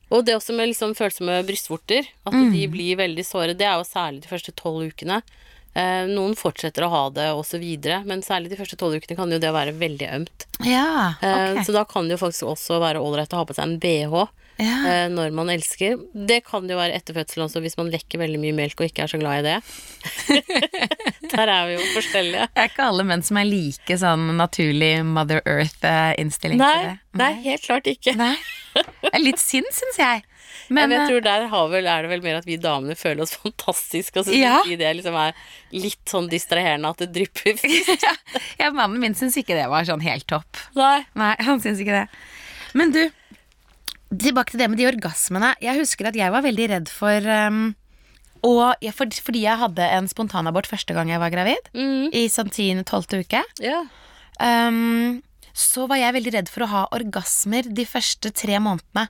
Og 0.09 0.23
det 0.25 0.33
også 0.39 0.55
med 0.57 0.71
liksom 0.71 0.95
følsomme 0.97 1.35
brystvorter, 1.45 2.07
at 2.25 2.33
Mm. 2.33 2.51
de 2.51 2.67
blir 2.71 2.95
veldig 2.97 3.25
såre, 3.27 3.53
det 3.53 3.67
er 3.67 3.75
jo 3.77 3.83
særlig 3.85 4.21
de 4.23 4.27
første 4.31 4.53
tolv 4.55 4.87
ukene. 4.89 5.21
Eh, 5.75 6.07
noen 6.07 6.33
fortsetter 6.33 6.81
å 6.81 6.89
ha 6.89 7.09
det 7.13 7.27
videre, 7.59 8.03
men 8.07 8.21
særlig 8.23 8.49
de 8.49 8.55
første 8.57 8.75
tolv 8.79 8.95
ukene 8.97 9.15
kan 9.15 9.29
jo 9.29 9.37
det 9.37 9.51
være 9.53 9.75
veldig 9.77 10.07
ømt. 10.15 10.45
Ja, 10.65 11.13
Eh, 11.21 11.59
ok. 11.59 11.65
Så 11.67 11.73
da 11.73 11.83
kan 11.85 12.07
det 12.07 12.17
jo 12.17 12.25
faktisk 12.25 12.47
også 12.49 12.79
være 12.81 12.97
ålreit 13.03 13.29
å 13.35 13.37
ha 13.37 13.45
på 13.45 13.53
seg 13.53 13.63
en 13.67 13.79
bh 13.79 14.27
Ja. 14.57 14.77
eh, 14.89 15.07
når 15.13 15.33
man 15.37 15.51
elsker. 15.53 15.97
Det 16.27 16.39
kan 16.47 16.65
jo 16.69 16.77
være 16.79 16.95
etter 16.97 17.13
fødselen 17.17 17.45
også, 17.45 17.61
hvis 17.61 17.77
man 17.77 17.91
lekker 17.93 18.21
veldig 18.23 18.39
mye 18.41 18.55
melk 18.57 18.79
og 18.81 18.87
ikke 18.89 19.05
er 19.05 19.11
så 19.11 19.19
glad 19.21 19.43
i 19.43 19.47
det. 19.51 19.57
Der 21.33 21.51
er 21.51 21.67
vi 21.67 21.75
jo 21.75 21.83
forskjellige. 21.93 22.47
Det 22.53 22.63
er 22.63 22.71
ikke 22.71 22.87
alle 22.87 23.05
menn 23.07 23.23
som 23.25 23.37
er 23.41 23.49
like 23.49 23.97
sånn 23.99 24.29
naturlig 24.39 24.93
Mother 25.05 25.43
Earth-innstilling 25.45 26.61
til 26.63 26.87
det. 26.87 26.95
nei, 27.19 27.33
helt 27.43 27.65
klart 27.67 27.89
ikke. 27.91 28.15
Nei. 28.17 28.33
Det 28.77 29.11
er 29.13 29.23
litt 29.23 29.41
synd, 29.41 29.67
syns 29.75 29.99
jeg. 30.01 30.23
Men, 30.73 30.91
jeg 30.91 30.99
eh, 31.03 31.09
tror 31.11 31.23
der 31.23 31.45
har 31.51 31.69
vel, 31.71 31.87
er 31.87 32.03
det 32.03 32.11
vel 32.11 32.23
mer 32.25 32.39
at 32.41 32.47
vi 32.47 32.57
damene 32.61 32.95
føler 32.99 33.23
oss 33.23 33.35
fantastiske, 33.43 34.19
og 34.19 34.27
så 34.27 34.35
Ja. 34.35 34.57
det 34.67 34.93
liksom 34.99 35.15
er 35.19 35.37
litt 35.75 36.01
sånn 36.09 36.29
distraherende 36.31 36.91
at 36.91 37.03
det 37.03 37.11
drypper. 37.15 37.59
ja, 38.61 38.71
mannen 38.71 38.99
min 39.03 39.15
syns 39.17 39.37
ikke 39.39 39.55
det 39.57 39.67
var 39.71 39.87
sånn 39.87 40.03
helt 40.05 40.27
topp. 40.29 40.59
Nei. 40.77 41.01
Nei, 41.19 41.33
han 41.47 41.63
syns 41.63 41.83
ikke 41.83 42.01
det. 42.01 42.07
Men 42.77 42.91
du, 42.95 43.03
tilbake 44.11 44.53
til 44.53 44.61
det 44.61 44.69
med 44.71 44.79
de 44.79 44.87
orgasmene. 44.89 45.53
Jeg 45.63 45.79
husker 45.79 46.09
at 46.09 46.17
jeg 46.17 46.31
var 46.33 46.45
veldig 46.45 46.69
redd 46.73 46.91
for 46.91 47.27
um, 47.49 47.75
og 48.45 48.75
jeg, 48.83 48.93
for, 48.95 49.09
Fordi 49.25 49.43
jeg 49.43 49.59
hadde 49.59 49.85
en 49.97 50.07
spontanabort 50.07 50.69
første 50.69 50.93
gang 50.95 51.09
jeg 51.09 51.21
var 51.21 51.33
gravid, 51.33 51.71
Mm, 51.73 52.09
i 52.13 52.27
sånn 52.31 52.51
tiende, 52.53 52.85
tolvte 52.87 53.19
uke, 53.23 53.41
yeah. 53.63 53.87
um, 54.39 55.23
så 55.57 55.87
var 55.89 55.97
jeg 55.97 56.13
veldig 56.19 56.33
redd 56.37 56.51
for 56.53 56.63
å 56.67 56.71
ha 56.71 56.83
orgasmer 56.93 57.65
de 57.65 57.85
første 57.89 58.29
tre 58.29 58.59
månedene 58.61 59.07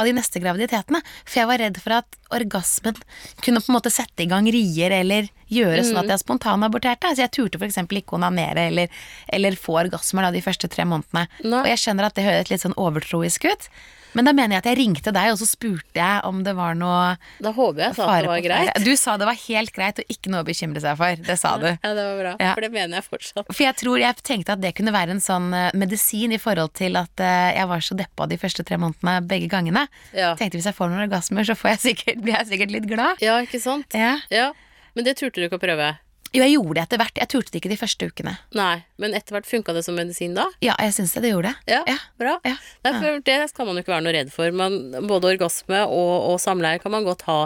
av 0.00 0.08
de 0.08 0.14
neste 0.16 0.40
graviditetene. 0.40 1.02
For 1.28 1.42
jeg 1.42 1.48
var 1.50 1.60
redd 1.60 1.76
for 1.82 1.98
at 1.98 2.16
orgasmen 2.32 2.96
kunne 3.44 3.60
på 3.60 3.68
en 3.68 3.76
måte 3.76 3.92
sette 3.92 4.24
i 4.24 4.28
gang 4.30 4.48
rier 4.48 4.94
eller 4.96 5.28
gjøre 5.52 5.82
sånn 5.84 6.00
at 6.00 6.14
jeg 6.14 6.22
spontanaborterte. 6.24 7.12
Så 7.12 7.26
jeg 7.26 7.34
turte 7.36 7.60
f.eks. 7.60 7.76
ikke 7.84 8.16
onanere 8.16 8.70
eller, 8.70 9.02
eller 9.28 9.58
få 9.60 9.76
orgasmer 9.84 10.24
da 10.24 10.32
de 10.32 10.40
første 10.44 10.70
tre 10.72 10.88
månedene. 10.88 11.26
Nei. 11.44 11.60
Og 11.60 11.68
jeg 11.74 11.82
skjønner 11.84 12.08
at 12.08 12.16
det 12.16 12.24
høres 12.24 12.48
litt 12.54 12.64
sånn 12.64 12.78
overtroisk 12.80 13.44
ut, 13.52 13.68
men 14.16 14.28
da 14.28 14.32
mener 14.36 14.56
jeg 14.56 14.62
at 14.62 14.68
jeg 14.70 14.78
ringte 14.80 15.12
deg, 15.14 15.30
og 15.32 15.38
så 15.40 15.46
spurte 15.48 15.96
jeg 15.98 16.22
om 16.28 16.42
det 16.46 16.54
var 16.58 16.74
noe 16.78 17.14
Da 17.42 17.52
håper 17.56 17.84
jeg 17.86 17.96
sa 17.96 18.08
at 18.12 18.24
det 18.26 18.30
var 18.32 18.42
greit. 18.44 18.82
Du 18.84 18.92
sa 18.98 19.16
det 19.20 19.28
var 19.28 19.38
helt 19.46 19.72
greit 19.76 20.00
og 20.02 20.12
ikke 20.12 20.32
noe 20.32 20.42
å 20.44 20.48
bekymre 20.48 20.82
seg 20.84 20.98
for. 21.00 21.22
Det 21.28 21.36
sa 21.40 21.54
du. 21.60 21.68
Ja, 21.70 21.92
det 21.96 22.04
var 22.08 22.18
bra. 22.20 22.34
Ja. 22.42 22.52
For 22.56 22.66
det 22.66 22.72
mener 22.74 22.98
jeg 23.00 23.06
fortsatt. 23.08 23.48
For 23.52 23.62
jeg 23.64 23.78
tror 23.80 24.02
jeg 24.02 24.20
tenkte 24.26 24.56
at 24.56 24.62
det 24.64 24.74
kunne 24.78 24.94
være 24.94 25.16
en 25.16 25.22
sånn 25.24 25.48
eh, 25.56 25.70
medisin 25.78 26.34
i 26.36 26.40
forhold 26.42 26.74
til 26.78 26.98
at 27.00 27.22
eh, 27.24 27.52
jeg 27.56 27.70
var 27.72 27.86
så 27.88 27.96
deppa 27.98 28.28
de 28.30 28.40
første 28.40 28.66
tre 28.68 28.78
månedene 28.82 29.18
begge 29.30 29.48
gangene. 29.52 29.86
Ja. 30.16 30.34
Tenkte 30.38 30.60
hvis 30.60 30.68
jeg 30.68 30.76
får 30.76 30.92
noen 30.92 31.06
orgasmer, 31.06 31.46
så 31.48 31.56
får 31.58 31.74
jeg 31.76 31.82
sikkert, 31.88 32.22
blir 32.24 32.36
jeg 32.36 32.50
sikkert 32.52 32.76
litt 32.76 32.90
glad. 32.90 33.22
ja, 33.24 33.38
ikke 33.44 33.60
sant? 33.62 33.96
Ja. 33.96 34.16
Ja. 34.32 34.50
Men 34.92 35.06
det 35.06 35.16
turte 35.16 35.40
du 35.40 35.46
ikke 35.46 35.56
å 35.56 35.62
prøve? 35.62 35.86
Jo, 36.32 36.40
jeg 36.46 36.54
gjorde 36.54 36.74
det 36.78 36.82
etter 36.86 37.00
hvert. 37.02 37.18
Jeg 37.20 37.28
turte 37.28 37.52
det 37.52 37.60
ikke 37.60 37.70
de 37.72 37.76
første 37.76 38.06
ukene. 38.08 38.32
Nei. 38.56 38.84
Men 39.02 39.12
etter 39.18 39.36
hvert 39.36 39.48
funka 39.48 39.74
det 39.76 39.82
som 39.84 39.96
medisin 39.98 40.32
da? 40.38 40.46
Ja, 40.64 40.72
jeg 40.80 40.94
syns 40.96 41.12
det, 41.12 41.22
det 41.26 41.32
gjorde 41.34 41.50
det. 41.52 41.74
Ja, 41.74 41.82
Ja. 41.90 41.96
bra. 42.18 42.38
Ja. 42.48 42.54
Derfor, 42.86 43.18
det 43.26 43.38
skal 43.50 43.66
man 43.68 43.76
jo 43.76 43.82
ikke 43.84 43.92
være 43.92 44.06
noe 44.06 44.14
redd 44.16 44.32
for. 44.32 44.50
Man, 44.56 44.78
både 45.10 45.34
orgasme 45.34 45.82
og, 45.84 46.14
og 46.32 46.40
samleie 46.40 46.80
kan 46.80 46.94
man 46.94 47.04
godt 47.04 47.26
ha 47.28 47.38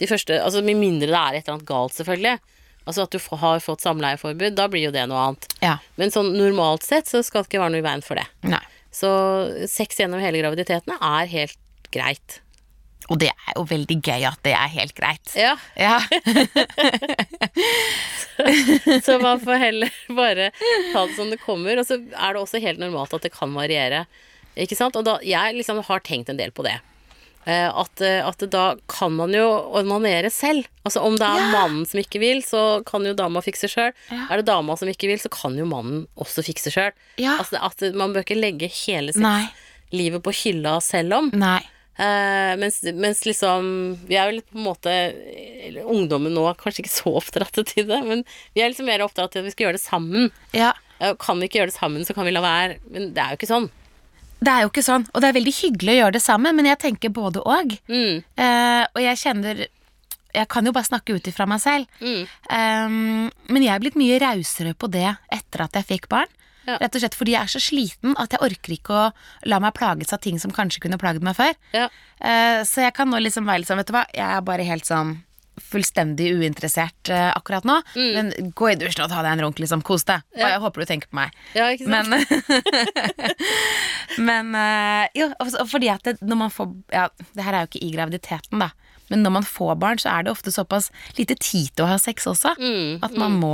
de 0.00 0.06
første 0.10 0.36
Altså 0.42 0.60
med 0.66 0.76
mindre 0.76 1.06
det 1.08 1.14
er 1.16 1.38
et 1.38 1.46
eller 1.48 1.56
annet 1.56 1.68
galt, 1.72 1.96
selvfølgelig. 1.96 2.38
Altså 2.84 3.06
at 3.06 3.14
du 3.16 3.18
har 3.40 3.60
fått 3.64 3.80
samleieforbud, 3.80 4.54
da 4.58 4.68
blir 4.68 4.90
jo 4.90 4.92
det 4.92 5.06
noe 5.08 5.22
annet. 5.30 5.48
Ja. 5.64 5.78
Men 5.96 6.12
sånn 6.12 6.34
normalt 6.36 6.84
sett 6.84 7.08
så 7.08 7.22
skal 7.24 7.42
det 7.46 7.48
ikke 7.54 7.62
være 7.64 7.72
noe 7.78 7.80
i 7.80 7.86
veien 7.88 8.04
for 8.04 8.20
det. 8.20 8.26
Nei. 8.44 8.60
Så 8.92 9.08
sex 9.72 9.96
gjennom 9.98 10.20
hele 10.20 10.42
graviditeten 10.44 10.92
er 11.00 11.30
helt 11.32 11.56
greit. 11.94 12.42
Og 13.12 13.18
det 13.20 13.28
er 13.28 13.52
jo 13.58 13.64
veldig 13.68 13.98
gøy 14.00 14.22
at 14.30 14.38
det 14.46 14.54
er 14.56 14.68
helt 14.78 14.94
greit. 14.96 15.34
Ja, 15.36 15.56
Ja. 15.76 16.00
så 19.04 19.18
man 19.22 19.40
får 19.40 19.58
heller 19.60 19.90
bare 20.08 20.50
ta 20.92 21.04
det 21.06 21.14
som 21.16 21.30
det 21.30 21.40
kommer. 21.42 21.78
Og 21.80 21.86
så 21.88 21.98
er 22.00 22.34
det 22.34 22.40
også 22.42 22.60
helt 22.64 22.80
normalt 22.82 23.14
at 23.16 23.22
det 23.26 23.32
kan 23.34 23.52
variere. 23.54 24.04
Ikke 24.56 24.76
sant? 24.78 24.96
Og 24.98 25.04
da, 25.06 25.18
jeg 25.26 25.56
liksom 25.58 25.82
har 25.86 26.02
tenkt 26.06 26.30
en 26.32 26.38
del 26.40 26.52
på 26.54 26.64
det. 26.66 26.76
eh, 27.46 27.68
at, 27.68 28.00
eh, 28.00 28.22
at 28.24 28.40
da 28.48 28.74
kan 28.88 29.12
man 29.18 29.34
jo 29.36 29.44
onanere 29.76 30.30
selv. 30.32 30.64
Altså 30.86 31.02
om 31.04 31.16
det 31.20 31.26
er 31.26 31.42
Ja. 31.42 31.50
mannen 31.52 31.84
som 31.86 32.00
ikke 32.00 32.18
vil, 32.22 32.40
så 32.42 32.82
kan 32.88 33.04
jo 33.04 33.12
dama 33.12 33.42
fikse 33.44 33.68
sjøl. 33.68 33.92
Ja. 34.10 34.26
Er 34.30 34.36
det 34.40 34.46
dama 34.48 34.76
som 34.80 34.88
ikke 34.88 35.08
vil, 35.10 35.18
så 35.20 35.28
kan 35.28 35.58
jo 35.58 35.66
mannen 35.68 36.06
også 36.16 36.40
fikse 36.46 36.72
sjøl. 36.72 36.92
Ja. 37.20 37.36
Altså 37.38 37.60
at 37.60 37.84
man 37.94 38.14
bør 38.14 38.24
ikke 38.24 38.40
legge 38.40 38.70
hele 38.86 39.12
Nei. 39.16 39.50
livet 39.92 40.22
på 40.24 40.32
hylla 40.32 40.78
selv 40.80 41.12
om. 41.18 41.30
Nei. 41.34 41.60
Eh, 41.94 42.52
mens, 42.58 42.80
mens 42.98 43.20
liksom 43.22 43.66
Vi 44.08 44.16
er 44.18 44.26
vel 44.32 44.40
på 44.42 44.56
en 44.58 44.64
måte 44.66 44.90
eller 44.90 45.86
Ungdommen 45.86 46.34
nå 46.34 46.42
er 46.50 46.56
kanskje 46.58 46.82
ikke 46.82 46.90
så 46.90 47.12
oppdratt 47.20 47.60
til 47.70 47.86
det, 47.86 48.00
men 48.02 48.24
vi 48.54 48.64
er 48.64 48.72
liksom 48.72 48.88
mer 48.90 49.04
oppdratt 49.06 49.30
til 49.32 49.44
at 49.44 49.46
vi 49.46 49.52
skal 49.54 49.68
gjøre 49.68 49.78
det 49.78 49.84
sammen. 49.84 50.26
Ja. 50.56 50.72
Uh, 51.00 51.14
Kan 51.22 51.38
vi 51.38 51.46
ikke 51.46 51.60
gjøre 51.62 51.70
det 51.70 51.78
sammen, 51.78 52.04
så 52.06 52.16
kan 52.16 52.26
vi 52.26 52.34
la 52.34 52.42
være. 52.42 52.80
Men 52.90 53.12
det 53.14 53.22
er 53.22 53.34
jo 53.34 53.38
ikke 53.38 53.50
sånn. 53.52 53.70
Det 54.44 54.50
er 54.52 54.64
jo 54.66 54.72
ikke 54.72 54.84
sånn. 54.84 55.06
Og 55.14 55.22
det 55.22 55.28
er 55.30 55.38
veldig 55.38 55.54
hyggelig 55.56 55.92
å 55.94 56.00
gjøre 56.02 56.16
det 56.18 56.24
sammen, 56.26 56.56
men 56.58 56.66
jeg 56.68 56.82
tenker 56.82 57.14
både 57.14 57.40
og. 57.46 57.78
Mm, 57.88 58.20
Uh, 58.36 58.84
og 58.90 59.00
jeg 59.00 59.20
kjenner 59.22 59.64
Jeg 60.34 60.48
kan 60.50 60.66
jo 60.66 60.72
bare 60.74 60.88
snakke 60.90 61.14
ut 61.14 61.28
ifra 61.30 61.46
meg 61.46 61.60
selv. 61.62 61.86
mm, 62.02 62.24
Um, 62.50 63.30
men 63.48 63.62
jeg 63.62 63.70
er 63.70 63.78
blitt 63.80 63.94
mye 63.96 64.18
rausere 64.18 64.74
på 64.74 64.90
det 64.90 65.06
etter 65.30 65.62
at 65.62 65.78
jeg 65.78 65.86
fikk 65.94 66.08
barn. 66.10 66.26
Ja. 66.66 66.78
Rett 66.80 66.94
og 66.96 67.00
slett 67.04 67.14
fordi 67.18 67.34
jeg 67.36 67.42
er 67.42 67.52
så 67.54 67.60
sliten 67.60 68.14
at 68.18 68.30
jeg 68.32 68.40
orker 68.40 68.72
ikke 68.78 68.94
å 68.96 69.12
la 69.50 69.58
meg 69.60 69.74
plages 69.76 70.12
av 70.16 70.20
ting 70.24 70.38
som 70.40 70.50
kanskje 70.54 70.80
kunne 70.80 70.98
plaget 70.98 71.22
meg 71.22 71.36
før. 71.36 71.54
ja. 71.76 71.88
Uh, 72.24 72.62
så 72.64 72.80
jeg 72.86 72.94
kan 72.96 73.10
nå 73.10 73.18
liksom 73.20 73.44
være 73.44 73.58
litt 73.60 73.68
sånn, 73.68 73.76
vet 73.82 73.90
du 73.90 73.92
hva, 73.92 74.06
jeg 74.14 74.24
er 74.24 74.40
bare 74.46 74.64
helt 74.64 74.86
sånn 74.88 75.18
fullstendig 75.60 76.32
uinteressert 76.34 77.10
uh, 77.12 77.30
akkurat 77.36 77.66
nå. 77.68 77.76
Men 78.16 78.32
gå 78.58 78.70
i 78.72 78.76
dusjen 78.80 79.04
og 79.04 79.10
ta 79.12 79.20
deg 79.22 79.36
en 79.36 79.42
runk, 79.44 79.60
liksom. 79.62 79.82
Kos 79.86 80.02
deg. 80.08 80.24
Og 80.34 80.40
jeg 80.42 80.62
håper 80.64 80.80
du 80.82 80.88
tenker 80.88 81.10
på 81.12 81.18
meg. 81.20 81.36
ja, 81.54 81.68
ikke 81.70 81.86
sant? 81.86 82.08
Men, 82.10 82.24
men 84.28 84.54
uh, 84.56 85.04
jo, 85.14 85.28
og- 85.40 85.54
og 85.60 85.68
fordi 85.70 85.90
at 85.92 86.02
det, 86.06 86.16
når 86.22 86.36
man 86.44 86.50
får 86.50 86.72
Ja, 86.92 87.08
det 87.34 87.44
her 87.46 87.54
er 87.54 87.64
jo 87.66 87.70
ikke 87.72 87.84
i 87.86 87.92
graviditeten, 87.94 88.58
da. 88.62 88.70
Men 89.10 89.22
når 89.22 89.30
man 89.36 89.44
får 89.46 89.74
barn, 89.78 89.98
så 90.00 90.10
er 90.16 90.22
det 90.24 90.32
ofte 90.32 90.50
såpass 90.54 90.90
lite 91.18 91.36
tid 91.36 91.70
til 91.76 91.84
å 91.84 91.88
ha 91.92 91.98
sex 92.00 92.24
også. 92.26 92.54
Mm, 92.56 93.02
At 93.04 93.12
man 93.20 93.36
må 93.38 93.52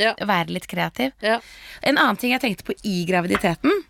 ja, 0.00 0.14
være 0.18 0.54
litt 0.56 0.66
kreativ. 0.70 1.14
ja. 1.24 1.40
En 1.82 1.98
annen 1.98 2.16
ting 2.20 2.32
jeg 2.34 2.42
tenkte 2.44 2.66
på 2.68 2.76
i 2.86 3.02
graviditeten, 3.08 3.80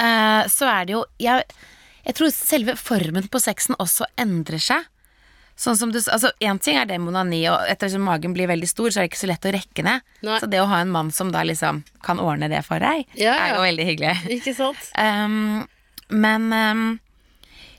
uh, 0.00 0.42
så 0.50 0.68
er 0.70 0.86
det 0.86 0.94
jo 0.94 1.04
jeg, 1.22 1.46
jeg 2.06 2.18
tror 2.18 2.34
selve 2.34 2.76
formen 2.78 3.26
på 3.32 3.40
sexen 3.42 3.78
også 3.82 4.08
endrer 4.20 4.62
seg. 4.62 4.86
Sånn 5.56 5.76
som 5.80 5.92
du, 5.92 5.96
sa, 6.04 6.12
altså 6.18 6.30
Én 6.44 6.58
ting 6.60 6.76
er 6.76 6.84
det 6.84 6.98
med 7.00 7.14
onani, 7.14 7.38
og 7.48 7.62
ettersom 7.72 8.04
magen 8.04 8.34
blir 8.36 8.48
veldig 8.50 8.68
stor, 8.68 8.90
så 8.92 9.00
er 9.00 9.06
det 9.06 9.14
ikke 9.14 9.22
så 9.22 9.30
lett 9.30 9.46
å 9.48 9.52
rekke 9.56 9.84
ned. 9.86 10.04
Nei. 10.26 10.36
Så 10.42 10.50
det 10.52 10.60
å 10.60 10.68
ha 10.68 10.82
en 10.84 10.92
mann 10.92 11.08
som 11.16 11.30
da 11.32 11.46
liksom 11.48 11.80
kan 12.04 12.20
ordne 12.20 12.50
det 12.52 12.60
for 12.66 12.82
deg, 12.82 13.08
Ja, 13.16 13.32
er 13.40 13.54
jo 13.56 13.64
veldig 13.64 13.86
hyggelig. 13.88 14.14
Ikke 14.36 14.52
sant? 14.56 14.90
Um, 15.00 15.64
men 16.12 16.52
um, 16.52 16.84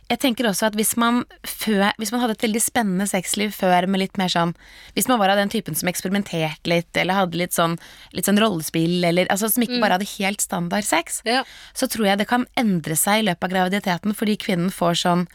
jeg 0.08 0.20
tenker 0.24 0.48
også 0.48 0.70
at 0.70 0.76
hvis 0.80 0.94
man, 0.96 1.26
før, 1.44 1.90
hvis 2.00 2.14
man 2.14 2.22
hadde 2.24 2.38
et 2.38 2.44
veldig 2.46 2.62
spennende 2.64 3.08
sexliv 3.12 3.52
før 3.52 3.88
med 3.92 4.00
litt 4.00 4.16
mer 4.18 4.32
sånn 4.32 4.54
Hvis 4.96 5.10
man 5.12 5.20
var 5.20 5.34
av 5.34 5.38
den 5.42 5.52
typen 5.52 5.76
som 5.76 5.90
eksperimenterte 5.92 6.72
litt, 6.72 6.96
eller 6.96 7.18
hadde 7.18 7.36
litt 7.42 7.52
sånn, 7.58 7.76
litt 8.16 8.26
sånn 8.30 8.40
rollespill, 8.40 9.04
eller 9.04 9.28
altså 9.34 9.50
som 9.52 9.66
ikke 9.66 9.82
bare 9.84 9.98
hadde 9.98 10.08
helt 10.18 10.40
standard 10.42 10.88
sex, 10.88 11.22
Ja. 11.28 11.44
så 11.76 11.90
tror 11.92 12.08
jeg 12.08 12.18
det 12.24 12.28
kan 12.32 12.48
endre 12.56 12.96
seg 12.96 13.20
i 13.20 13.28
løpet 13.28 13.44
av 13.44 13.54
graviditeten 13.56 14.16
fordi 14.16 14.38
kvinnen 14.38 14.72
får 14.72 14.96
sånn 15.04 15.28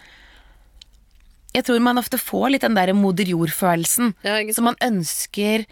Jeg 1.52 1.64
tror 1.68 1.80
man 1.84 1.98
ofte 2.00 2.16
får 2.16 2.50
litt 2.54 2.62
den 2.64 2.74
derre 2.74 2.94
moder 2.96 3.28
jord-følelsen. 3.28 4.14
Ja, 4.24 4.38
som 4.56 4.64
man 4.64 4.76
ønsker 4.80 5.66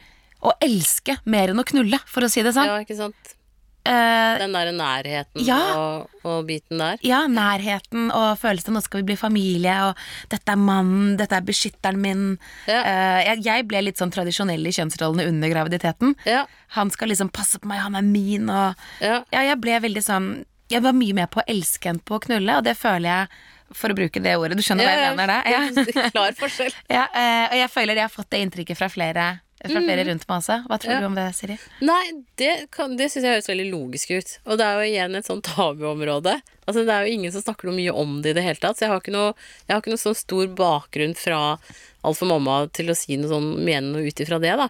å 0.44 0.52
elske 0.60 1.16
mer 1.24 1.48
enn 1.48 1.60
å 1.60 1.64
knulle, 1.64 1.98
for 2.04 2.20
å 2.20 2.28
si 2.28 2.42
det 2.44 2.52
sånn. 2.52 2.68
Ja, 2.68 2.84
Eh, 3.86 4.38
Den 4.40 4.52
derre 4.52 4.72
nærheten 4.76 5.40
Ja. 5.46 5.58
og, 5.78 6.10
og 6.28 6.44
biten 6.46 6.78
der. 6.82 6.98
Ja, 7.06 7.22
nærheten 7.26 8.10
og 8.12 8.38
følelsen 8.38 8.74
nå 8.76 8.82
skal 8.84 9.00
vi 9.00 9.08
bli 9.12 9.16
familie, 9.16 9.72
og 9.88 9.96
dette 10.32 10.52
er 10.52 10.60
mannen, 10.60 11.14
dette 11.16 11.38
er 11.38 11.46
beskytteren 11.46 11.96
min. 12.02 12.24
Ja. 12.68 12.82
Uh, 12.84 13.20
jeg, 13.30 13.44
jeg 13.46 13.66
ble 13.70 13.80
litt 13.86 13.96
sånn 14.02 14.12
tradisjonell 14.12 14.66
i 14.68 14.74
kjønnsrollene 14.76 15.26
under 15.32 15.48
graviditeten. 15.54 16.12
Ja. 16.28 16.44
Han 16.76 16.92
skal 16.92 17.08
liksom 17.12 17.32
passe 17.32 17.58
på 17.58 17.70
meg, 17.72 17.80
han 17.80 17.96
er 17.96 18.04
min, 18.06 18.50
og 18.52 18.74
Ja. 19.00 19.22
ja, 19.32 19.46
jeg 19.48 19.60
ble 19.64 19.80
veldig 19.88 20.02
sånn 20.04 20.30
Jeg 20.70 20.84
var 20.84 20.92
mye 20.94 21.14
mer 21.16 21.26
på 21.26 21.40
å 21.40 21.48
elske 21.50 21.88
enn 21.90 21.98
på 21.98 22.14
å 22.20 22.22
knulle, 22.22 22.60
og 22.60 22.62
det 22.62 22.76
føler 22.78 23.08
jeg, 23.10 23.28
for 23.74 23.90
å 23.90 23.94
bruke 23.98 24.20
det 24.22 24.36
ordet, 24.38 24.54
du 24.58 24.62
skjønner 24.62 24.86
hva 24.86 24.92
jeg 24.94 25.16
mener 25.16 25.30
det? 25.34 25.40
Ja. 25.50 26.10
Klar 26.14 26.36
forskjell. 26.38 26.70
ja, 26.96 27.08
uh, 27.10 27.46
og 27.50 27.56
jeg 27.58 27.70
føler 27.74 27.98
jeg 27.98 28.06
har 28.06 28.12
fått 28.14 28.30
det 28.30 28.40
inntrykket 28.44 28.78
fra 28.78 28.86
flere, 28.92 29.24
fra 29.68 29.80
flere 29.84 30.04
rundt 30.08 30.24
meg 30.28 30.36
også. 30.40 30.56
Hva 30.66 30.78
tror 30.80 30.90
Mm. 30.90 30.94
Ja. 30.94 31.00
du 31.00 31.06
om 31.06 31.14
det, 31.18 31.34
Siri? 31.36 31.58
Nei, 31.82 32.04
det, 32.36 32.70
kan- 32.70 32.96
det 32.96 33.10
syns 33.12 33.24
jeg 33.26 33.34
høres 33.36 33.48
veldig 33.50 33.68
logisk 33.70 34.10
ut. 34.16 34.38
Og 34.46 34.56
det 34.58 34.64
er 34.66 34.74
jo 34.80 34.86
igjen 34.92 35.16
et 35.16 35.26
sånn 35.26 35.42
tabuområde. 35.42 36.40
Altså, 36.66 36.84
det 36.86 36.94
er 36.94 37.04
jo 37.06 37.12
ingen 37.18 37.32
som 37.32 37.42
snakker 37.42 37.64
noe 37.68 37.76
mye 37.76 37.92
om 37.92 38.22
det 38.22 38.30
i 38.30 38.32
det 38.38 38.44
hele 38.46 38.56
tatt. 38.62 38.76
Så 38.78 38.86
jeg 38.86 38.90
har 38.94 39.00
ikke 39.00 39.12
noe, 39.12 39.34
jeg 39.68 39.74
har 39.74 39.82
ikke 39.82 39.90
noe 39.92 40.04
sånn 40.04 40.16
stor 40.16 40.46
bakgrunn 40.54 41.16
fra 41.18 41.58
Alt 42.02 42.16
for 42.16 42.24
Mamma 42.30 42.62
til 42.72 42.86
å 42.88 42.96
si 42.96 43.16
noe 43.20 43.28
sånn, 43.28 43.48
mene 43.62 43.92
noe 43.92 44.06
ut 44.08 44.20
ifra 44.24 44.38
det, 44.40 44.54
da. 44.56 44.68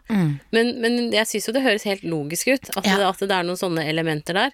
Men, 0.50 0.81
men 0.81 1.12
jeg 1.14 1.26
syns 1.31 1.46
jo 1.46 1.53
det 1.55 1.62
høres 1.62 1.85
helt 1.87 2.03
logisk 2.03 2.48
ut. 2.50 2.70
At, 2.76 2.85
Ja. 2.85 2.96
det, 2.98 3.07
at 3.07 3.18
det 3.22 3.31
er 3.31 3.44
noen 3.46 3.61
sånne 3.61 3.85
elementer 3.87 4.35
der. 4.35 4.50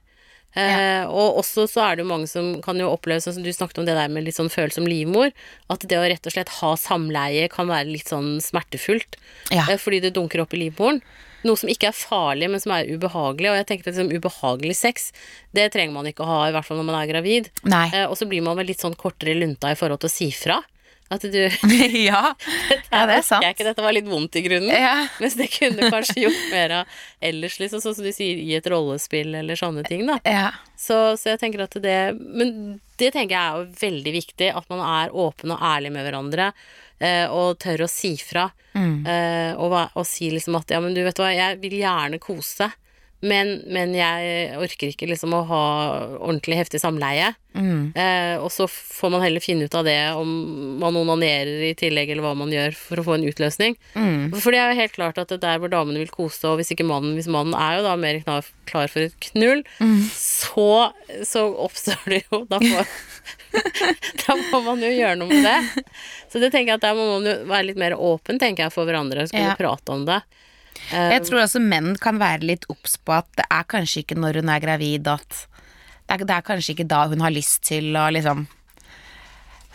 Eh, 0.56 1.04
og 1.04 1.42
også 1.42 1.66
så 1.68 1.82
er 1.85 1.96
det 1.96 2.04
jo 2.06 2.09
mange 2.09 2.28
som 2.30 2.54
kan 2.64 2.78
jo 2.80 2.88
oppleve, 2.88 3.20
sånn 3.20 3.37
som 3.37 3.44
du 3.44 3.52
snakket 3.52 3.82
om 3.82 3.88
det 3.88 3.96
der 3.98 4.12
med 4.12 4.24
litt 4.24 4.38
sånn 4.38 4.52
følsom 4.52 4.87
livmor, 4.88 5.35
at 5.72 5.85
det 5.85 5.98
å 5.98 6.06
rett 6.09 6.24
og 6.24 6.32
slett 6.32 6.52
ha 6.62 6.72
samleie 6.80 7.50
kan 7.52 7.68
være 7.68 7.90
litt 7.90 8.09
sånn 8.12 8.37
smertefullt. 8.40 9.18
Ja. 9.52 9.66
Eh, 9.68 9.76
fordi 9.80 10.00
det 10.06 10.14
dunker 10.16 10.44
opp 10.44 10.56
i 10.56 10.62
livmoren. 10.64 11.02
Noe 11.46 11.61
som 11.61 11.70
ikke 11.70 11.90
er 11.90 11.94
farlig, 11.94 12.48
men 12.50 12.62
som 12.62 12.72
er 12.74 12.88
ubehagelig. 12.88 13.50
Og 13.52 13.59
jeg 13.61 13.66
tenker 13.68 13.90
at 13.90 13.98
liksom, 13.98 14.09
ubehagelig 14.16 14.78
sex, 14.80 15.11
det 15.54 15.68
trenger 15.74 15.94
man 15.94 16.09
ikke 16.09 16.24
å 16.24 16.30
ha, 16.30 16.38
i 16.48 16.54
hvert 16.56 16.66
fall 16.66 16.80
når 16.80 16.88
man 16.88 16.98
er 17.02 17.11
gravid. 17.11 17.50
Eh, 17.92 18.06
og 18.09 18.16
så 18.18 18.26
blir 18.30 18.42
man 18.42 18.56
vel 18.59 18.70
litt 18.72 18.82
sånn 18.82 18.96
kortere 18.98 19.37
lunta 19.37 19.70
i 19.70 19.78
forhold 19.78 20.02
til 20.02 20.11
å 20.11 20.16
si 20.16 20.30
fra. 20.35 20.62
At 21.08 21.22
du 21.22 21.38
ja. 21.38 22.34
ja, 22.90 23.02
det 23.06 23.18
er 23.18 23.22
sant. 23.26 23.44
Jeg 23.44 23.54
ikke, 23.54 23.66
dette 23.68 23.84
var 23.84 23.94
litt 23.94 24.08
vondt 24.10 24.38
i 24.38 24.42
grunnen. 24.46 24.72
Ja. 24.72 25.06
Mens 25.22 25.36
det 25.38 25.48
kunne 25.54 25.90
kanskje 25.92 26.24
gjort 26.24 26.46
mer 26.50 26.74
av 26.80 26.96
ellers, 27.24 27.60
liksom, 27.62 27.82
sånn 27.84 27.94
som 27.98 28.06
du 28.06 28.12
sier, 28.14 28.40
i 28.42 28.56
et 28.58 28.66
rollespill 28.70 29.36
eller 29.38 29.58
sånne 29.58 29.86
ting, 29.86 30.06
da. 30.08 30.18
Ja. 30.26 30.50
Så, 30.76 30.98
så 31.20 31.32
jeg 31.32 31.40
tenker 31.40 31.62
at 31.64 31.72
det 31.80 32.00
Men 32.20 32.50
det 33.00 33.12
tenker 33.14 33.32
jeg 33.32 33.40
er 33.40 33.60
jo 33.62 33.78
veldig 33.80 34.12
viktig, 34.16 34.50
at 34.56 34.68
man 34.72 34.82
er 34.84 35.14
åpen 35.14 35.54
og 35.54 35.62
ærlig 35.64 35.92
med 35.94 36.06
hverandre. 36.06 36.50
Eh, 36.98 37.26
og 37.28 37.58
tør 37.60 37.84
å 37.84 37.90
si 37.92 38.14
fra. 38.20 38.48
Eh, 38.76 39.52
og, 39.56 39.72
og 39.96 40.06
si 40.08 40.30
liksom 40.32 40.56
at 40.58 40.72
ja, 40.72 40.80
men 40.84 40.96
du 40.96 41.02
vet 41.04 41.20
hva, 41.20 41.30
jeg 41.32 41.60
vil 41.62 41.78
gjerne 41.80 42.20
kose. 42.22 42.70
Men, 43.24 43.62
men 43.72 43.94
jeg 43.96 44.50
orker 44.61 44.90
ikke 44.92 45.07
liksom 45.09 45.33
å 45.33 45.38
ha 45.48 45.61
ordentlig 46.20 46.59
heftig 46.59 46.83
samleie. 46.83 47.31
Eh, 47.96 48.37
og 48.37 48.50
så 48.52 48.66
får 48.68 49.11
man 49.14 49.22
heller 49.24 49.40
finne 49.40 49.64
ut 49.64 49.74
av 49.74 49.87
det 49.88 49.96
om 50.12 50.29
man 50.83 50.98
onanerer 51.00 51.62
i 51.64 51.72
tillegg, 51.81 52.11
eller 52.12 52.26
hva 52.26 52.35
man 52.37 52.52
gjør 52.52 52.76
for 52.76 53.00
å 53.00 53.05
få 53.07 53.14
en 53.16 53.24
utløsning. 53.24 53.79
For 54.37 54.52
det 54.52 54.61
er 54.61 54.74
jo 54.74 54.81
helt 54.83 54.92
klart 54.98 55.18
at 55.22 55.33
det 55.33 55.48
er 55.48 55.62
hvor 55.62 55.72
damene 55.72 56.02
vil 56.05 56.12
kose, 56.12 56.44
og 56.50 56.61
hvis 56.61 56.74
ikke 56.76 56.85
mannen 56.87 57.16
Hvis 57.16 57.31
mannen 57.33 57.57
er 57.57 57.79
jo 57.79 57.87
da 57.88 57.96
mer 57.96 58.20
klar, 58.20 58.44
klar 58.68 58.92
for 58.92 59.07
et 59.09 59.16
knull, 59.33 59.64
så, 60.12 60.68
så 61.24 61.46
oppstår 61.64 62.05
det 62.12 62.20
jo 62.29 62.44
Da 62.52 62.61
får 62.61 62.87
Da 64.26 64.37
må 64.52 64.61
man 64.66 64.83
jo 64.85 64.90
gjøre 64.92 65.16
noe 65.22 65.33
med 65.33 65.46
det. 65.46 65.85
Så 66.29 66.42
det 66.42 66.50
tenker 66.52 66.74
jeg 66.74 66.79
at 66.83 66.85
der 66.85 66.96
må 66.98 67.07
man 67.16 67.24
jo 67.31 67.37
være 67.48 67.70
litt 67.70 67.81
mer 67.81 67.96
åpen, 67.96 68.37
tenker 68.42 68.66
jeg, 68.66 68.74
for 68.74 68.85
hverandre. 68.85 69.24
Kan 69.33 69.46
Ja. 69.48 69.55
prate 69.57 69.94
om 69.96 70.05
det. 70.05 70.20
Jeg 70.90 71.24
tror 71.26 71.42
også 71.44 71.62
menn 71.62 71.94
kan 72.00 72.20
være 72.22 72.46
litt 72.46 72.66
obs 72.72 72.96
på 73.02 73.16
at 73.16 73.28
det 73.38 73.46
er 73.50 73.66
kanskje 73.68 74.04
ikke 74.04 74.18
når 74.18 74.40
hun 74.42 74.52
er 74.52 74.62
gravid 74.62 75.10
at 75.10 75.42
det 76.06 76.14
er, 76.14 76.22
det 76.22 76.34
er 76.36 76.46
kanskje 76.46 76.76
ikke 76.76 76.88
da 76.90 77.06
hun 77.10 77.24
har 77.24 77.34
lyst 77.34 77.64
til 77.66 77.96
å 77.98 78.06
liksom 78.14 78.46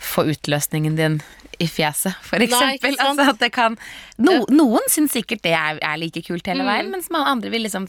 få 0.02 0.24
utløsningen 0.32 0.96
din 0.98 1.18
i 1.62 1.68
fjeset, 1.68 2.16
for 2.24 2.42
eksempel. 2.42 2.96
Nei, 2.96 3.04
altså 3.04 3.48
kan 3.54 3.76
no, 4.18 4.40
Noen 4.50 4.88
syns 4.90 5.12
sikkert 5.14 5.44
det 5.44 5.52
er, 5.54 5.78
er 5.84 6.00
like 6.00 6.24
kult 6.26 6.48
hele 6.48 6.64
veien, 6.66 6.88
mens 6.90 7.10
andre 7.12 7.52
vil 7.52 7.66
liksom 7.66 7.86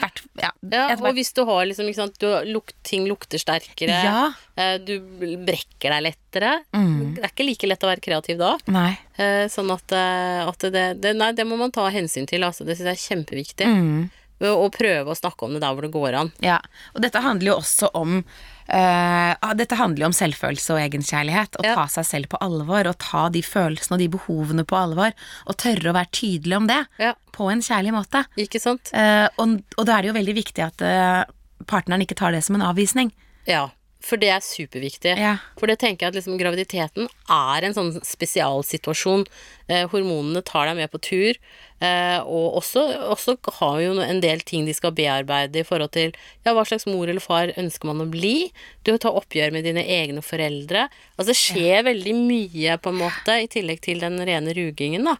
hvert, 0.00 0.22
ja, 0.40 0.50
Mm. 0.64 0.72
Ja, 0.72 0.96
og 0.96 1.14
hvis 1.14 1.32
du 1.36 1.44
har 1.44 1.66
liksom, 1.66 1.88
sant, 1.94 2.18
du 2.18 2.26
luk, 2.52 2.72
ting 2.82 3.06
lukter 3.06 3.38
sterkere, 3.38 3.90
Ja. 4.04 4.32
eh, 4.56 4.78
du 4.78 4.98
brekker 5.44 5.90
deg 5.92 6.02
lettere. 6.08 6.64
Det 6.72 7.22
er 7.22 7.28
ikke 7.30 7.46
like 7.46 7.66
lett 7.68 7.84
å 7.84 7.90
være 7.92 8.00
kreativ 8.00 8.38
da. 8.38 8.56
Nei. 8.66 8.98
Eh, 9.16 9.46
Sånn 9.48 9.70
at, 9.70 9.92
eh, 9.92 10.46
at 10.48 10.58
det, 10.72 11.00
det 11.00 11.14
Nei, 11.16 11.32
det 11.32 11.46
må 11.46 11.56
man 11.58 11.70
ta 11.70 11.88
hensyn 11.90 12.26
til, 12.26 12.40
altså. 12.42 12.64
Det 12.64 12.76
syns 12.78 12.90
jeg 12.90 12.96
er 12.96 13.16
kjempeviktig. 13.16 13.66
Mm. 13.66 14.10
Og 14.44 14.72
prøve 14.72 15.06
å 15.06 15.16
snakke 15.16 15.44
om 15.46 15.52
det 15.54 15.60
der 15.62 15.72
hvor 15.72 15.82
det 15.86 15.92
går 15.94 16.14
an. 16.18 16.32
Ja, 16.42 16.58
og 16.94 17.00
dette 17.02 17.20
handler 17.22 17.52
jo 17.54 17.60
også 17.60 17.90
om 17.94 18.24
ah, 18.68 19.52
Dette 19.54 19.76
handler 19.76 20.06
jo 20.06 20.10
om 20.10 20.16
selvfølelse 20.16 20.74
og 20.74 20.80
egenkjærlighet. 20.80 21.58
Å 21.60 21.64
Ja. 21.64 21.74
ta 21.74 21.86
seg 21.86 22.06
selv 22.08 22.28
på 22.32 22.38
alvor, 22.40 22.86
og 22.88 22.98
ta 22.98 23.28
de 23.28 23.42
følelsene 23.42 23.92
og 23.98 23.98
de 23.98 24.08
behovene 24.08 24.64
på 24.64 24.76
alvor. 24.78 25.12
Og 25.46 25.56
tørre 25.56 25.90
å 25.92 25.96
være 25.96 26.10
tydelig 26.10 26.56
om 26.56 26.66
det, 26.66 26.86
Ja, 26.98 27.14
på 27.32 27.50
en 27.52 27.60
kjærlig 27.60 27.92
måte. 27.92 28.24
ikke 28.36 28.60
sant? 28.60 28.90
Uh, 28.94 29.28
og, 29.38 29.62
og 29.76 29.86
da 29.86 29.98
er 29.98 30.02
det 30.02 30.08
jo 30.12 30.18
veldig 30.20 30.34
viktig 30.34 30.64
at 30.64 30.80
uh, 30.82 31.24
partneren 31.66 32.02
ikke 32.02 32.16
tar 32.16 32.32
det 32.32 32.42
som 32.44 32.56
en 32.56 32.62
avvisning. 32.62 33.12
Ja. 33.46 33.68
For 34.04 34.20
det 34.20 34.30
er 34.34 34.44
superviktig. 34.44 35.14
Ja. 35.16 35.36
For 35.58 35.70
det 35.70 35.78
tenker 35.80 36.04
jeg 36.06 36.12
at 36.12 36.18
liksom 36.18 36.38
graviditeten 36.40 37.08
er 37.32 37.64
en 37.64 37.76
sånn 37.76 37.92
spesialsituasjon. 38.04 39.24
Eh, 39.72 39.86
hormonene 39.88 40.42
tar 40.44 40.68
deg 40.68 40.76
med 40.76 40.92
på 40.92 41.00
tur, 41.00 41.38
eh, 41.80 42.18
og 42.20 42.58
også, 42.60 42.82
også 43.14 43.36
har 43.60 43.78
jo 43.80 43.94
en 44.04 44.20
del 44.20 44.42
ting 44.44 44.68
de 44.68 44.74
skal 44.76 44.92
bearbeide 44.96 45.62
i 45.62 45.64
forhold 45.64 45.94
til 45.96 46.12
ja, 46.44 46.52
hva 46.52 46.66
slags 46.68 46.84
mor 46.90 47.08
eller 47.08 47.24
far 47.24 47.54
ønsker 47.60 47.88
man 47.88 48.04
å 48.04 48.08
bli. 48.12 48.50
Du 48.84 48.92
tar 48.98 49.16
oppgjør 49.16 49.54
med 49.56 49.64
dine 49.64 49.84
egne 49.84 50.24
foreldre. 50.24 50.88
Altså 51.16 51.30
det 51.32 51.38
skjer 51.40 51.86
veldig 51.88 52.14
mye, 52.18 52.76
på 52.84 52.92
en 52.92 53.00
måte, 53.06 53.38
i 53.40 53.48
tillegg 53.48 53.80
til 53.84 54.04
den 54.04 54.20
rene 54.20 54.52
rugingen, 54.56 55.08
da. 55.08 55.16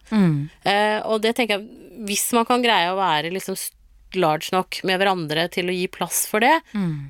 Eh, 0.69 0.99
og 1.09 1.25
det 1.25 1.33
tenker 1.39 1.57
jeg, 1.57 1.81
hvis 2.05 2.27
man 2.37 2.45
kan 2.45 2.61
greie 2.61 2.91
å 2.91 2.99
være 2.99 3.33
liksom 3.33 3.57
large 4.21 4.51
nok 4.53 4.79
med 4.87 4.99
hverandre 5.01 5.47
til 5.53 5.69
å 5.71 5.75
gi 5.75 5.87
plass 5.91 6.25
for 6.29 6.39
det, 6.43 6.53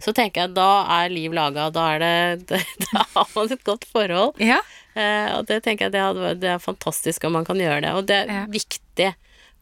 så 0.03 0.14
tenker 0.16 0.41
jeg 0.41 0.49
at 0.51 0.56
da 0.58 0.70
er 1.01 1.10
liv 1.14 1.34
laga. 1.36 1.70
Da 1.76 1.86
er 1.95 1.99
det 2.03 2.64
Da 2.91 3.03
har 3.16 3.28
man 3.36 3.51
et 3.56 3.64
godt 3.68 3.86
forhold. 3.91 4.39
Ja. 4.43 4.62
Eh, 4.95 5.30
og 5.38 5.45
det 5.49 5.62
tenker 5.66 5.88
jeg 5.88 5.95
det, 5.97 6.01
hadde, 6.06 6.34
det 6.39 6.49
er 6.56 6.64
fantastisk 6.64 7.24
om 7.28 7.34
man 7.39 7.45
kan 7.47 7.60
gjøre 7.60 7.82
det. 7.88 7.93
Og 7.99 8.06
det 8.10 8.22
er 8.24 8.34
Ja. 8.34 8.45
viktig 8.51 9.12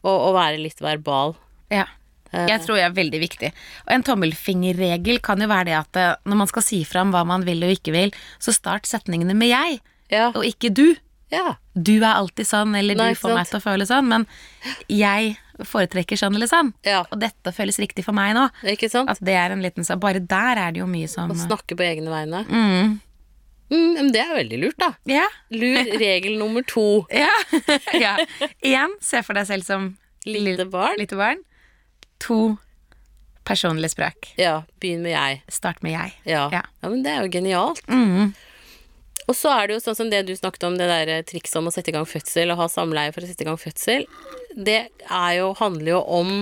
å, 0.04 0.10
å 0.10 0.32
være 0.36 0.58
litt 0.62 0.80
verbal. 0.84 1.34
Ja. 1.72 1.86
Jeg 2.34 2.64
tror 2.64 2.74
det 2.74 2.82
er 2.88 2.94
veldig 2.96 3.18
viktig. 3.22 3.48
Og 3.86 3.92
en 3.94 4.02
tommelfingerregel 4.02 5.20
kan 5.22 5.38
jo 5.38 5.46
være 5.46 5.68
det 5.70 5.74
at 5.78 5.96
eh, 6.00 6.14
når 6.26 6.40
man 6.40 6.48
skal 6.50 6.64
si 6.66 6.80
fram 6.88 7.12
hva 7.14 7.22
man 7.28 7.44
vil 7.46 7.62
og 7.62 7.70
ikke 7.76 7.92
vil, 7.94 8.10
så 8.42 8.50
start 8.56 8.88
setningene 8.90 9.36
med 9.38 9.52
jeg, 9.52 9.80
Ja. 10.10 10.28
og 10.34 10.42
ikke 10.44 10.72
du. 10.74 10.96
ja. 11.30 11.54
Du 11.74 11.96
er 12.02 12.12
alltid 12.14 12.46
sånn, 12.46 12.74
eller 12.78 12.94
Nei, 12.98 13.12
du 13.14 13.18
får 13.18 13.34
meg 13.34 13.46
til 13.50 13.58
å 13.58 13.62
føle 13.64 13.86
sånn, 13.86 14.06
men 14.10 14.26
jeg 14.90 15.36
foretrekker 15.62 16.18
sånn 16.18 16.34
eller 16.34 16.48
sånn. 16.50 16.72
Ja. 16.86 17.04
Og 17.12 17.20
dette 17.22 17.52
føles 17.54 17.78
riktig 17.78 18.04
for 18.06 18.16
meg 18.16 18.34
nå. 18.34 18.48
Ikke 18.72 18.88
sant? 18.90 19.10
At 19.12 19.20
det 19.24 19.36
er 19.38 19.54
en 19.54 19.62
liten 19.62 19.86
sak. 19.86 20.00
Bare 20.02 20.18
der 20.20 20.58
er 20.58 20.72
det 20.74 20.80
jo 20.82 20.86
mye 20.90 21.08
som 21.10 21.30
Å 21.30 21.36
snakke 21.38 21.76
på 21.78 21.86
egne 21.86 22.10
vegne. 22.10 22.44
mm. 22.50 22.94
Mm, 23.74 24.10
det 24.12 24.20
er 24.20 24.34
veldig 24.36 24.58
lurt, 24.60 24.76
da. 24.78 24.90
Ja. 25.08 25.24
Lur 25.50 25.88
regel 26.02 26.36
nummer 26.38 26.62
to. 26.68 27.06
Ja. 27.10 27.30
ja. 28.04 28.12
Én, 28.62 28.92
se 29.02 29.22
for 29.24 29.34
deg 29.34 29.48
selv 29.48 29.64
som 29.66 29.86
Lite 30.28 30.66
barn. 30.70 30.94
lite 31.00 31.16
barn. 31.16 31.40
To, 32.26 32.56
personlig 33.48 33.90
språk. 33.94 34.30
Ja, 34.38 34.62
begynn 34.80 35.02
med 35.02 35.12
jeg. 35.16 35.40
Start 35.52 35.82
med 35.82 35.96
jeg. 35.96 36.12
Ja. 36.28 36.44
Ja. 36.52 36.60
ja, 36.82 36.88
men 36.92 37.02
det 37.04 37.12
er 37.16 37.24
jo 37.26 37.32
genialt. 37.34 37.80
Mm. 37.88 38.34
Og 39.24 39.36
så 39.36 39.52
er 39.54 39.66
det 39.66 39.78
jo 39.78 39.82
sånn 39.86 39.98
som 39.98 40.10
det 40.12 40.24
du 40.28 40.34
snakket 40.36 40.66
om, 40.68 40.78
det 40.78 40.88
der 40.90 41.12
eh, 41.12 41.24
trikset 41.26 41.60
om 41.60 41.70
å 41.70 41.74
sette 41.74 41.92
i 41.92 41.96
gang 41.96 42.06
fødsel, 42.08 42.52
og 42.52 42.60
ha 42.60 42.68
samleie 42.72 43.14
for 43.14 43.24
å 43.24 43.28
sette 43.30 43.46
i 43.46 43.48
gang 43.48 43.60
fødsel. 43.60 44.06
Det 44.54 44.80
jo, 45.38 45.52
handler 45.60 45.94
jo 45.94 46.00
om 46.20 46.32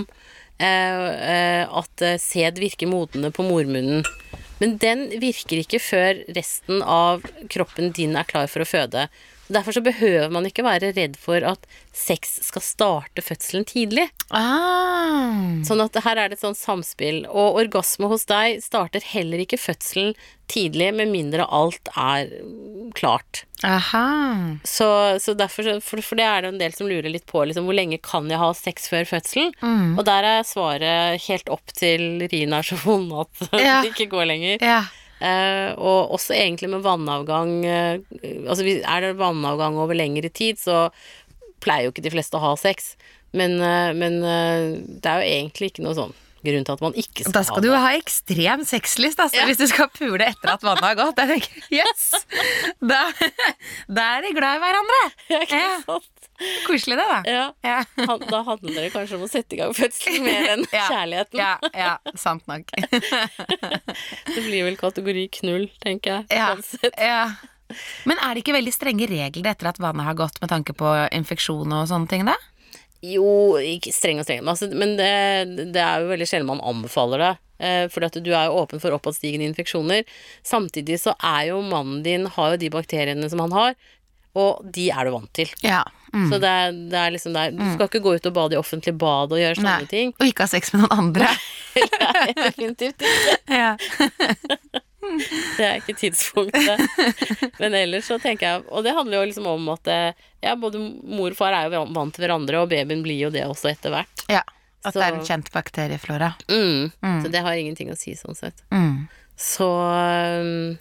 eh, 0.58 0.66
eh, 0.66 1.64
at 1.82 2.04
eh, 2.04 2.18
sæd 2.20 2.58
virker 2.62 2.90
modne 2.90 3.30
på 3.34 3.46
mormunnen. 3.46 4.02
Men 4.62 4.76
den 4.82 5.08
virker 5.22 5.62
ikke 5.62 5.82
før 5.82 6.20
resten 6.36 6.82
av 6.86 7.24
kroppen 7.50 7.90
din 7.96 8.14
er 8.18 8.28
klar 8.28 8.50
for 8.50 8.62
å 8.62 8.68
føde. 8.68 9.08
Derfor 9.52 9.76
så 9.76 9.82
behøver 9.84 10.30
man 10.32 10.46
ikke 10.48 10.64
være 10.64 10.92
redd 10.96 11.18
for 11.20 11.44
at 11.44 11.66
sex 11.92 12.38
skal 12.46 12.64
starte 12.64 13.24
fødselen 13.24 13.66
tidlig. 13.68 14.06
Ah. 14.32 15.60
Sånn 15.66 15.82
at 15.84 15.96
her 16.04 16.18
er 16.22 16.30
det 16.32 16.38
et 16.38 16.44
sånt 16.44 16.58
samspill. 16.60 17.24
Og 17.28 17.58
orgasme 17.62 18.08
hos 18.10 18.24
deg 18.30 18.62
starter 18.64 19.04
heller 19.12 19.42
ikke 19.44 19.60
fødselen 19.60 20.14
tidlig, 20.52 20.90
med 20.96 21.08
mindre 21.12 21.46
alt 21.48 21.88
er 21.96 22.28
klart. 22.96 23.44
Aha. 23.64 24.58
Så, 24.68 24.88
så 25.22 25.34
derfor, 25.38 25.68
for, 25.84 26.02
for 26.04 26.18
det 26.20 26.26
er 26.28 26.42
det 26.44 26.50
en 26.52 26.60
del 26.60 26.74
som 26.76 26.88
lurer 26.90 27.08
litt 27.12 27.24
på, 27.30 27.44
liksom, 27.48 27.68
hvor 27.68 27.76
lenge 27.78 28.00
kan 28.04 28.28
jeg 28.28 28.40
ha 28.42 28.50
sex 28.56 28.88
før 28.92 29.06
fødselen. 29.08 29.52
Mm. 29.62 29.94
Og 30.00 30.04
der 30.08 30.28
er 30.28 30.48
svaret 30.48 31.22
helt 31.28 31.52
opp 31.52 31.72
til 31.78 32.26
Rina 32.32 32.60
er 32.60 32.68
så 32.72 32.80
vond 32.84 33.12
at 33.24 33.46
Ja. 33.62 33.78
det 33.84 33.94
ikke 33.94 34.10
går 34.16 34.28
lenger. 34.32 34.58
Ja. 34.64 34.82
Eh, 35.22 35.70
og 35.78 36.10
også 36.16 36.34
egentlig 36.34 36.66
med 36.72 36.82
vannavgang 36.82 37.52
eh, 37.62 38.00
Altså 38.42 38.64
er 38.66 39.04
det 39.04 39.12
vannavgang 39.20 39.76
over 39.78 39.94
lengre 39.94 40.32
tid, 40.34 40.58
så 40.58 40.88
pleier 41.62 41.86
jo 41.86 41.92
ikke 41.94 42.02
de 42.02 42.10
fleste 42.10 42.34
å 42.38 42.42
ha 42.42 42.56
sex. 42.58 42.96
Men, 43.36 43.54
eh, 43.62 43.92
men 43.94 44.18
det 44.22 45.08
er 45.08 45.22
jo 45.22 45.30
egentlig 45.36 45.70
ikke 45.72 45.86
noe 45.86 45.94
sånn 45.96 46.16
grunn 46.42 46.64
til 46.66 46.74
at 46.74 46.82
man 46.82 46.96
ikke 46.98 47.22
skal 47.22 47.30
ha 47.30 47.36
Da 47.38 47.44
skal 47.46 47.62
du 47.62 47.68
jo 47.70 47.78
ha 47.78 47.92
ekstrem 47.94 48.64
sexlyst, 48.66 49.20
altså, 49.22 49.38
Ja. 49.38 49.46
hvis 49.46 49.60
du 49.62 49.68
skal 49.70 49.86
pule 49.94 50.26
etter 50.26 50.56
at 50.56 50.64
vannet 50.66 50.82
har 50.88 50.98
gått. 50.98 51.22
Jeg 51.22 51.36
tenker, 51.36 51.68
yes! 51.78 52.08
Da, 52.82 53.04
da 54.00 54.08
er 54.16 54.26
de 54.26 54.34
glad 54.34 54.58
i 54.58 54.64
hverandre. 54.64 55.02
det. 55.30 55.42
Ikke 55.46 55.62
sant? 55.86 56.11
Koselig 56.66 56.96
det, 56.98 57.06
da. 57.08 57.18
Ja. 57.28 57.44
Ja. 57.66 57.78
Han- 58.06 58.24
Da 58.30 58.42
handler 58.46 58.78
det 58.82 58.92
kanskje 58.94 59.16
om 59.18 59.24
å 59.26 59.30
sette 59.30 59.56
i 59.56 59.60
gang 59.60 59.72
fødselen 59.76 60.24
mer 60.26 60.48
enn 60.56 60.64
Ja. 60.72 60.86
kjærligheten. 60.90 61.38
Ja, 61.38 61.56
ja, 61.74 61.96
sant 62.18 62.46
nok. 62.50 62.70
Det 64.34 64.42
blir 64.46 64.64
vel 64.66 64.76
kategori 64.80 65.26
knull, 65.40 65.68
tenker 65.82 66.22
jeg. 66.22 66.26
Ja, 66.38 66.54
ja. 66.98 67.24
Men 68.08 68.18
er 68.20 68.34
det 68.34 68.42
ikke 68.44 68.54
veldig 68.56 68.72
strenge 68.74 69.06
regler 69.08 69.52
etter 69.54 69.70
at 69.70 69.78
vannet 69.80 70.04
har 70.04 70.16
gått 70.18 70.40
med 70.42 70.50
tanke 70.52 70.74
på 70.76 70.90
infeksjon 71.16 71.72
og 71.72 71.86
sånne 71.88 72.10
ting, 72.10 72.26
da? 72.28 72.34
Jo, 73.02 73.56
ikke 73.58 73.90
streng 73.94 74.20
og 74.22 74.26
streng, 74.28 74.42
men 74.44 74.52
altså, 74.52 74.68
men 74.78 74.92
det, 74.98 75.72
det 75.74 75.80
er 75.82 76.04
jo 76.04 76.10
veldig 76.12 76.28
sjelden 76.28 76.50
man 76.52 76.60
anbefaler 76.62 77.24
det. 77.24 77.32
For 77.62 77.94
fordi 77.94 78.06
at 78.10 78.16
du 78.26 78.30
er 78.34 78.48
jo 78.50 78.58
åpen 78.58 78.80
for 78.82 78.94
oppadstigende 78.96 79.46
infeksjoner. 79.46 80.02
Samtidig 80.46 80.96
så 81.02 81.12
er 81.22 81.48
jo 81.52 81.60
mannen 81.62 82.00
din 82.02 82.24
har 82.34 82.54
jo 82.54 82.60
de 82.62 82.70
bakteriene 82.74 83.28
som 83.30 83.42
han 83.44 83.54
har, 83.54 83.76
og 84.34 84.62
de 84.72 84.86
er 84.90 85.04
du 85.04 85.10
vant 85.12 85.32
til. 85.36 85.50
Ja. 85.64 85.82
Mm. 86.12 86.26
Så 86.30 86.38
det, 86.42 86.48
er- 86.48 86.72
det 86.92 86.98
er 87.00 87.10
liksom 87.14 87.32
der 87.32 87.50
Du 87.56 87.62
skal 87.72 87.86
ikke 87.88 88.00
gå 88.04 88.14
ut 88.18 88.26
og 88.28 88.34
bade 88.36 88.52
i 88.52 88.60
offentlig 88.60 88.92
bad 89.00 89.32
og 89.32 89.38
gjøre 89.40 89.56
sånne 89.56 89.78
Nei. 89.80 89.88
ting. 89.88 90.12
Og 90.20 90.26
ikke 90.28 90.44
ha 90.44 90.50
sex 90.52 90.72
med 90.74 90.82
noen 90.84 90.98
andre. 91.06 91.28
Nei, 91.76 92.32
definitivt 92.36 93.04
ikke. 93.04 93.36
Ja. 93.62 93.76
Det 95.58 95.64
er 95.66 95.80
ikke 95.80 95.96
tidspunktet. 95.98 96.78
Men 97.58 97.74
ellers 97.74 98.06
så 98.06 98.20
tenker 98.22 98.46
jeg 98.46 98.62
Og 98.70 98.84
det 98.86 98.92
handler 98.94 99.18
jo 99.18 99.24
liksom 99.32 99.48
om 99.50 99.64
at 99.74 99.88
eh, 99.90 100.12
ja, 100.46 100.52
både 100.56 100.78
mor 100.78 101.32
og 101.34 101.36
far 101.36 101.52
er 101.56 101.66
jo 101.74 101.80
vant 101.92 102.14
til 102.14 102.22
hverandre, 102.22 102.60
og 102.62 102.70
babyen 102.70 103.02
blir 103.02 103.18
jo 103.26 103.30
det 103.34 103.42
også 103.48 103.72
etter 103.74 103.90
hvert. 103.96 104.24
ja. 104.32 104.44
At 104.84 104.94
det 104.98 105.02
er 105.04 105.14
en 105.14 105.22
kjent 105.26 105.50
bakterieflora. 105.54 106.32
Mm. 106.50 106.88
Mm. 107.06 107.18
Så 107.22 107.28
det 107.30 107.42
har 107.44 107.54
ingenting 107.54 107.92
å 107.92 107.98
si 107.98 108.16
sånn 108.18 108.34
sett. 108.34 108.64
Mm. 108.74 109.04
Så 109.38 109.68
um, 109.68 110.72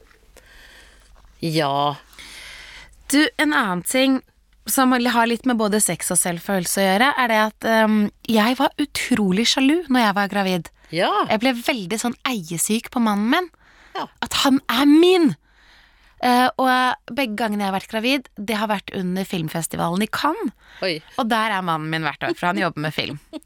ja. 1.46 1.74
Du, 3.12 3.22
en 3.38 3.54
annen 3.54 3.82
ting 3.84 4.22
som 4.70 4.94
har 4.94 5.28
litt 5.28 5.46
med 5.50 5.60
både 5.60 5.82
sex 5.84 6.14
og 6.14 6.20
selvfølelse 6.22 6.80
å 6.80 6.86
gjøre, 6.86 7.10
er 7.18 7.32
det 7.32 7.40
at 7.42 7.68
um, 7.86 7.98
jeg 8.30 8.58
var 8.60 8.76
utrolig 8.82 9.48
sjalu 9.50 9.82
når 9.90 10.06
jeg 10.06 10.18
var 10.20 10.32
gravid. 10.32 10.72
Ja. 10.96 11.12
Jeg 11.32 11.42
ble 11.44 11.56
veldig 11.58 12.00
sånn 12.00 12.18
eiesyk 12.28 12.92
på 12.94 13.02
mannen 13.04 13.32
min. 13.34 13.50
Ja. 13.98 14.08
At 14.24 14.42
han 14.46 14.62
er 14.72 14.88
min! 14.90 15.34
Uh, 16.22 16.54
og 16.62 17.14
begge 17.18 17.34
gangene 17.40 17.66
jeg 17.66 17.72
har 17.72 17.78
vært 17.80 17.90
gravid, 17.90 18.28
det 18.38 18.58
har 18.60 18.70
vært 18.70 18.92
under 18.94 19.26
filmfestivalen 19.26 20.06
i 20.06 20.10
Cannes. 20.14 20.54
Oi. 20.86 21.00
Og 21.18 21.26
der 21.32 21.56
er 21.56 21.66
mannen 21.66 21.90
min 21.90 22.06
hvert 22.06 22.22
år, 22.28 22.36
for 22.38 22.52
han 22.52 22.62
jobber 22.62 22.86
med 22.86 22.94
film. 22.94 23.18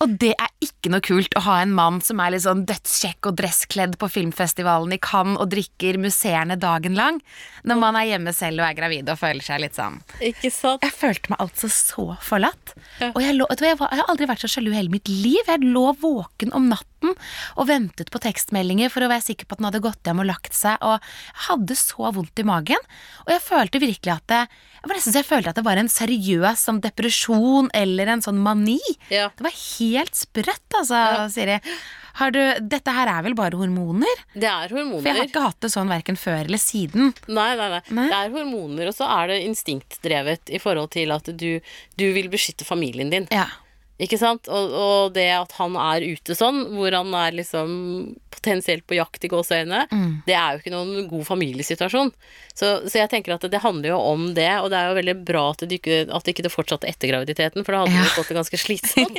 Og 0.00 0.14
det 0.20 0.32
er 0.40 0.52
ikke 0.64 0.92
noe 0.92 1.04
kult 1.04 1.34
å 1.36 1.42
ha 1.44 1.58
en 1.60 1.74
mann 1.76 1.98
som 2.04 2.20
er 2.24 2.32
litt 2.32 2.46
sånn 2.46 2.62
dødskjekk 2.68 3.28
og 3.28 3.36
dresskledd 3.40 3.98
på 4.00 4.08
filmfestivalen 4.08 4.94
i 4.96 5.00
Cannes 5.02 5.40
og 5.40 5.50
drikker 5.52 5.98
musserende 6.00 6.56
dagen 6.60 6.96
lang, 6.96 7.20
når 7.68 7.80
man 7.82 7.98
er 8.00 8.08
hjemme 8.12 8.32
selv 8.36 8.62
og 8.62 8.68
er 8.70 8.78
gravid 8.78 9.10
og 9.12 9.20
føler 9.20 9.44
seg 9.44 9.60
litt 9.64 9.76
sånn 9.76 9.98
Ikke 10.24 10.52
sant? 10.54 10.84
Jeg 10.86 10.96
følte 10.96 11.34
meg 11.34 11.44
altså 11.44 11.68
så 11.72 12.06
forlatt. 12.24 12.74
Ja. 13.00 13.10
Og 13.12 13.20
jeg, 13.24 13.36
lå, 13.36 13.48
jeg, 13.52 13.76
var, 13.80 13.92
jeg 13.92 14.02
har 14.02 14.12
aldri 14.12 14.30
vært 14.30 14.44
så 14.44 14.50
sjalu 14.50 14.72
i 14.72 14.78
hele 14.78 14.94
mitt 14.94 15.10
liv. 15.10 15.42
Jeg 15.44 15.64
lå 15.66 15.90
våken 16.00 16.54
om 16.56 16.70
natten 16.72 17.14
og 17.60 17.68
ventet 17.68 18.10
på 18.12 18.20
tekstmeldinger 18.22 18.92
for 18.92 19.04
å 19.04 19.10
være 19.12 19.24
sikker 19.30 19.48
på 19.48 19.56
at 19.56 19.60
den 19.60 19.68
hadde 19.70 19.84
gått 19.84 20.08
hjem 20.08 20.20
og 20.22 20.28
lagt 20.28 20.56
seg, 20.56 20.80
og 20.84 20.96
jeg 20.96 21.44
hadde 21.48 21.76
så 21.80 22.10
vondt 22.16 22.40
i 22.40 22.46
magen. 22.48 22.90
Og 23.26 23.32
jeg 23.34 23.44
følte 23.44 23.82
virkelig 23.82 24.16
at 24.16 24.26
det, 24.32 24.42
det 24.80 24.88
var 24.90 24.96
nesten 24.96 25.12
så 25.14 25.20
jeg 25.20 25.28
følte 25.28 25.52
at 25.52 25.58
det 25.60 25.64
var 25.66 25.80
en 25.80 25.90
seriøs 25.92 26.66
sånn 26.66 26.80
depresjon 26.84 27.70
eller 27.76 28.12
en 28.14 28.22
sånn 28.24 28.38
mani. 28.40 28.78
Ja. 29.12 29.28
Det 29.36 29.44
var 29.44 29.56
helt 29.56 30.16
sprøtt, 30.16 30.76
altså, 30.78 31.00
Siri. 31.32 31.58
Har 32.20 32.32
du, 32.34 32.40
dette 32.66 32.92
her 32.92 33.08
er 33.12 33.22
vel 33.24 33.36
bare 33.38 33.56
hormoner? 33.60 34.24
Det 34.34 34.48
er 34.48 34.72
hormoner. 34.74 35.00
For 35.04 35.08
jeg 35.10 35.18
har 35.20 35.28
ikke 35.28 35.44
hatt 35.46 35.60
det 35.62 35.70
sånn 35.72 35.92
verken 35.92 36.18
før 36.20 36.42
eller 36.42 36.60
siden. 36.60 37.12
Nei, 37.30 37.50
nei, 37.60 37.68
nei, 37.76 37.80
Nei. 37.96 38.06
Det 38.10 38.18
er 38.18 38.34
hormoner, 38.34 38.90
og 38.90 38.96
så 38.96 39.08
er 39.20 39.30
det 39.30 39.40
instinktdrevet 39.46 40.52
i 40.52 40.60
forhold 40.62 40.90
til 40.96 41.14
at 41.14 41.30
du, 41.30 41.50
du 42.00 42.06
vil 42.16 42.30
beskytte 42.32 42.66
familien 42.68 43.12
din. 43.12 43.28
Ja. 43.34 43.46
Ikke 44.00 44.16
sant? 44.18 44.48
Og, 44.48 44.72
og 44.72 45.12
det 45.12 45.26
at 45.36 45.52
han 45.58 45.74
er 45.76 46.00
ute 46.14 46.32
sånn, 46.38 46.62
hvor 46.72 46.94
han 46.96 47.12
er 47.14 47.34
liksom 47.36 48.16
potensielt 48.32 48.86
på 48.88 48.96
jakt 48.96 49.24
i 49.26 49.28
gåseøyne, 49.28 49.82
Mm. 49.92 50.22
det 50.24 50.32
er 50.38 50.54
jo 50.54 50.60
ikke 50.62 50.72
noen 50.72 51.08
god 51.10 51.26
familiesituasjon. 51.28 52.12
Så, 52.56 52.70
så 52.88 52.98
jeg 53.02 53.10
tenker 53.12 53.34
at 53.34 53.44
det 53.52 53.60
handler 53.60 53.90
jo 53.92 53.98
om 54.00 54.22
det, 54.36 54.48
og 54.62 54.70
det 54.72 54.78
er 54.78 54.88
jo 54.88 54.96
veldig 55.00 55.16
bra 55.28 55.42
at 55.50 55.64
det 55.68 55.76
ikke, 55.80 55.98
at 56.08 56.24
det 56.24 56.32
ikke 56.34 56.46
det 56.46 56.52
fortsatte 56.54 56.88
etter 56.88 57.12
graviditeten, 57.12 57.64
for 57.66 57.72
da 57.76 57.82
hadde 57.84 57.92
Ja. 57.98 58.02
det 58.08 58.16
fått 58.16 58.28
det 58.32 58.38
ganske 58.40 58.60
slitsomt. 58.64 59.18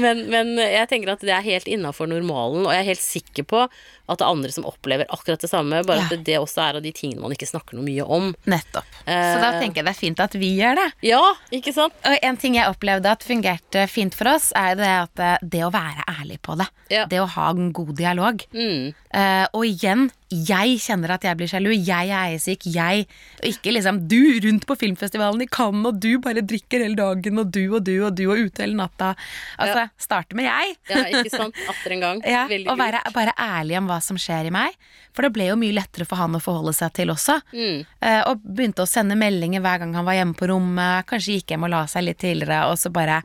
men, 0.00 0.24
men 0.32 0.54
jeg 0.58 0.88
tenker 0.90 1.12
at 1.14 1.22
det 1.24 1.34
er 1.34 1.44
helt 1.44 1.68
innafor 1.70 2.08
normalen, 2.10 2.64
og 2.66 2.72
jeg 2.74 2.82
er 2.84 2.88
helt 2.92 3.04
sikker 3.04 3.46
på 3.48 3.62
at 3.64 4.20
det 4.20 4.24
er 4.26 4.32
andre 4.34 4.52
som 4.52 4.66
opplever 4.68 5.08
akkurat 5.12 5.40
det 5.40 5.48
samme, 5.50 5.80
bare 5.88 6.02
Ja. 6.04 6.08
at 6.12 6.24
det 6.26 6.36
også 6.40 6.60
er 6.64 6.76
av 6.80 6.82
de 6.84 6.92
tingene 6.92 7.22
man 7.24 7.32
ikke 7.32 7.48
snakker 7.48 7.76
noe 7.78 7.86
mye 7.86 8.04
om. 8.04 8.32
Nettopp. 8.48 8.84
Så 9.04 9.38
da 9.40 9.52
Eh. 9.54 9.60
tenker 9.62 9.80
jeg 9.80 9.84
det 9.86 9.94
er 9.94 10.00
fint 10.00 10.20
at 10.20 10.32
vi 10.36 10.50
gjør 10.58 10.76
det. 10.76 10.88
Ja, 11.08 11.22
ikke 11.52 11.72
sant? 11.72 11.94
Og 12.04 12.18
en 12.22 12.36
ting 12.36 12.54
jeg 12.58 12.68
opplevde 12.68 13.06
at 13.10 13.22
fungerte 13.34 13.86
fint 13.90 14.14
for 14.14 14.30
oss, 14.34 14.50
er 14.56 14.76
det 14.78 14.90
at 14.90 15.22
eh, 15.22 15.36
det 15.42 15.62
å 15.66 15.72
være 15.74 16.06
ærlig 16.20 16.40
på 16.44 16.56
det. 16.60 16.68
Ja. 16.92 17.06
Det 17.10 17.20
å 17.22 17.30
ha 17.36 17.50
en 17.52 17.72
god 17.74 17.94
dialog. 17.98 18.44
Mm. 18.54 18.92
Uh, 19.14 19.46
og 19.54 19.66
igjen, 19.66 20.08
jeg 20.48 20.78
kjenner 20.82 21.14
at 21.14 21.24
jeg 21.26 21.38
blir 21.38 21.50
sjalu. 21.50 21.70
Jeg 21.74 22.10
er 22.10 22.32
eiesyk. 22.32 22.66
Jeg 22.74 23.06
og 23.40 23.46
Ikke 23.48 23.74
liksom 23.74 24.00
du 24.10 24.18
rundt 24.44 24.66
på 24.68 24.76
filmfestivalen 24.80 25.44
i 25.44 25.48
Cannes, 25.50 25.86
og 25.90 26.00
du 26.02 26.18
bare 26.22 26.42
drikker 26.44 26.84
hele 26.84 26.98
dagen, 26.98 27.40
og 27.40 27.52
du 27.54 27.62
og 27.68 27.84
du 27.86 27.94
og 28.06 28.14
du 28.18 28.24
og 28.28 28.40
ute 28.40 28.64
hele 28.64 28.78
natta. 28.78 29.12
Altså, 29.60 29.86
starte 30.00 30.36
med 30.38 30.48
jeg. 30.48 30.76
Ja, 30.90 31.04
ikke 31.10 31.32
sant? 31.32 31.58
Atter 31.70 31.96
en 31.96 32.04
gang. 32.08 32.22
Ja, 32.34 32.46
Veldig 32.50 32.70
og 32.72 32.78
være, 32.80 33.00
bare 33.14 33.34
ærlig 33.38 33.76
om 33.78 33.88
hva 33.90 34.00
som 34.02 34.18
skjer 34.18 34.48
i 34.48 34.52
meg. 34.54 34.74
For 35.14 35.26
det 35.26 35.30
ble 35.36 35.46
jo 35.50 35.58
mye 35.60 35.74
lettere 35.76 36.06
for 36.08 36.18
han 36.18 36.34
å 36.34 36.42
forholde 36.42 36.74
seg 36.74 36.94
til 36.96 37.12
også. 37.14 37.36
Mm. 37.54 37.84
Eh, 37.84 38.20
og 38.30 38.42
begynte 38.42 38.82
å 38.82 38.90
sende 38.90 39.18
meldinger 39.18 39.62
hver 39.62 39.82
gang 39.84 39.94
han 39.94 40.06
var 40.08 40.18
hjemme 40.18 40.34
på 40.38 40.48
rommet. 40.50 41.06
Kanskje 41.10 41.38
gikk 41.38 41.54
hjem 41.54 41.68
og 41.68 41.74
la 41.76 41.84
seg 41.90 42.08
litt 42.08 42.18
tidligere, 42.24 42.64
og 42.72 42.80
så 42.80 42.90
bare 42.94 43.20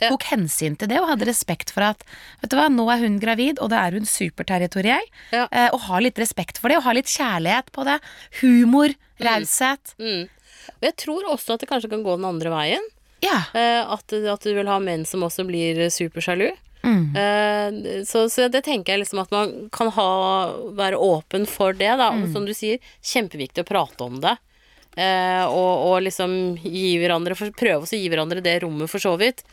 Ja. 0.00 0.08
tok 0.08 0.24
hensyn 0.30 0.78
til 0.80 0.88
det 0.88 1.00
og 1.00 1.10
hadde 1.10 1.28
respekt 1.28 1.72
for 1.74 1.84
at 1.90 2.04
vet 2.40 2.52
du 2.52 2.56
hva, 2.56 2.68
nå 2.72 2.86
er 2.92 3.02
hun 3.04 3.18
gravid, 3.20 3.60
og 3.60 3.68
da 3.72 3.82
er 3.84 3.98
hun 3.98 4.08
superterritoriell. 4.08 5.10
Ja. 5.34 5.46
Eh, 5.52 5.68
og 5.74 5.84
ha 5.88 6.00
litt 6.00 6.18
respekt 6.20 6.60
for 6.60 6.72
det, 6.72 6.78
og 6.80 6.86
ha 6.88 6.96
litt 6.96 7.10
kjærlighet 7.12 7.68
på 7.76 7.84
det. 7.88 7.98
Humor, 8.40 8.96
raushet. 9.20 9.94
Mm. 10.00 10.24
Og 10.80 10.88
jeg 10.88 10.96
tror 11.04 11.28
også 11.34 11.54
at 11.54 11.64
det 11.64 11.70
kanskje 11.70 11.92
kan 11.92 12.06
gå 12.06 12.16
den 12.16 12.28
andre 12.28 12.52
veien. 12.54 12.90
Ja. 13.24 13.42
Eh, 13.52 13.84
at, 13.84 14.12
at 14.12 14.48
du 14.48 14.52
vil 14.56 14.70
ha 14.70 14.80
menn 14.80 15.04
som 15.08 15.24
også 15.26 15.44
blir 15.48 15.86
supersjalu. 15.92 16.48
Mm. 16.82 17.16
Eh, 17.16 18.04
så, 18.08 18.24
så 18.32 18.48
det 18.48 18.62
tenker 18.64 18.94
jeg 18.94 19.02
liksom 19.02 19.20
at 19.24 19.32
man 19.34 19.52
kan 19.72 19.90
ha, 19.92 20.10
være 20.76 20.96
åpen 20.96 21.44
for 21.48 21.76
det, 21.76 21.92
da. 22.00 22.10
Mm. 22.14 22.24
Og 22.24 22.36
som 22.36 22.46
du 22.48 22.54
sier, 22.56 22.80
kjempeviktig 23.04 23.64
å 23.64 23.68
prate 23.68 24.06
om 24.06 24.20
det. 24.24 24.36
Eh, 24.96 25.44
og, 25.46 25.86
og 25.86 26.00
liksom 26.02 26.32
gi 26.64 26.96
hverandre 26.98 27.36
Prøve 27.54 27.86
å 27.86 27.88
gi 27.88 28.08
hverandre 28.10 28.42
det 28.44 28.58
rommet, 28.64 28.90
for 28.90 29.02
så 29.02 29.14
vidt. 29.20 29.44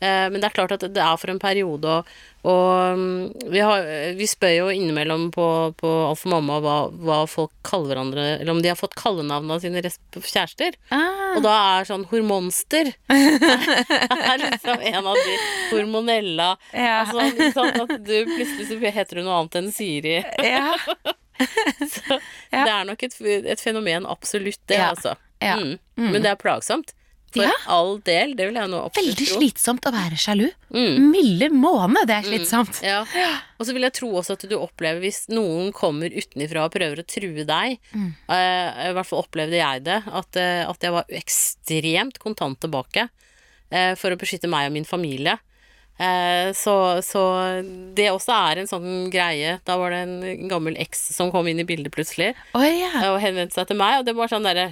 Eh, 0.00 0.26
men 0.28 0.40
det 0.42 0.44
er 0.50 0.54
klart 0.58 0.72
at 0.76 0.82
det 0.92 1.00
er 1.00 1.16
for 1.16 1.32
en 1.32 1.38
periode, 1.40 1.88
og, 1.88 2.08
og 2.46 2.98
mm, 3.00 3.48
vi, 3.48 3.60
har, 3.64 3.86
vi 4.18 4.26
spør 4.28 4.52
jo 4.52 4.66
innimellom 4.74 5.30
på, 5.32 5.46
på 5.80 5.92
Alf 6.10 6.26
og 6.28 6.34
mamma 6.34 6.58
hva, 6.60 6.74
hva 6.92 7.16
folk 7.30 7.50
kaller 7.66 7.94
hverandre 7.94 8.26
Eller 8.36 8.52
om 8.52 8.60
de 8.62 8.68
har 8.70 8.76
fått 8.78 8.94
kallenavn 9.00 9.50
av 9.50 9.64
sine 9.64 9.80
kjærester. 9.82 10.76
Ah. 10.92 11.32
Og 11.38 11.42
da 11.46 11.54
er 11.78 11.88
sånn 11.88 12.04
hormonster 12.12 12.92
er 13.08 14.44
liksom 14.44 14.84
en 14.92 15.00
av 15.06 15.16
de 15.16 15.36
hormonella 15.72 16.50
Ja. 16.72 17.00
Altså 17.06 17.26
ikke 17.32 17.66
at 17.86 17.96
du 18.06 18.14
plutselig 18.36 18.92
heter 19.00 19.20
du 19.20 19.24
noe 19.26 19.40
annet 19.40 19.58
enn 19.62 19.72
Siri. 19.74 20.18
ja. 20.44 20.74
Så 21.36 22.20
Ja. 22.48 22.62
det 22.64 22.72
er 22.72 22.84
nok 22.88 23.02
et, 23.04 23.16
et 23.20 23.60
fenomen, 23.60 24.06
absolutt 24.08 24.60
det, 24.70 24.78
altså. 24.80 25.16
Ja. 25.42 25.56
Mm. 25.60 25.74
Men 25.98 26.22
det 26.24 26.30
er 26.30 26.38
plagsomt. 26.40 26.94
For 27.34 27.42
Ja. 27.44 27.52
all 27.66 27.98
del, 28.06 28.34
det 28.38 28.46
vil 28.48 28.54
jeg 28.56 28.70
nå 28.70 28.78
absolutt 28.86 29.18
Veldig 29.18 29.26
slitsomt 29.28 29.84
å 29.88 29.92
være 29.92 30.16
sjalu. 30.16 30.46
Mm. 30.72 31.10
Milde 31.10 31.48
måne, 31.52 32.04
det 32.08 32.14
er 32.14 32.28
slitsomt. 32.28 32.78
Ja. 32.86 33.02
Og 33.58 33.66
så 33.66 33.74
vil 33.76 33.82
jeg 33.84 33.92
tro 33.98 34.08
også 34.16 34.36
at 34.38 34.46
du 34.48 34.54
opplever 34.56 35.02
hvis 35.02 35.26
noen 35.28 35.72
kommer 35.76 36.08
utenifra 36.14 36.64
og 36.64 36.72
prøver 36.72 37.02
å 37.02 37.06
true 37.06 37.44
deg, 37.44 37.78
Mm. 37.92 38.14
uh, 38.30 38.68
i 38.88 38.94
hvert 38.96 39.06
fall 39.10 39.24
opplevde 39.24 39.58
jeg 39.58 39.84
det, 39.84 39.98
at, 40.06 40.36
uh, 40.40 40.70
at 40.70 40.80
jeg 40.86 40.92
var 40.94 41.04
ekstremt 41.10 42.18
kontant 42.22 42.60
tilbake 42.62 43.08
uh, 43.08 43.94
for 43.98 44.14
å 44.14 44.16
beskytte 44.20 44.48
meg 44.48 44.70
og 44.70 44.72
min 44.78 44.88
familie. 44.88 45.38
Så, 45.96 47.00
så 47.00 47.20
det 47.96 48.10
også 48.12 48.34
er 48.50 48.58
en 48.60 48.68
sånn 48.68 49.06
greie. 49.08 49.54
Da 49.64 49.78
var 49.80 49.94
det 49.94 50.02
en 50.04 50.48
gammel 50.50 50.74
eks 50.76 51.06
som 51.16 51.30
kom 51.32 51.48
inn 51.48 51.62
i 51.62 51.64
bildet 51.64 51.88
plutselig 51.94 52.34
oh, 52.52 52.60
ja. 52.68 52.90
og 53.08 53.16
henvendte 53.22 53.56
seg 53.56 53.70
til 53.70 53.78
meg, 53.80 54.02
og 54.02 54.04
det 54.04 54.12
var 54.18 54.28
sånn 54.28 54.44
derre 54.44 54.66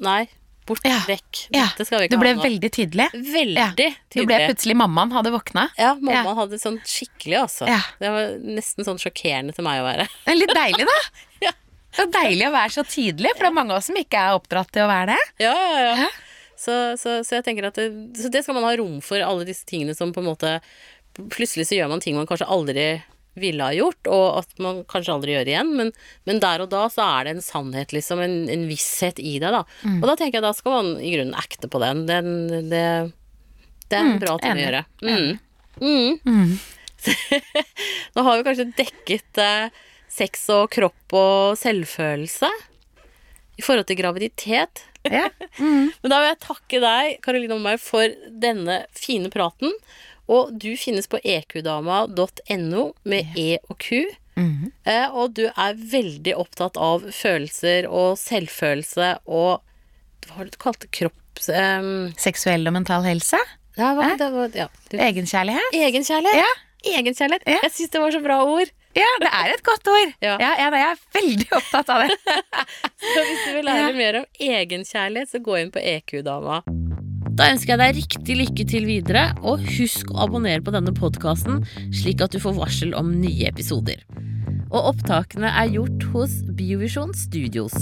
Nei, 0.00 0.22
bort 0.66 0.84
Ja. 0.86 0.98
vekk. 1.06 1.42
Dette 1.54 1.84
skal 1.86 2.00
vi 2.00 2.08
Du 2.08 2.16
ikke 2.16 2.20
ble 2.22 2.32
ha 2.34 2.38
nå. 2.40 2.44
veldig 2.44 2.70
tydelig. 2.72 3.06
Veldig 3.12 3.56
Ja. 3.58 3.68
tydelig. 3.76 3.96
Du 4.14 4.26
ble 4.26 4.38
plutselig 4.48 4.76
mammaen 4.76 5.12
hadde 5.12 5.32
våkna. 5.34 5.68
Ja, 5.78 5.94
mamma 5.94 6.34
hadde 6.34 6.58
sånn 6.60 6.78
skikkelig, 6.84 7.38
altså. 7.42 7.68
Ja. 7.68 7.80
Det 8.00 8.10
var 8.10 8.38
nesten 8.42 8.84
sånn 8.84 8.98
sjokkerende 9.00 9.54
til 9.54 9.64
meg 9.64 9.80
å 9.80 9.84
være. 9.88 10.08
Det 10.24 10.32
er 10.34 10.40
litt 10.40 10.54
deilig, 10.54 10.86
da. 10.86 10.98
Ja. 11.48 11.50
Det 11.96 12.02
er 12.08 12.12
deilig 12.24 12.46
å 12.48 12.52
være 12.52 12.72
så 12.74 12.82
tydelig, 12.84 13.30
for 13.36 13.44
det 13.44 13.50
er 13.52 13.58
mange 13.60 13.70
av 13.70 13.78
oss 13.78 13.86
som 13.86 13.96
ikke 13.96 14.18
er 14.18 14.38
oppdratt 14.38 14.70
til 14.72 14.82
å 14.82 14.88
være 14.90 15.06
det. 15.14 15.20
Ja, 15.44 15.54
ja, 15.54 15.94
ja. 16.02 16.08
Så, 16.56 16.96
så, 16.98 17.20
så 17.26 17.36
jeg 17.38 17.44
tenker 17.44 17.66
at 17.66 17.74
det, 17.74 17.88
så 18.18 18.30
det 18.30 18.42
skal 18.44 18.54
man 18.54 18.64
ha 18.64 18.74
rom 18.78 19.00
for, 19.02 19.18
alle 19.20 19.44
disse 19.44 19.64
tingene 19.66 19.94
som 19.94 20.12
på 20.12 20.18
en 20.22 20.30
måte 20.30 20.60
Plutselig 21.30 21.68
så 21.68 21.76
gjør 21.78 21.88
man 21.90 22.00
ting 22.02 22.16
man 22.16 22.26
kanskje 22.26 22.48
aldri 22.50 23.02
ville 23.38 23.66
ha 23.66 23.74
gjort, 23.74 24.10
og 24.10 24.40
at 24.42 24.62
man 24.62 24.82
kanskje 24.90 25.14
aldri 25.14 25.34
gjør 25.34 25.50
igjen, 25.50 25.72
men, 25.78 25.90
men 26.28 26.40
der 26.42 26.64
og 26.64 26.70
da 26.72 26.84
så 26.92 27.06
er 27.18 27.26
det 27.26 27.34
en 27.36 27.44
sannhet, 27.44 27.94
liksom, 27.96 28.22
en, 28.22 28.36
en 28.52 28.66
visshet 28.70 29.18
i 29.18 29.36
det, 29.42 29.50
da. 29.54 29.64
Mm. 29.82 29.98
Og 30.00 30.06
da 30.10 30.16
tenker 30.20 30.38
jeg 30.38 30.46
da 30.46 30.54
skal 30.56 30.76
man 30.78 30.92
i 31.02 31.10
grunnen 31.16 31.38
acte 31.38 31.70
på 31.70 31.82
den. 31.82 32.04
den 32.10 32.30
det, 32.70 32.84
det 33.88 33.98
er 33.98 34.04
en 34.04 34.14
Mm, 34.14 34.20
bra 34.22 34.36
ting 34.42 34.54
å 34.54 34.64
gjøre. 34.64 34.84
Mm. 35.02 36.18
Mm. 36.24 36.54
Nå 38.14 38.24
har 38.24 38.38
vi 38.38 38.46
kanskje 38.46 38.70
dekket 38.78 39.42
eh, 39.42 39.82
sex 40.14 40.46
og 40.54 40.68
kropp 40.72 41.16
og 41.18 41.58
selvfølelse 41.58 42.50
i 43.58 43.62
forhold 43.62 43.86
til 43.90 43.98
graviditet. 43.98 44.86
Ja. 45.04 45.28
Men 45.60 46.10
da 46.10 46.20
vil 46.20 46.30
jeg 46.30 46.42
takke 46.46 46.80
deg, 46.82 47.18
Karoline 47.24 47.58
Omberg, 47.58 47.82
for 47.82 48.14
denne 48.30 48.84
fine 48.96 49.30
praten. 49.34 49.74
Og 50.30 50.52
du 50.60 50.70
finnes 50.80 51.08
på 51.10 51.20
eqdama.no 51.20 52.84
med 53.04 53.38
E 53.38 53.58
og 53.68 53.78
Q. 53.78 54.04
Mm 54.36 54.50
-hmm. 54.50 55.10
og 55.12 55.34
du 55.34 55.44
er 55.46 55.74
veldig 55.92 56.34
opptatt 56.36 56.76
av 56.76 57.04
følelser 57.12 57.86
og 57.86 58.18
selvfølelse 58.18 59.18
og 59.26 59.60
Hva 60.26 60.36
var 60.38 60.44
det 60.44 60.52
du 60.52 60.58
kalte 60.58 60.86
kropps... 60.88 61.48
Um, 61.48 62.12
Seksuell 62.16 62.66
og 62.66 62.72
mental 62.72 63.02
helse. 63.04 63.36
ja, 63.76 63.94
hva, 63.94 64.16
det 64.18 64.32
var, 64.32 64.50
ja. 64.54 64.68
du- 64.90 64.96
Egenkjærlighet. 64.96 65.72
Egenkjærlighet. 65.72 66.36
Ja. 66.36 66.98
Egenkjærlighet. 66.98 67.42
Ja. 67.46 67.58
Jeg 67.62 67.72
syns 67.72 67.90
det 67.90 68.00
var 68.00 68.10
så 68.10 68.20
bra 68.22 68.42
ord. 68.44 68.68
Ja, 68.94 69.10
det 69.20 69.30
er 69.32 69.54
et 69.54 69.62
godt 69.66 69.88
ord. 69.90 70.12
Ja. 70.22 70.36
Ja, 70.38 70.52
ja, 70.58 70.70
jeg 70.70 70.90
er 70.92 70.98
veldig 71.16 71.46
opptatt 71.58 71.88
av 71.90 72.04
det. 72.04 72.16
Så 73.14 73.24
hvis 73.26 73.40
du 73.46 73.54
vil 73.56 73.66
lære 73.66 73.92
mer 73.96 74.18
om 74.20 74.26
egenkjærlighet, 74.40 75.30
så 75.32 75.40
gå 75.42 75.56
inn 75.58 75.72
på 75.74 75.82
EQ-dama. 75.82 76.60
Da 77.34 77.48
ønsker 77.50 77.74
jeg 77.74 77.80
deg 77.80 77.96
riktig 77.96 78.34
lykke 78.38 78.64
til 78.70 78.84
videre, 78.86 79.24
og 79.42 79.62
husk 79.74 80.12
å 80.12 80.20
abonnere 80.28 80.62
på 80.62 80.70
denne 80.74 80.94
podkasten, 80.94 81.64
slik 81.90 82.22
at 82.22 82.30
du 82.30 82.38
får 82.42 82.54
varsel 82.60 82.94
om 82.94 83.10
nye 83.18 83.48
episoder. 83.50 84.04
Og 84.70 84.94
opptakene 84.94 85.50
er 85.50 85.72
gjort 85.74 86.06
hos 86.14 86.38
Biovisjon 86.54 87.10
Studios. 87.18 87.74